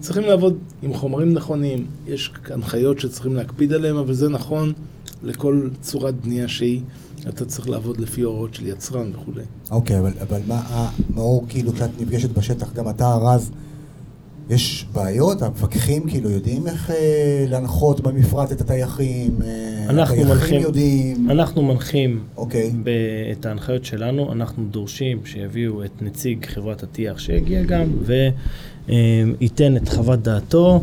צריכים 0.00 0.22
לעבוד 0.22 0.58
עם 0.82 0.94
חומרים 0.94 1.34
נכונים, 1.34 1.86
יש 2.06 2.30
הנחיות 2.50 3.00
שצריכים 3.00 3.34
להקפיד 3.34 3.72
עליהם, 3.72 3.96
אבל 3.96 4.12
זה 4.12 4.28
נכון 4.28 4.72
לכל 5.22 5.68
צורת 5.80 6.14
בנייה 6.14 6.48
שהיא. 6.48 6.80
אתה 7.28 7.44
צריך 7.44 7.68
לעבוד 7.68 8.00
לפי 8.00 8.22
הוראות 8.22 8.54
של 8.54 8.66
יצרן 8.66 9.10
וכולי. 9.14 9.42
אוקיי, 9.70 9.98
אבל, 9.98 10.12
אבל 10.22 10.40
מה, 10.46 10.54
ה- 10.54 10.90
מאור, 11.14 11.44
כאילו, 11.48 11.72
כשאת 11.72 12.00
נפגשת 12.00 12.30
בשטח, 12.30 12.72
גם 12.72 12.88
אתה, 12.88 13.14
רז, 13.14 13.50
יש 14.50 14.86
בעיות? 14.92 15.42
המפקחים 15.42 16.08
כאילו 16.08 16.30
יודעים 16.30 16.66
איך 16.66 16.90
אה, 16.90 17.44
להנחות 17.48 18.00
במפרט 18.00 18.52
את 18.52 18.60
הטייחים? 18.60 19.36
אה, 19.44 19.84
אנחנו 19.88 20.14
הטייחים 20.14 20.28
מנחים. 20.36 20.60
יודעים? 20.62 21.30
אנחנו 21.30 21.62
מנחים 21.62 22.20
אוקיי. 22.36 22.70
ב- 22.82 22.88
את 23.32 23.46
ההנחיות 23.46 23.84
שלנו, 23.84 24.32
אנחנו 24.32 24.64
דורשים 24.70 25.18
שיביאו 25.24 25.84
את 25.84 26.02
נציג 26.02 26.46
חברת 26.46 26.82
הטיח 26.82 27.18
שיגיע 27.18 27.62
גם 27.62 27.86
וייתן 28.88 29.76
את 29.76 29.88
חוות 29.88 30.22
דעתו 30.22 30.74
אה, 30.74 30.80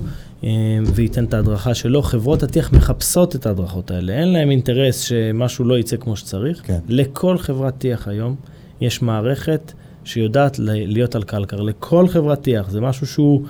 וייתן 0.96 1.24
את 1.26 1.34
ההדרכה 1.34 1.74
שלו. 1.74 2.02
חברות 2.02 2.44
הטיח 2.44 2.72
מחפשות 2.74 3.36
את 3.36 3.46
ההדרכות 3.46 3.92
האלה, 3.92 4.14
אין 4.14 4.28
להם 4.34 4.50
אינטרס 4.52 5.02
שמשהו 5.02 5.66
לא 5.66 5.80
יצא 5.80 5.98
כמו 5.98 6.16
שצריך. 6.16 6.62
כן. 6.66 6.80
לכל 6.88 7.38
חברת 7.38 7.78
טיח 7.78 8.08
היום 8.08 8.36
יש 8.82 9.02
מערכת 9.02 9.72
שיודעת 10.04 10.60
ל- 10.60 10.94
להיות 10.94 11.16
על 11.16 11.24
קלקר, 11.24 11.62
לכל 11.62 12.08
חברת 12.08 12.42
טיח, 12.42 12.70
זה 12.70 12.82
משהו 12.82 13.08
שהוא 13.08 13.42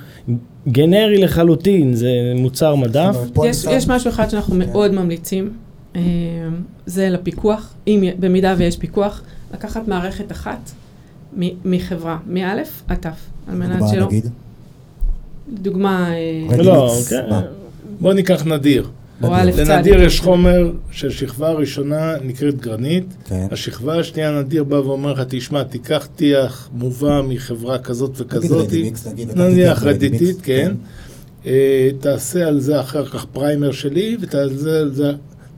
גנרי 0.67 1.17
לחלוטין, 1.17 1.93
זה 1.93 2.09
מוצר 2.35 2.75
מדף. 2.75 3.15
יש, 3.45 3.65
יש 3.71 3.87
משהו 3.87 4.09
אחד 4.09 4.29
שאנחנו 4.29 4.53
כן. 4.53 4.59
מאוד 4.59 4.91
ממליצים, 4.91 5.53
אה, 5.95 6.01
זה 6.85 7.09
לפיקוח, 7.09 7.73
אם, 7.87 8.03
במידה 8.19 8.55
ויש 8.57 8.77
פיקוח, 8.77 9.21
לקחת 9.53 9.87
מערכת 9.87 10.31
אחת 10.31 10.71
מ- 11.39 11.71
מחברה, 11.71 12.17
מא' 12.27 12.53
עד 12.87 12.97
ת', 12.97 13.05
על 13.47 13.55
מנת 13.55 13.81
שלא, 13.91 14.05
נגיד. 14.05 14.29
דוגמה, 15.53 16.13
אה. 16.13 16.57
לא, 16.57 16.95
כן, 17.09 17.23
מה? 17.29 17.41
בואו 17.99 18.13
ניקח 18.13 18.45
נדיר. 18.45 18.87
לנדיר 19.21 20.03
יש 20.03 20.19
חומר 20.19 20.71
שהשכבה 20.91 21.49
הראשונה 21.49 22.15
נקראת 22.23 22.61
גרנית, 22.61 23.05
כן. 23.25 23.47
השכבה 23.51 23.99
השנייה 23.99 24.39
נדיר 24.39 24.63
בא 24.63 24.75
ואומר 24.75 25.13
לך, 25.13 25.21
תשמע, 25.27 25.63
תיקח 25.63 26.07
טיח 26.15 26.69
מובא 26.73 27.21
מחברה 27.27 27.79
כזאת 27.79 28.11
וכזאת, 28.17 28.67
נניח 29.35 29.83
רדיטית, 29.83 30.37
כן, 30.43 30.71
אה, 31.45 31.89
תעשה 31.99 32.47
על 32.47 32.59
זה 32.59 32.79
אחר 32.79 33.05
כך 33.05 33.25
פריימר 33.25 33.71
שלי, 33.71 34.17
ותעשה 34.21 34.79
על 34.79 34.93
זה... 34.93 35.11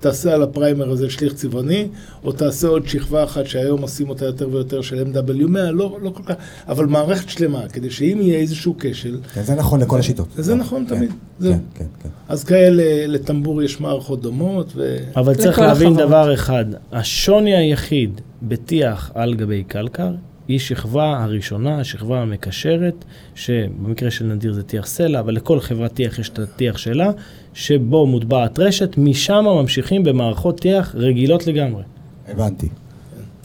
תעשה 0.05 0.33
על 0.33 0.43
הפריימר 0.43 0.91
הזה 0.91 1.09
שליח 1.09 1.33
צבעוני, 1.33 1.87
או 2.23 2.31
תעשה 2.31 2.67
עוד 2.67 2.87
שכבה 2.87 3.23
אחת 3.23 3.45
שהיום 3.45 3.81
עושים 3.81 4.09
אותה 4.09 4.25
יותר 4.25 4.49
ויותר 4.51 4.81
של 4.81 5.03
MW100, 5.13 5.71
לא, 5.71 5.97
לא 6.01 6.09
כל 6.09 6.23
כך, 6.25 6.35
אבל 6.67 6.85
מערכת 6.85 7.29
שלמה, 7.29 7.67
כדי 7.67 7.89
שאם 7.89 8.17
יהיה 8.21 8.39
איזשהו 8.39 8.75
כשל, 8.79 9.17
כן, 9.33 9.43
זה 9.43 9.55
נכון 9.55 9.81
לכל 9.81 9.99
השיטות. 9.99 10.27
זה 10.35 10.55
נכון 10.55 10.85
כן, 10.89 10.95
תמיד, 10.95 11.09
כן, 11.09 11.15
זהו. 11.39 11.53
כן, 11.75 11.85
כן. 12.03 12.09
אז 12.29 12.43
כאלה, 12.43 13.07
לטמבור 13.07 13.63
יש 13.63 13.79
מערכות 13.79 14.21
דומות, 14.21 14.73
ו... 14.75 14.97
אבל 15.15 15.35
צריך 15.35 15.59
להבין 15.59 15.87
החברות. 15.87 16.07
דבר 16.07 16.33
אחד, 16.33 16.65
השוני 16.91 17.55
היחיד 17.55 18.21
בטיח 18.41 19.11
על 19.15 19.33
גבי 19.33 19.63
קלקר 19.63 20.11
היא 20.47 20.59
שכבה 20.59 21.23
הראשונה, 21.23 21.79
השכבה 21.79 22.21
המקשרת, 22.21 23.05
שבמקרה 23.35 24.11
של 24.11 24.25
נדיר 24.25 24.53
זה 24.53 24.63
טיח 24.63 24.85
סלע, 24.85 25.19
אבל 25.19 25.33
לכל 25.35 25.59
חברת 25.59 25.93
טיח 25.93 26.19
יש 26.19 26.29
את 26.29 26.39
הטיח 26.39 26.77
שלה, 26.77 27.11
שבו 27.53 28.05
מוטבעת 28.07 28.59
רשת, 28.59 28.97
משם 28.97 29.45
ממשיכים 29.45 30.03
במערכות 30.03 30.59
טיח 30.59 30.95
רגילות 30.95 31.47
לגמרי. 31.47 31.83
הבנתי. 32.27 32.69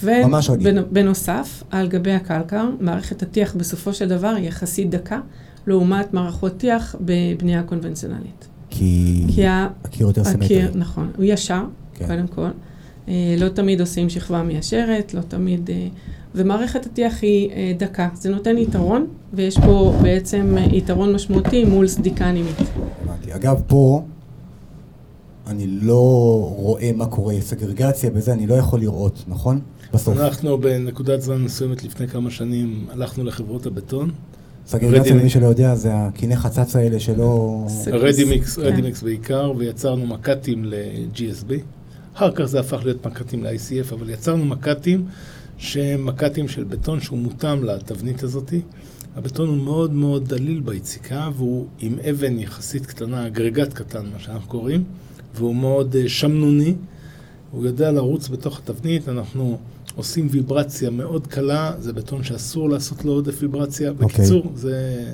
ממש 0.03 0.51
רגיל. 0.51 0.79
ובנוסף, 0.79 1.63
על 1.71 1.89
גבי 1.89 2.13
הקלקר, 2.13 2.65
מערכת 2.81 3.23
הטיח 3.23 3.55
בסופו 3.55 3.93
של 3.93 4.09
דבר 4.09 4.29
היא 4.29 4.49
יחסית 4.49 4.91
דקה, 4.91 5.21
לעומת 5.67 6.15
מערכות 6.15 6.57
טיח 6.57 6.97
בבנייה 7.01 7.63
קונבנציונלית. 7.63 8.49
כי, 8.71 9.25
כי 9.35 9.47
ה- 9.47 9.69
הקיר 9.85 10.07
יותר 10.07 10.25
סימטרי. 10.25 10.63
הקיר, 10.63 10.71
נכון, 10.75 11.11
הוא 11.17 11.25
ישר, 11.25 11.63
כן. 11.95 12.07
קודם 12.07 12.27
כל. 12.27 12.49
אה, 13.09 13.35
לא 13.39 13.49
תמיד 13.49 13.81
עושים 13.81 14.11
שכבה 14.11 14.43
מיישרת, 14.43 15.15
לא 15.15 15.21
תמיד... 15.21 15.71
אה, 15.71 15.89
ומערכת 16.35 16.87
הטיח 16.87 17.23
היא 17.23 17.51
אה, 17.51 17.73
דקה. 17.79 18.09
זה 18.15 18.31
נותן 18.31 18.59
יתרון, 18.59 19.07
ויש 19.33 19.59
פה 19.59 19.95
בעצם 20.03 20.55
אה, 20.59 20.65
יתרון 20.73 21.13
משמעותי 21.13 21.65
מול 21.65 21.87
סדיקה 21.89 22.33
נימית. 22.33 22.57
הבנתי. 23.05 23.35
אגב, 23.35 23.63
פה 23.67 24.03
אני 25.47 25.67
לא 25.67 25.95
רואה 26.57 26.91
מה 26.97 27.07
קורה, 27.07 27.35
סגרגציה 27.41 28.11
וזה, 28.15 28.33
אני 28.33 28.47
לא 28.47 28.55
יכול 28.55 28.81
לראות, 28.81 29.25
נכון? 29.29 29.61
בסוף. 29.95 30.19
אנחנו 30.19 30.59
בנקודת 30.59 31.21
זמן 31.23 31.37
מסוימת 31.45 31.85
לפני 31.85 32.09
כמה 32.09 32.31
שנים 32.31 32.87
הלכנו 32.91 33.25
לחברות 33.25 33.67
הבטון. 33.67 34.11
סגרגציה, 34.67 35.01
רדימיקס. 35.01 35.21
למי 35.21 35.31
שלא 35.31 35.47
יודע, 35.47 35.75
זה 35.75 35.89
הקיני 35.95 36.37
חצץ 36.37 36.77
האלה 36.77 37.01
שלא... 37.01 37.65
זה- 37.69 37.91
רדימיקס, 37.91 38.57
כן. 38.57 38.63
רדימיקס 38.63 39.03
בעיקר, 39.03 39.53
ויצרנו 39.57 40.07
מק"טים 40.07 40.65
ל-GSB. 40.65 41.53
אחר 42.15 42.31
כך 42.31 42.45
זה 42.45 42.61
הפך 42.61 42.81
להיות 42.85 43.07
מק"טים 43.07 43.45
ל-ICF, 43.45 43.95
אבל 43.95 44.11
יצרנו 44.11 44.45
מק"טים 44.45 45.05
שהם 45.61 46.07
מק"טים 46.07 46.49
של 46.49 46.65
בטון 46.65 47.01
שהוא 47.01 47.19
מותאם 47.19 47.65
לתבנית 47.65 48.23
הזאתי. 48.23 48.61
הבטון 49.17 49.49
הוא 49.49 49.57
מאוד 49.57 49.93
מאוד 49.93 50.29
דליל 50.29 50.61
ביציקה, 50.61 51.29
והוא 51.37 51.67
עם 51.79 51.97
אבן 52.11 52.39
יחסית 52.39 52.87
קטנה, 52.87 53.27
אגרגט 53.27 53.73
קטן, 53.73 54.07
מה 54.13 54.19
שאנחנו 54.19 54.49
קוראים, 54.49 54.85
והוא 55.35 55.57
מאוד 55.57 55.97
אה, 55.97 56.09
שמנוני. 56.09 56.75
הוא 57.51 57.67
יודע 57.67 57.91
לרוץ 57.91 58.29
בתוך 58.29 58.59
התבנית, 58.59 59.09
אנחנו 59.09 59.59
עושים 59.97 60.29
ויברציה 60.31 60.91
מאוד 60.91 61.27
קלה, 61.27 61.73
זה 61.79 61.93
בטון 61.93 62.25
שאסור 62.25 62.71
לעשות 62.71 63.05
לו 63.05 63.13
עודף 63.13 63.35
ויברציה. 63.41 63.91
אוקיי. 63.91 64.07
בקיצור, 64.07 64.53
זה... 64.55 65.05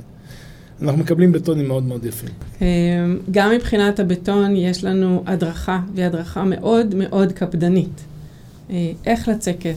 אנחנו 0.83 0.99
מקבלים 0.99 1.33
בטונים 1.33 1.69
מאוד 1.69 1.83
מאוד 1.83 2.05
יפים. 2.05 2.31
אה, 2.63 2.67
גם 3.31 3.51
מבחינת 3.51 4.01
הבטון 4.01 4.57
יש 4.57 4.85
לנו 4.85 5.23
הדרכה, 5.27 5.81
והיא 5.95 6.07
הדרכה 6.07 6.45
מאוד 6.45 6.95
מאוד 6.95 7.33
קפדנית. 7.33 8.05
אה, 8.71 8.93
איך 9.07 9.29
לצקת, 9.29 9.77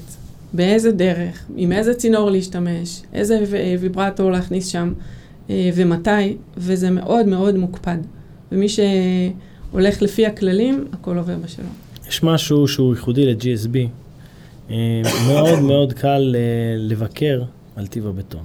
באיזה 0.53 0.91
דרך, 0.91 1.45
עם 1.55 1.71
איזה 1.71 1.93
צינור 1.93 2.31
להשתמש, 2.31 3.01
איזה 3.13 3.43
אה, 3.53 3.75
ויברטור 3.79 4.31
להכניס 4.31 4.67
שם, 4.67 4.93
אה, 5.49 5.69
ומתי, 5.75 6.37
וזה 6.57 6.91
מאוד 6.91 7.25
מאוד 7.25 7.55
מוקפד. 7.55 7.97
ומי 8.51 8.67
שהולך 8.69 10.01
לפי 10.01 10.25
הכללים, 10.25 10.87
הכל 10.93 11.17
עובר 11.17 11.35
בשלום. 11.43 11.73
יש 12.07 12.23
משהו 12.23 12.67
שהוא 12.67 12.95
ייחודי 12.95 13.25
ל-GSB. 13.25 13.77
אה, 14.69 15.01
מאוד 15.27 15.59
מאוד 15.59 15.93
קל 15.93 16.35
לבקר 16.77 17.43
על 17.75 17.87
טיב 17.87 18.07
הבטון. 18.07 18.43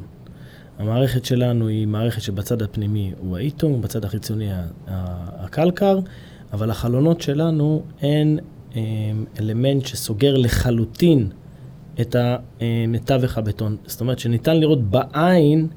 המערכת 0.79 1.25
שלנו 1.25 1.69
היא 1.69 1.87
מערכת 1.87 2.23
שבצד 2.23 2.63
הפנימי 2.63 3.13
הוא 3.19 3.37
האיטום, 3.37 3.83
בצד 3.83 4.05
החיצוני 4.05 4.49
הקלקר, 4.87 5.99
אבל 6.53 6.71
החלונות 6.71 7.21
שלנו 7.21 7.83
אין 8.03 8.39
אלמנט 9.41 9.87
שסוגר 9.87 10.37
לחלוטין 10.37 11.29
את 12.01 12.15
ה- 12.15 12.37
אה, 12.61 12.85
הבטון. 13.37 13.77
זאת 13.87 14.01
אומרת 14.01 14.19
שניתן 14.19 14.57
לראות 14.61 14.91
בעין 14.91 15.69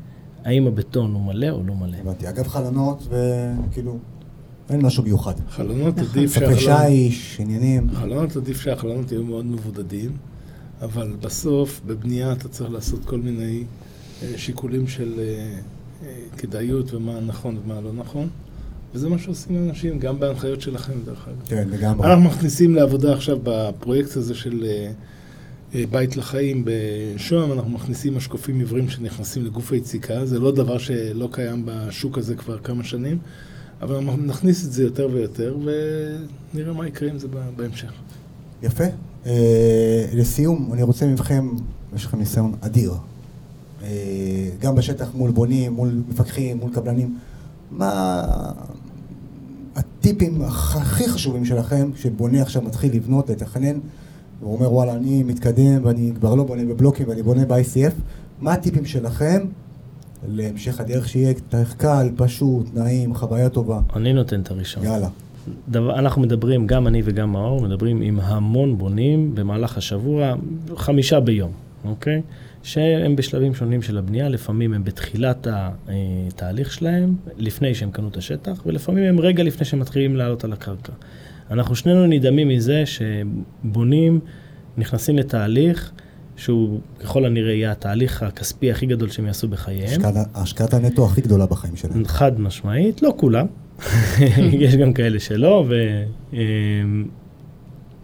האם 0.46 0.68
הבטון 0.68 1.14
הוא 1.14 1.22
מלא 1.22 1.50
או 1.50 1.64
לא 1.68 1.76
מלא. 1.76 1.98
הבנתי. 1.98 2.30
אגב, 2.30 2.48
חלונות, 2.48 3.08
וכאילו, 3.10 3.98
אין 4.70 4.82
משהו 4.86 5.04
מיוחד. 5.04 5.34
חלונות. 5.50 5.98
עדיף 5.98 6.34
שהחלונות... 6.34 6.60
שיש, 6.60 7.38
עניינים. 7.40 7.90
חלונות 7.94 8.36
עדיף 8.36 8.62
שהחלונות 8.62 9.12
יהיו 9.12 9.24
מאוד 9.24 9.46
מבודדים, 9.46 10.12
אבל 10.82 11.16
בסוף, 11.22 11.82
בבנייה 11.86 12.32
אתה 12.32 12.48
צריך 12.48 12.72
לעשות 12.72 13.06
כל 13.06 13.18
מיני 13.20 13.64
אה, 14.24 14.34
שיקולים 14.38 14.88
של 14.88 15.14
אה, 15.20 16.08
כדאיות 16.38 16.94
ומה 16.94 17.20
נכון 17.20 17.58
ומה 17.66 17.82
לא 17.82 17.94
נכון, 17.94 18.28
וזה 18.94 19.10
מה 19.10 19.18
שעושים 19.18 19.70
אנשים, 19.70 20.00
גם 20.00 20.20
בהנחיות 20.20 20.62
שלכם, 20.62 20.94
דרך 21.06 21.28
אגב. 21.28 21.48
כן, 21.48 21.68
לגמרי. 21.72 22.08
אנחנו 22.08 22.24
מכניסים 22.24 22.76
לעבודה 22.76 23.14
עכשיו 23.14 23.38
בפרויקט 23.44 24.18
הזה 24.18 24.36
של 24.36 24.66
בית 25.74 26.18
לחיים 26.18 26.64
בשוהם, 26.66 27.52
אנחנו 27.52 27.70
מכניסים 27.72 28.18
משקופים 28.18 28.60
עיוורים 28.60 28.90
שנכנסים 28.90 29.46
לגוף 29.46 29.72
היציקה, 29.72 30.26
זה 30.26 30.40
לא 30.40 30.52
דבר 30.52 30.78
שלא 30.78 31.30
קיים 31.32 31.64
בשוק 31.66 32.18
הזה 32.18 32.36
כבר 32.36 32.58
כמה 32.58 32.84
שנים, 32.84 33.18
אבל 33.82 33.96
אנחנו 33.96 34.24
נכניס 34.26 34.66
את 34.66 34.72
זה 34.72 34.84
יותר 34.84 35.10
ויותר, 35.14 35.58
ונראה 36.54 36.74
מה 36.74 36.88
יקרה 36.88 37.10
עם 37.10 37.20
זה 37.20 37.28
בהמשך. 37.56 37.92
יפה. 38.64 38.84
אה, 39.26 40.06
לסיום, 40.14 40.70
אני 40.74 40.84
רוצה 40.84 41.08
מכם, 41.08 41.50
יש 41.96 42.06
לכם 42.06 42.20
ניסיון 42.20 42.54
אדיר. 42.62 42.94
אה, 43.84 43.88
גם 44.60 44.76
בשטח 44.76 45.10
מול 45.16 45.32
בונים, 45.32 45.74
מול 45.74 46.02
מפקחים, 46.10 46.58
מול 46.58 46.74
קבלנים. 46.74 47.18
מה 47.72 48.24
הטיפים 49.76 50.42
הכ- 50.42 50.48
הכי 50.78 51.10
חשובים 51.10 51.46
שלכם, 51.46 51.90
שבונה 51.96 52.42
עכשיו 52.42 52.62
מתחיל 52.62 52.96
לבנות, 52.96 53.30
לתכנן, 53.30 53.80
והוא 54.42 54.56
אומר, 54.56 54.74
וואלה, 54.74 54.94
אני 54.94 55.24
מתקדם 55.24 55.86
ואני 55.86 56.12
כבר 56.16 56.36
לא 56.36 56.44
בונה 56.44 56.66
בבלוקים 56.66 57.08
ואני 57.10 57.24
בונה 57.24 57.46
ב-ICF. 57.46 57.94
מה 58.42 58.54
הטיפים 58.54 58.86
שלכם 58.86 59.46
להמשך 60.28 60.80
הדרך 60.80 61.10
שיהיה 61.10 61.34
תאריך 61.50 61.74
קל, 61.74 62.10
פשוט, 62.16 62.66
נעים, 62.74 63.16
חוויה 63.16 63.50
טובה? 63.50 63.80
אני 63.96 64.14
נותן 64.14 64.42
את 64.42 64.52
הראשון. 64.52 64.84
יאללה. 64.84 65.08
דבר, 65.70 66.00
אנחנו 66.00 66.22
מדברים, 66.22 66.68
גם 66.68 66.88
אני 66.88 67.02
וגם 67.06 67.32
מאור, 67.32 67.62
מדברים 67.62 68.02
עם 68.02 68.20
המון 68.20 68.78
בונים 68.78 69.36
במהלך 69.36 69.78
השבוע, 69.78 70.34
חמישה 70.76 71.20
ביום, 71.20 71.52
אוקיי? 71.86 72.22
שהם 72.64 73.16
בשלבים 73.16 73.54
שונים 73.54 73.82
של 73.82 73.98
הבנייה, 73.98 74.30
לפעמים 74.30 74.74
הם 74.74 74.84
בתחילת 74.84 75.48
התהליך 75.52 76.74
שלהם, 76.74 77.16
לפני 77.38 77.76
שהם 77.76 77.92
קנו 77.92 78.08
את 78.08 78.18
השטח, 78.18 78.64
ולפעמים 78.66 79.04
הם 79.04 79.20
רגע 79.20 79.44
לפני 79.44 79.66
שהם 79.66 79.80
מתחילים 79.80 80.16
לעלות 80.16 80.44
על 80.44 80.54
הקרקע. 80.54 80.94
אנחנו 81.52 81.76
שנינו 81.76 82.08
נדהמים 82.08 82.48
מזה 82.48 82.84
שבונים, 82.86 84.20
נכנסים 84.78 85.18
לתהליך 85.18 85.92
שהוא 86.36 86.80
ככל 87.00 87.26
הנראה 87.26 87.54
יהיה 87.54 87.72
התהליך 87.72 88.24
הכספי 88.24 88.72
הכי 88.72 88.86
גדול 88.86 89.10
שהם 89.10 89.26
יעשו 89.26 89.48
בחייהם. 89.48 90.02
השקעת- 90.36 90.74
הנטו 90.74 91.06
הכי 91.06 91.22
גדולה 91.22 91.46
בחיים 91.46 91.76
שלהם. 91.76 92.06
חד 92.06 92.40
משמעית, 92.42 93.02
לא 93.02 93.14
כולם, 93.18 93.46
יש 94.60 94.76
גם 94.76 94.94
כאלה 94.94 95.20
שלא, 95.20 95.66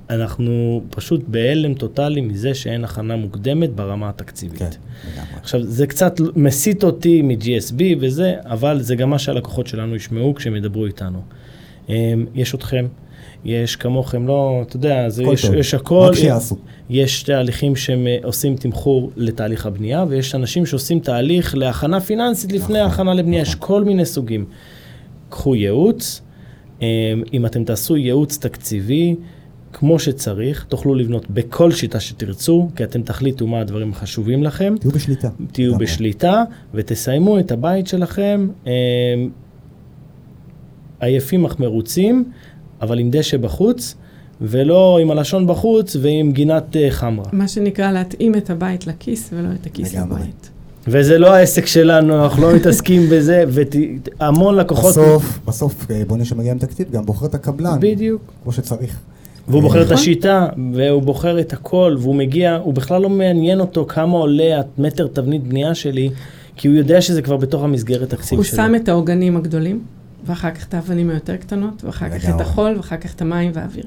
ואנחנו 0.10 0.82
פשוט 0.90 1.24
בהלם 1.28 1.74
טוטאלי 1.74 2.22
מזה 2.22 2.54
שאין 2.54 2.84
הכנה 2.84 3.16
מוקדמת 3.16 3.70
ברמה 3.76 4.10
התקציבית. 4.10 4.60
כן, 4.60 4.66
לגמרי. 5.14 5.28
עכשיו, 5.42 5.64
זה 5.64 5.88
קצת 5.88 6.16
מסיט 6.36 6.84
אותי 6.84 7.22
מ-GSB 7.22 7.82
וזה, 8.00 8.34
אבל 8.46 8.82
זה 8.82 8.96
גם 8.96 9.10
מה 9.10 9.20
שהלקוחות 9.20 9.68
שלנו 9.68 9.96
ישמעו 9.96 10.36
כשהם 10.36 10.56
ידברו 10.56 10.86
איתנו. 10.86 11.22
אמ, 11.90 11.94
יש 12.36 12.56
אתכם, 12.56 12.86
יש 13.46 13.76
כמוכם, 13.76 14.28
לא, 14.28 14.64
אתה 14.68 14.76
יודע, 14.76 15.10
זה, 15.10 15.24
יש, 15.24 15.46
טוב. 15.46 15.56
יש 15.56 15.74
הכל. 15.74 16.08
רק 16.10 16.16
שיעשו. 16.16 16.56
יש 16.90 17.24
תהליכים 17.24 17.76
שהם 17.76 18.08
אה, 18.08 18.18
עושים 18.24 18.56
תמחור 18.56 19.12
לתהליך 19.16 19.66
הבנייה, 19.66 20.06
ויש 20.10 20.36
אנשים 20.36 20.66
שעושים 20.66 21.00
תהליך 21.00 21.56
להכנה 21.56 22.00
פיננסית 22.00 22.52
לפני 22.52 22.66
נכון, 22.66 22.76
ההכנה 22.76 23.14
לבנייה, 23.14 23.42
יש 23.42 23.56
נכון. 23.56 23.68
כל 23.68 23.84
מיני 23.84 24.06
סוגים. 24.06 24.46
קחו 25.30 25.56
ייעוץ, 25.56 26.22
אה, 26.82 26.88
אם 27.34 27.46
אתם 27.46 27.64
תעשו 27.64 27.98
ייעוץ 27.98 28.38
תקציבי 28.38 29.16
כמו 29.74 30.00
שצריך, 30.00 30.64
תוכלו 30.64 30.96
לבנות 30.96 31.30
בכל 31.30 31.72
שיטה 31.72 32.00
שתרצו, 32.00 32.70
כי 32.76 32.84
אתם 32.84 33.02
תחליטו 33.02 33.48
מה 33.48 33.60
הדברים 33.60 33.92
החשובים 33.92 34.44
לכם, 34.44 34.76
תהיו 34.80 34.92
בשליטה. 34.92 35.30
תהיו 35.52 35.70
לגמרי. 35.70 35.86
בשליטה, 35.86 36.44
ותסיימו 36.74 37.40
את 37.40 37.52
הבית 37.52 37.88
שלכם 37.88 38.48
אה, 38.68 38.72
עייפים 41.00 41.46
אך 41.46 41.60
מרוצים, 41.60 42.32
אבל 42.82 43.00
עם 43.00 43.10
דשא 43.12 43.38
בחוץ, 43.38 43.96
ולא 44.42 45.00
עם 45.02 45.12
הלשון 45.12 45.48
בחוץ 45.48 45.96
ועם 46.02 46.32
גינת 46.32 46.76
אה, 46.76 46.92
חמרה. 46.92 47.26
מה 47.34 47.48
שנקרא 47.48 47.92
להתאים 47.92 48.36
את 48.36 48.50
הבית 48.50 48.88
לכיס 48.88 49.30
ולא 49.34 49.50
את 49.62 49.66
הכיס 49.66 49.94
לגמרי. 49.94 50.22
לבית. 50.22 50.50
וזה 50.88 51.18
לא 51.18 51.34
העסק 51.34 51.66
שלנו, 51.66 52.24
אנחנו 52.24 52.42
לא 52.42 52.56
מתעסקים 52.56 53.10
בזה, 53.10 53.44
והמון 53.48 54.56
לקוחות... 54.56 54.92
בסוף, 54.92 55.40
בסוף 55.48 55.92
אה, 55.92 56.02
בונה 56.08 56.26
שמגיע 56.26 56.52
עם 56.52 56.58
תקציב 56.58 56.92
גם 56.92 57.06
בוחר 57.06 57.26
את 57.26 57.36
הקבלן. 57.36 57.78
בדיוק. 57.80 58.22
כמו 58.44 58.52
שצריך. 58.52 59.00
והוא 59.48 59.62
בוחר 59.62 59.82
את 59.82 59.86
נכון. 59.86 59.98
השיטה, 59.98 60.48
והוא 60.74 61.02
בוחר 61.02 61.40
את 61.40 61.54
הכל, 61.54 61.96
והוא 62.00 62.16
מגיע, 62.16 62.56
הוא 62.64 62.74
בכלל 62.74 63.02
לא 63.02 63.10
מעניין 63.10 63.60
אותו 63.60 63.86
כמה 63.86 64.18
עולה 64.18 64.62
המטר 64.78 65.08
תבנית 65.08 65.44
בנייה 65.44 65.76
שלי, 65.76 66.10
כי 66.56 66.68
הוא 66.68 66.78
יודע 66.78 67.02
שזה 67.02 67.22
כבר 67.22 67.38
בתוך 67.38 67.64
המסגרת 67.64 68.10
תקציב 68.10 68.38
הוא 68.38 68.44
שלו. 68.44 68.58
שם 68.58 68.76
את 68.76 68.90
העוגנים 68.90 69.38
הגדולים, 69.38 69.82
ואחר 70.26 70.52
כך 70.52 70.68
את 70.68 70.74
האבנים 70.74 71.10
היותר 71.10 71.38
קטנות, 71.38 71.84
ואחר 71.84 72.20
כך 72.20 72.30
את. 72.30 72.42
החול, 72.42 72.74
ואחר 72.78 72.98
כך 72.98 73.14
את 73.14 73.22
המים 73.22 73.52
והאוויר. 73.54 73.86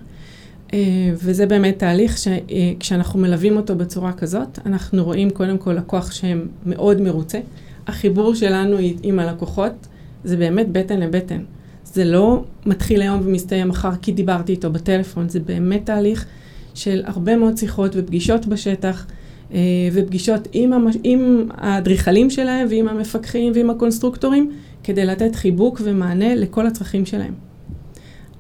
אה, 0.73 0.79
וזה 1.15 1.47
באמת 1.47 1.79
תהליך 1.79 2.19
שכשאנחנו 2.19 3.21
מלווים 3.21 3.57
אותו 3.57 3.77
בצורה 3.77 4.13
כזאת, 4.13 4.59
אנחנו 4.67 5.05
רואים 5.05 5.31
קודם 5.31 5.59
כל 5.59 5.73
לקוח 5.73 6.11
שמאוד 6.13 7.01
מרוצה. 7.01 7.39
החיבור 7.87 8.35
שלנו 8.35 8.77
עם 9.03 9.19
הלקוחות 9.19 9.87
זה 10.25 10.37
באמת 10.37 10.69
בטן 10.73 11.01
לבטן. 11.01 11.41
זה 11.85 12.05
לא 12.05 12.45
מתחיל 12.67 13.03
היום 13.03 13.21
ומסתיים 13.25 13.69
מחר 13.69 13.91
כי 14.03 14.13
דיברתי 14.13 14.53
איתו 14.53 14.71
בטלפון, 14.71 15.29
זה 15.29 15.41
באמת 15.41 15.87
תהליך 15.87 16.27
של 16.75 17.03
הרבה 17.07 17.37
מאוד 17.37 17.57
שיחות 17.57 17.93
ופגישות 17.95 18.47
בשטח, 18.47 19.07
אה, 19.53 19.59
ופגישות 19.93 20.49
עם, 20.53 20.73
המש... 20.73 20.97
עם 21.05 21.49
האדריכלים 21.55 22.31
שלהם 22.31 22.67
ועם 22.71 22.89
המפקחים 22.89 23.53
ועם 23.55 23.71
הקונסטרוקטורים, 23.71 24.53
כדי 24.87 25.05
לתת 25.05 25.35
חיבוק 25.35 25.81
ומענה 25.85 26.35
לכל 26.35 26.67
הצרכים 26.67 27.07
שלהם. 27.07 27.35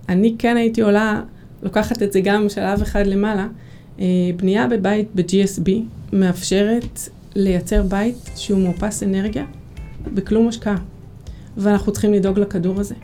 אני 0.08 0.34
כן 0.38 0.56
הייתי 0.56 0.80
עולה, 0.80 1.22
לוקחת 1.62 2.02
את 2.02 2.12
זה 2.12 2.20
גם 2.20 2.48
שלב 2.48 2.82
אחד 2.82 3.06
למעלה, 3.06 3.46
אה, 4.00 4.04
בנייה 4.36 4.66
בבית 4.68 5.08
ב-GSB 5.14 5.70
מאפשרת 6.12 7.00
לייצר 7.34 7.82
בית 7.82 8.30
שהוא 8.36 8.60
מאופס 8.60 9.02
אנרגיה 9.02 9.44
בכלום 10.14 10.48
השקעה. 10.48 10.76
ואנחנו 11.56 11.92
צריכים 11.92 12.12
לדאוג 12.12 12.38
לכדור 12.38 12.80
הזה. 12.80 12.94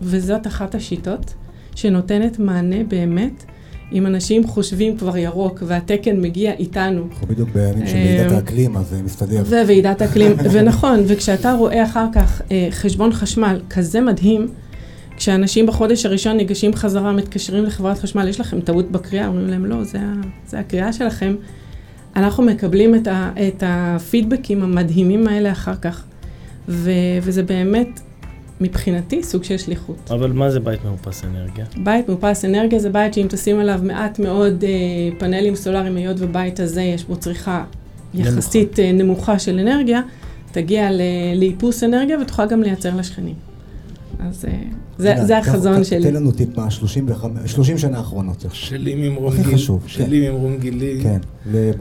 וזאת 0.00 0.46
אחת 0.46 0.74
השיטות 0.74 1.34
שנותנת 1.74 2.38
מענה 2.38 2.84
באמת. 2.84 3.44
אם 3.92 4.06
אנשים 4.06 4.46
חושבים 4.46 4.96
כבר 4.96 5.16
ירוק 5.16 5.62
והתקן 5.66 6.20
מגיע 6.20 6.52
איתנו. 6.52 7.06
אנחנו 7.10 7.26
בדיוק 7.26 7.48
בימים 7.48 7.86
של 7.86 7.94
ועידת 7.94 8.32
האקלים, 8.32 8.76
אז 8.76 8.88
זה 8.88 9.02
מסתדר. 9.02 9.42
וועידת 9.42 10.02
האקלים, 10.02 10.32
ונכון, 10.52 11.00
וכשאתה 11.06 11.52
רואה 11.52 11.84
אחר 11.84 12.06
כך 12.14 12.42
אה, 12.50 12.68
חשבון 12.70 13.12
חשמל 13.12 13.60
כזה 13.70 14.00
מדהים, 14.00 14.48
כשאנשים 15.16 15.66
בחודש 15.66 16.06
הראשון 16.06 16.36
ניגשים 16.36 16.74
חזרה, 16.74 17.12
מתקשרים 17.12 17.64
לחברת 17.64 17.98
חשמל, 17.98 18.28
יש 18.28 18.40
לכם 18.40 18.60
טעות 18.60 18.90
בקריאה? 18.90 19.26
אומרים 19.26 19.46
להם, 19.46 19.66
לא, 19.66 19.84
זה, 19.84 19.98
זה 20.46 20.58
הקריאה 20.58 20.92
שלכם. 20.92 21.34
אנחנו 22.16 22.42
מקבלים 22.42 22.94
את, 22.94 23.06
ה, 23.06 23.30
את 23.48 23.62
הפידבקים 23.66 24.62
המדהימים 24.62 25.28
האלה 25.28 25.52
אחר 25.52 25.74
כך, 25.76 26.04
ו, 26.68 26.90
וזה 27.22 27.42
באמת 27.42 28.00
מבחינתי 28.62 29.22
סוג 29.22 29.44
של 29.44 29.56
שליחות. 29.56 30.10
אבל 30.10 30.32
מה 30.32 30.50
זה 30.50 30.60
בית 30.60 30.84
מאופס 30.84 31.24
אנרגיה? 31.24 31.66
בית 31.76 32.08
מאופס 32.08 32.44
אנרגיה 32.44 32.78
זה 32.78 32.90
בית 32.90 33.14
שאם 33.14 33.26
תשים 33.28 33.58
עליו 33.58 33.80
מעט 33.82 34.18
מאוד 34.18 34.64
אה, 34.64 34.70
פאנלים 35.18 35.54
סולאריים, 35.54 35.96
היות 35.96 36.16
ובית 36.20 36.60
הזה 36.60 36.82
יש 36.82 37.04
בו 37.04 37.16
צריכה 37.16 37.64
יחסית 38.14 38.78
נמוכה, 38.78 38.82
אה, 38.82 38.92
נמוכה 38.92 39.38
של 39.38 39.58
אנרגיה, 39.58 40.00
תגיע 40.52 40.88
לאיפוס 41.34 41.84
אנרגיה 41.84 42.18
ותוכל 42.20 42.46
גם 42.46 42.62
לייצר 42.62 42.96
לשכנים. 42.96 43.34
אז 44.18 44.44
אה, 44.44 44.52
זה, 44.98 45.14
זה 45.22 45.38
החזון 45.38 45.84
שלי. 45.84 46.02
תן 46.02 46.14
לנו 46.14 46.32
טיפ 46.32 46.58
מה 46.58 46.70
30 46.70 47.08
שנה 47.78 47.98
האחרונות. 47.98 48.44
שלי 48.52 48.94
ממרום 48.94 49.34
גילי. 49.42 49.58
שלי 49.86 50.26
כן. 50.26 50.32
ממרום 50.32 50.58
גילי. 50.58 51.00
כן, 51.02 51.18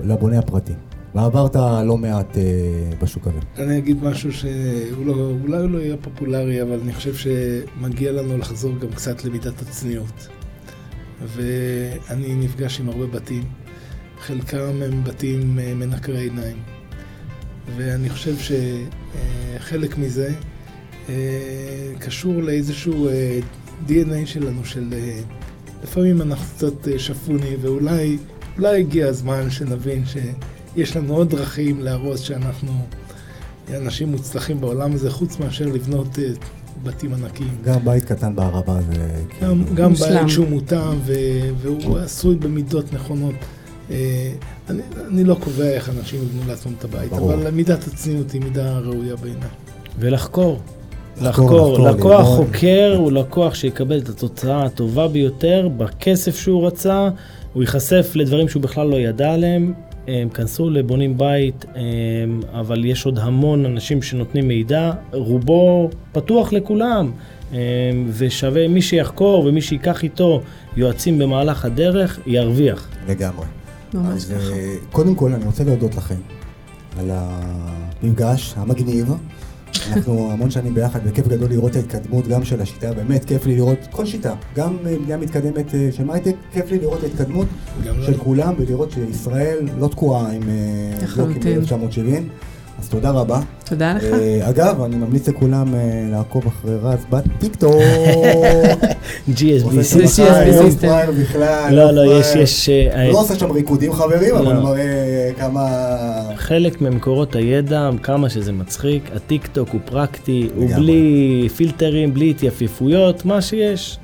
לבונה 0.04 0.40
הפרטי. 0.40 0.74
ועברת 1.16 1.56
לא 1.86 1.98
מעט 1.98 2.38
אה, 2.38 2.44
בשוק 3.02 3.28
הזה. 3.28 3.40
אני 3.58 3.78
אגיד 3.78 4.04
משהו 4.04 4.34
שאולי 4.34 5.06
לא, 5.06 5.14
הוא 5.14 5.50
לא 5.50 5.78
יהיה 5.78 5.98
פופולרי, 5.98 6.62
אבל 6.62 6.80
אני 6.84 6.94
חושב 6.94 7.14
שמגיע 7.16 8.12
לנו 8.12 8.38
לחזור 8.38 8.78
גם 8.80 8.92
קצת 8.92 9.26
למידת 9.26 9.62
הצניעות. 9.62 10.28
ואני 11.28 12.36
נפגש 12.36 12.80
עם 12.80 12.90
הרבה 12.90 13.08
בתים, 13.08 13.44
חלקם 14.20 14.82
הם 14.82 15.04
בתים 15.04 15.60
אה, 15.60 15.74
מנקרי 15.74 16.18
עיניים. 16.18 16.58
ואני 17.78 18.10
חושב 18.10 18.36
שחלק 18.38 19.98
מזה 19.98 20.34
אה, 21.10 21.94
קשור 22.00 22.42
לאיזשהו 22.42 23.08
אה, 23.08 23.40
DNA 23.88 24.26
שלנו, 24.26 24.66
של 24.66 24.94
לפעמים 25.84 26.22
אנחנו 26.22 26.46
קצת 26.56 26.88
שפוני, 26.98 27.56
ואולי 27.62 28.18
הגיע 28.80 29.08
הזמן 29.08 29.50
שנבין 29.50 30.06
ש... 30.06 30.18
יש 30.76 30.98
לנו 30.98 31.16
עוד 31.16 31.30
דרכים 31.30 31.80
להראות 31.82 32.18
שאנחנו 32.18 32.72
אנשים 33.78 34.12
מוצלחים 34.12 34.62
בעולם 34.62 34.94
הזה, 34.94 35.12
חוץ 35.12 35.40
מאשר 35.40 35.66
לבנות 35.66 36.16
uh, 36.16 36.20
בתים 36.84 37.14
ענקיים. 37.14 37.58
גם 37.64 37.86
בית 37.86 38.06
קטן 38.06 38.36
בערבה 38.36 38.82
זה... 38.82 38.94
גם, 39.42 39.64
כאילו... 39.64 39.76
גם 39.76 39.94
בית 39.94 40.30
שהוא 40.30 40.48
מותאם 40.48 41.00
והוא 41.62 41.98
עשוי 41.98 42.36
במידות 42.36 42.94
נכונות. 42.94 43.36
Uh, 43.90 43.92
אני, 44.70 44.82
אני 45.08 45.24
לא 45.24 45.38
קובע 45.40 45.70
איך 45.70 45.90
אנשים 45.90 46.20
יבנו 46.24 46.42
לעצמם 46.48 46.74
את 46.80 46.84
הבית, 46.84 47.10
ברור. 47.10 47.34
אבל 47.34 47.52
מידת 47.52 47.88
הצניעות 47.88 48.32
היא 48.32 48.42
מידה 48.42 48.80
ראויה 48.80 49.16
בעיניי. 49.16 49.50
ולחקור. 50.00 50.60
לחקור, 51.22 51.80
לקוח 51.80 52.26
חוקר 52.26 52.96
הוא 52.98 53.12
לקוח 53.12 53.54
שיקבל 53.54 54.00
את 54.00 54.10
התוצאה 54.10 54.66
הטובה 54.66 55.08
ביותר 55.08 55.70
בכסף 55.78 56.36
שהוא 56.36 56.68
רצה, 56.68 57.10
הוא 57.54 57.64
ייחשף 57.64 58.12
לדברים 58.16 58.50
שהוא 58.50 58.64
בכלל 58.64 58.88
לא 58.88 58.96
ידע 58.96 59.34
עליהם, 59.34 59.74
הם 60.08 60.30
כנסו 60.30 60.70
לבונים 60.70 61.18
בית, 61.18 61.66
אבל 62.54 62.86
יש 62.86 63.06
עוד 63.06 63.20
המון 63.20 63.66
אנשים 63.66 64.02
שנותנים 64.02 64.48
מידע, 64.48 64.92
רובו 65.12 65.90
פתוח 66.12 66.54
לכולם, 66.54 67.12
ושווה 68.14 68.68
מי 68.68 68.82
שיחקור 68.82 69.46
ומי 69.46 69.62
שייקח 69.62 70.04
איתו 70.04 70.42
יועצים 70.78 71.18
במהלך 71.18 71.66
הדרך, 71.66 72.20
ירוויח. 72.26 72.88
לגמרי. 73.08 73.46
ממש 73.94 74.26
ככה. 74.26 74.54
אה, 74.54 74.76
קודם 74.92 75.16
כל, 75.16 75.34
אני 75.34 75.46
רוצה 75.46 75.64
להודות 75.64 75.96
לכם 75.96 76.16
על 77.00 77.12
המפגש 77.14 78.54
המגניב. 78.58 79.14
אנחנו 79.92 80.32
המון 80.32 80.52
שנים 80.52 80.74
ביחד, 80.74 81.00
וכיף 81.04 81.28
גדול 81.28 81.50
לראות 81.50 81.72
את 81.72 81.76
ההתקדמות 81.76 82.28
גם 82.28 82.44
של 82.44 82.62
השיטה, 82.62 82.94
באמת 82.94 83.26
כיף 83.26 83.46
לי 83.46 83.56
לראות 83.56 83.78
כל 83.92 84.06
שיטה, 84.06 84.34
גם 84.56 84.78
אה, 84.86 84.96
בנייה 85.04 85.18
מתקדמת 85.18 85.76
אה, 85.76 85.90
של 85.92 86.04
מייטק, 86.04 86.36
כיף 86.54 86.72
לי 86.72 86.80
לראות 86.80 87.00
את 87.00 87.04
ההתקדמות 87.04 87.48
של 87.84 88.18
כולם, 88.18 88.54
ולראות 88.58 88.92
שישראל 88.92 89.60
לא 89.80 89.88
תקועה 89.88 90.32
עם 90.32 90.42
בלוקים 91.16 91.62
ב-1970. 91.62 92.22
אז 92.82 92.90
תודה 92.90 93.10
רבה. 93.10 93.40
תודה 93.66 93.94
לך. 93.94 94.04
אה, 94.04 94.50
אגב, 94.50 94.82
אני 94.82 94.96
ממליץ 94.96 95.28
לכולם 95.28 95.74
אה, 95.74 95.78
לעקוב 96.12 96.48
אחרי 96.48 96.76
רז 96.82 97.06
בטיקטוק. 97.10 97.76
GSB 99.38 99.82
System. 99.82 100.24
לא, 101.72 101.92
לא, 101.92 102.20
יש, 102.20 102.36
יש... 102.36 102.70
לא 103.14 103.20
עושה 103.20 103.36
שם 103.36 103.52
ריקודים 103.52 103.94
חברים, 103.94 104.36
אבל 104.36 104.54
לא. 104.54 104.62
מראה 104.62 105.30
כמה... 105.38 105.68
חלק 106.36 106.82
ממקורות 106.82 107.36
הידע, 107.36 107.90
כמה 108.04 108.30
שזה 108.30 108.52
מצחיק, 108.52 109.04
הטיקטוק 109.16 109.70
הוא 109.70 109.82
פרקטי, 109.86 110.50
הוא 110.56 110.70
בלי 110.76 111.48
פילטרים, 111.56 112.14
בלי 112.14 112.30
התייפיפויות, 112.30 113.26
מה 113.26 113.42
שיש. 113.42 113.98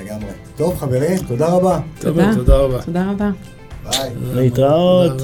לגמרי. 0.00 0.30
טוב, 0.56 0.76
חברים, 0.78 1.18
תודה 1.28 1.48
רבה. 1.48 1.80
תודה. 2.00 2.34
תודה 2.34 2.56
רבה. 2.56 2.82
תודה 2.82 3.10
רבה. 3.10 3.30
ביי. 3.84 4.10
להתראות. 4.34 5.22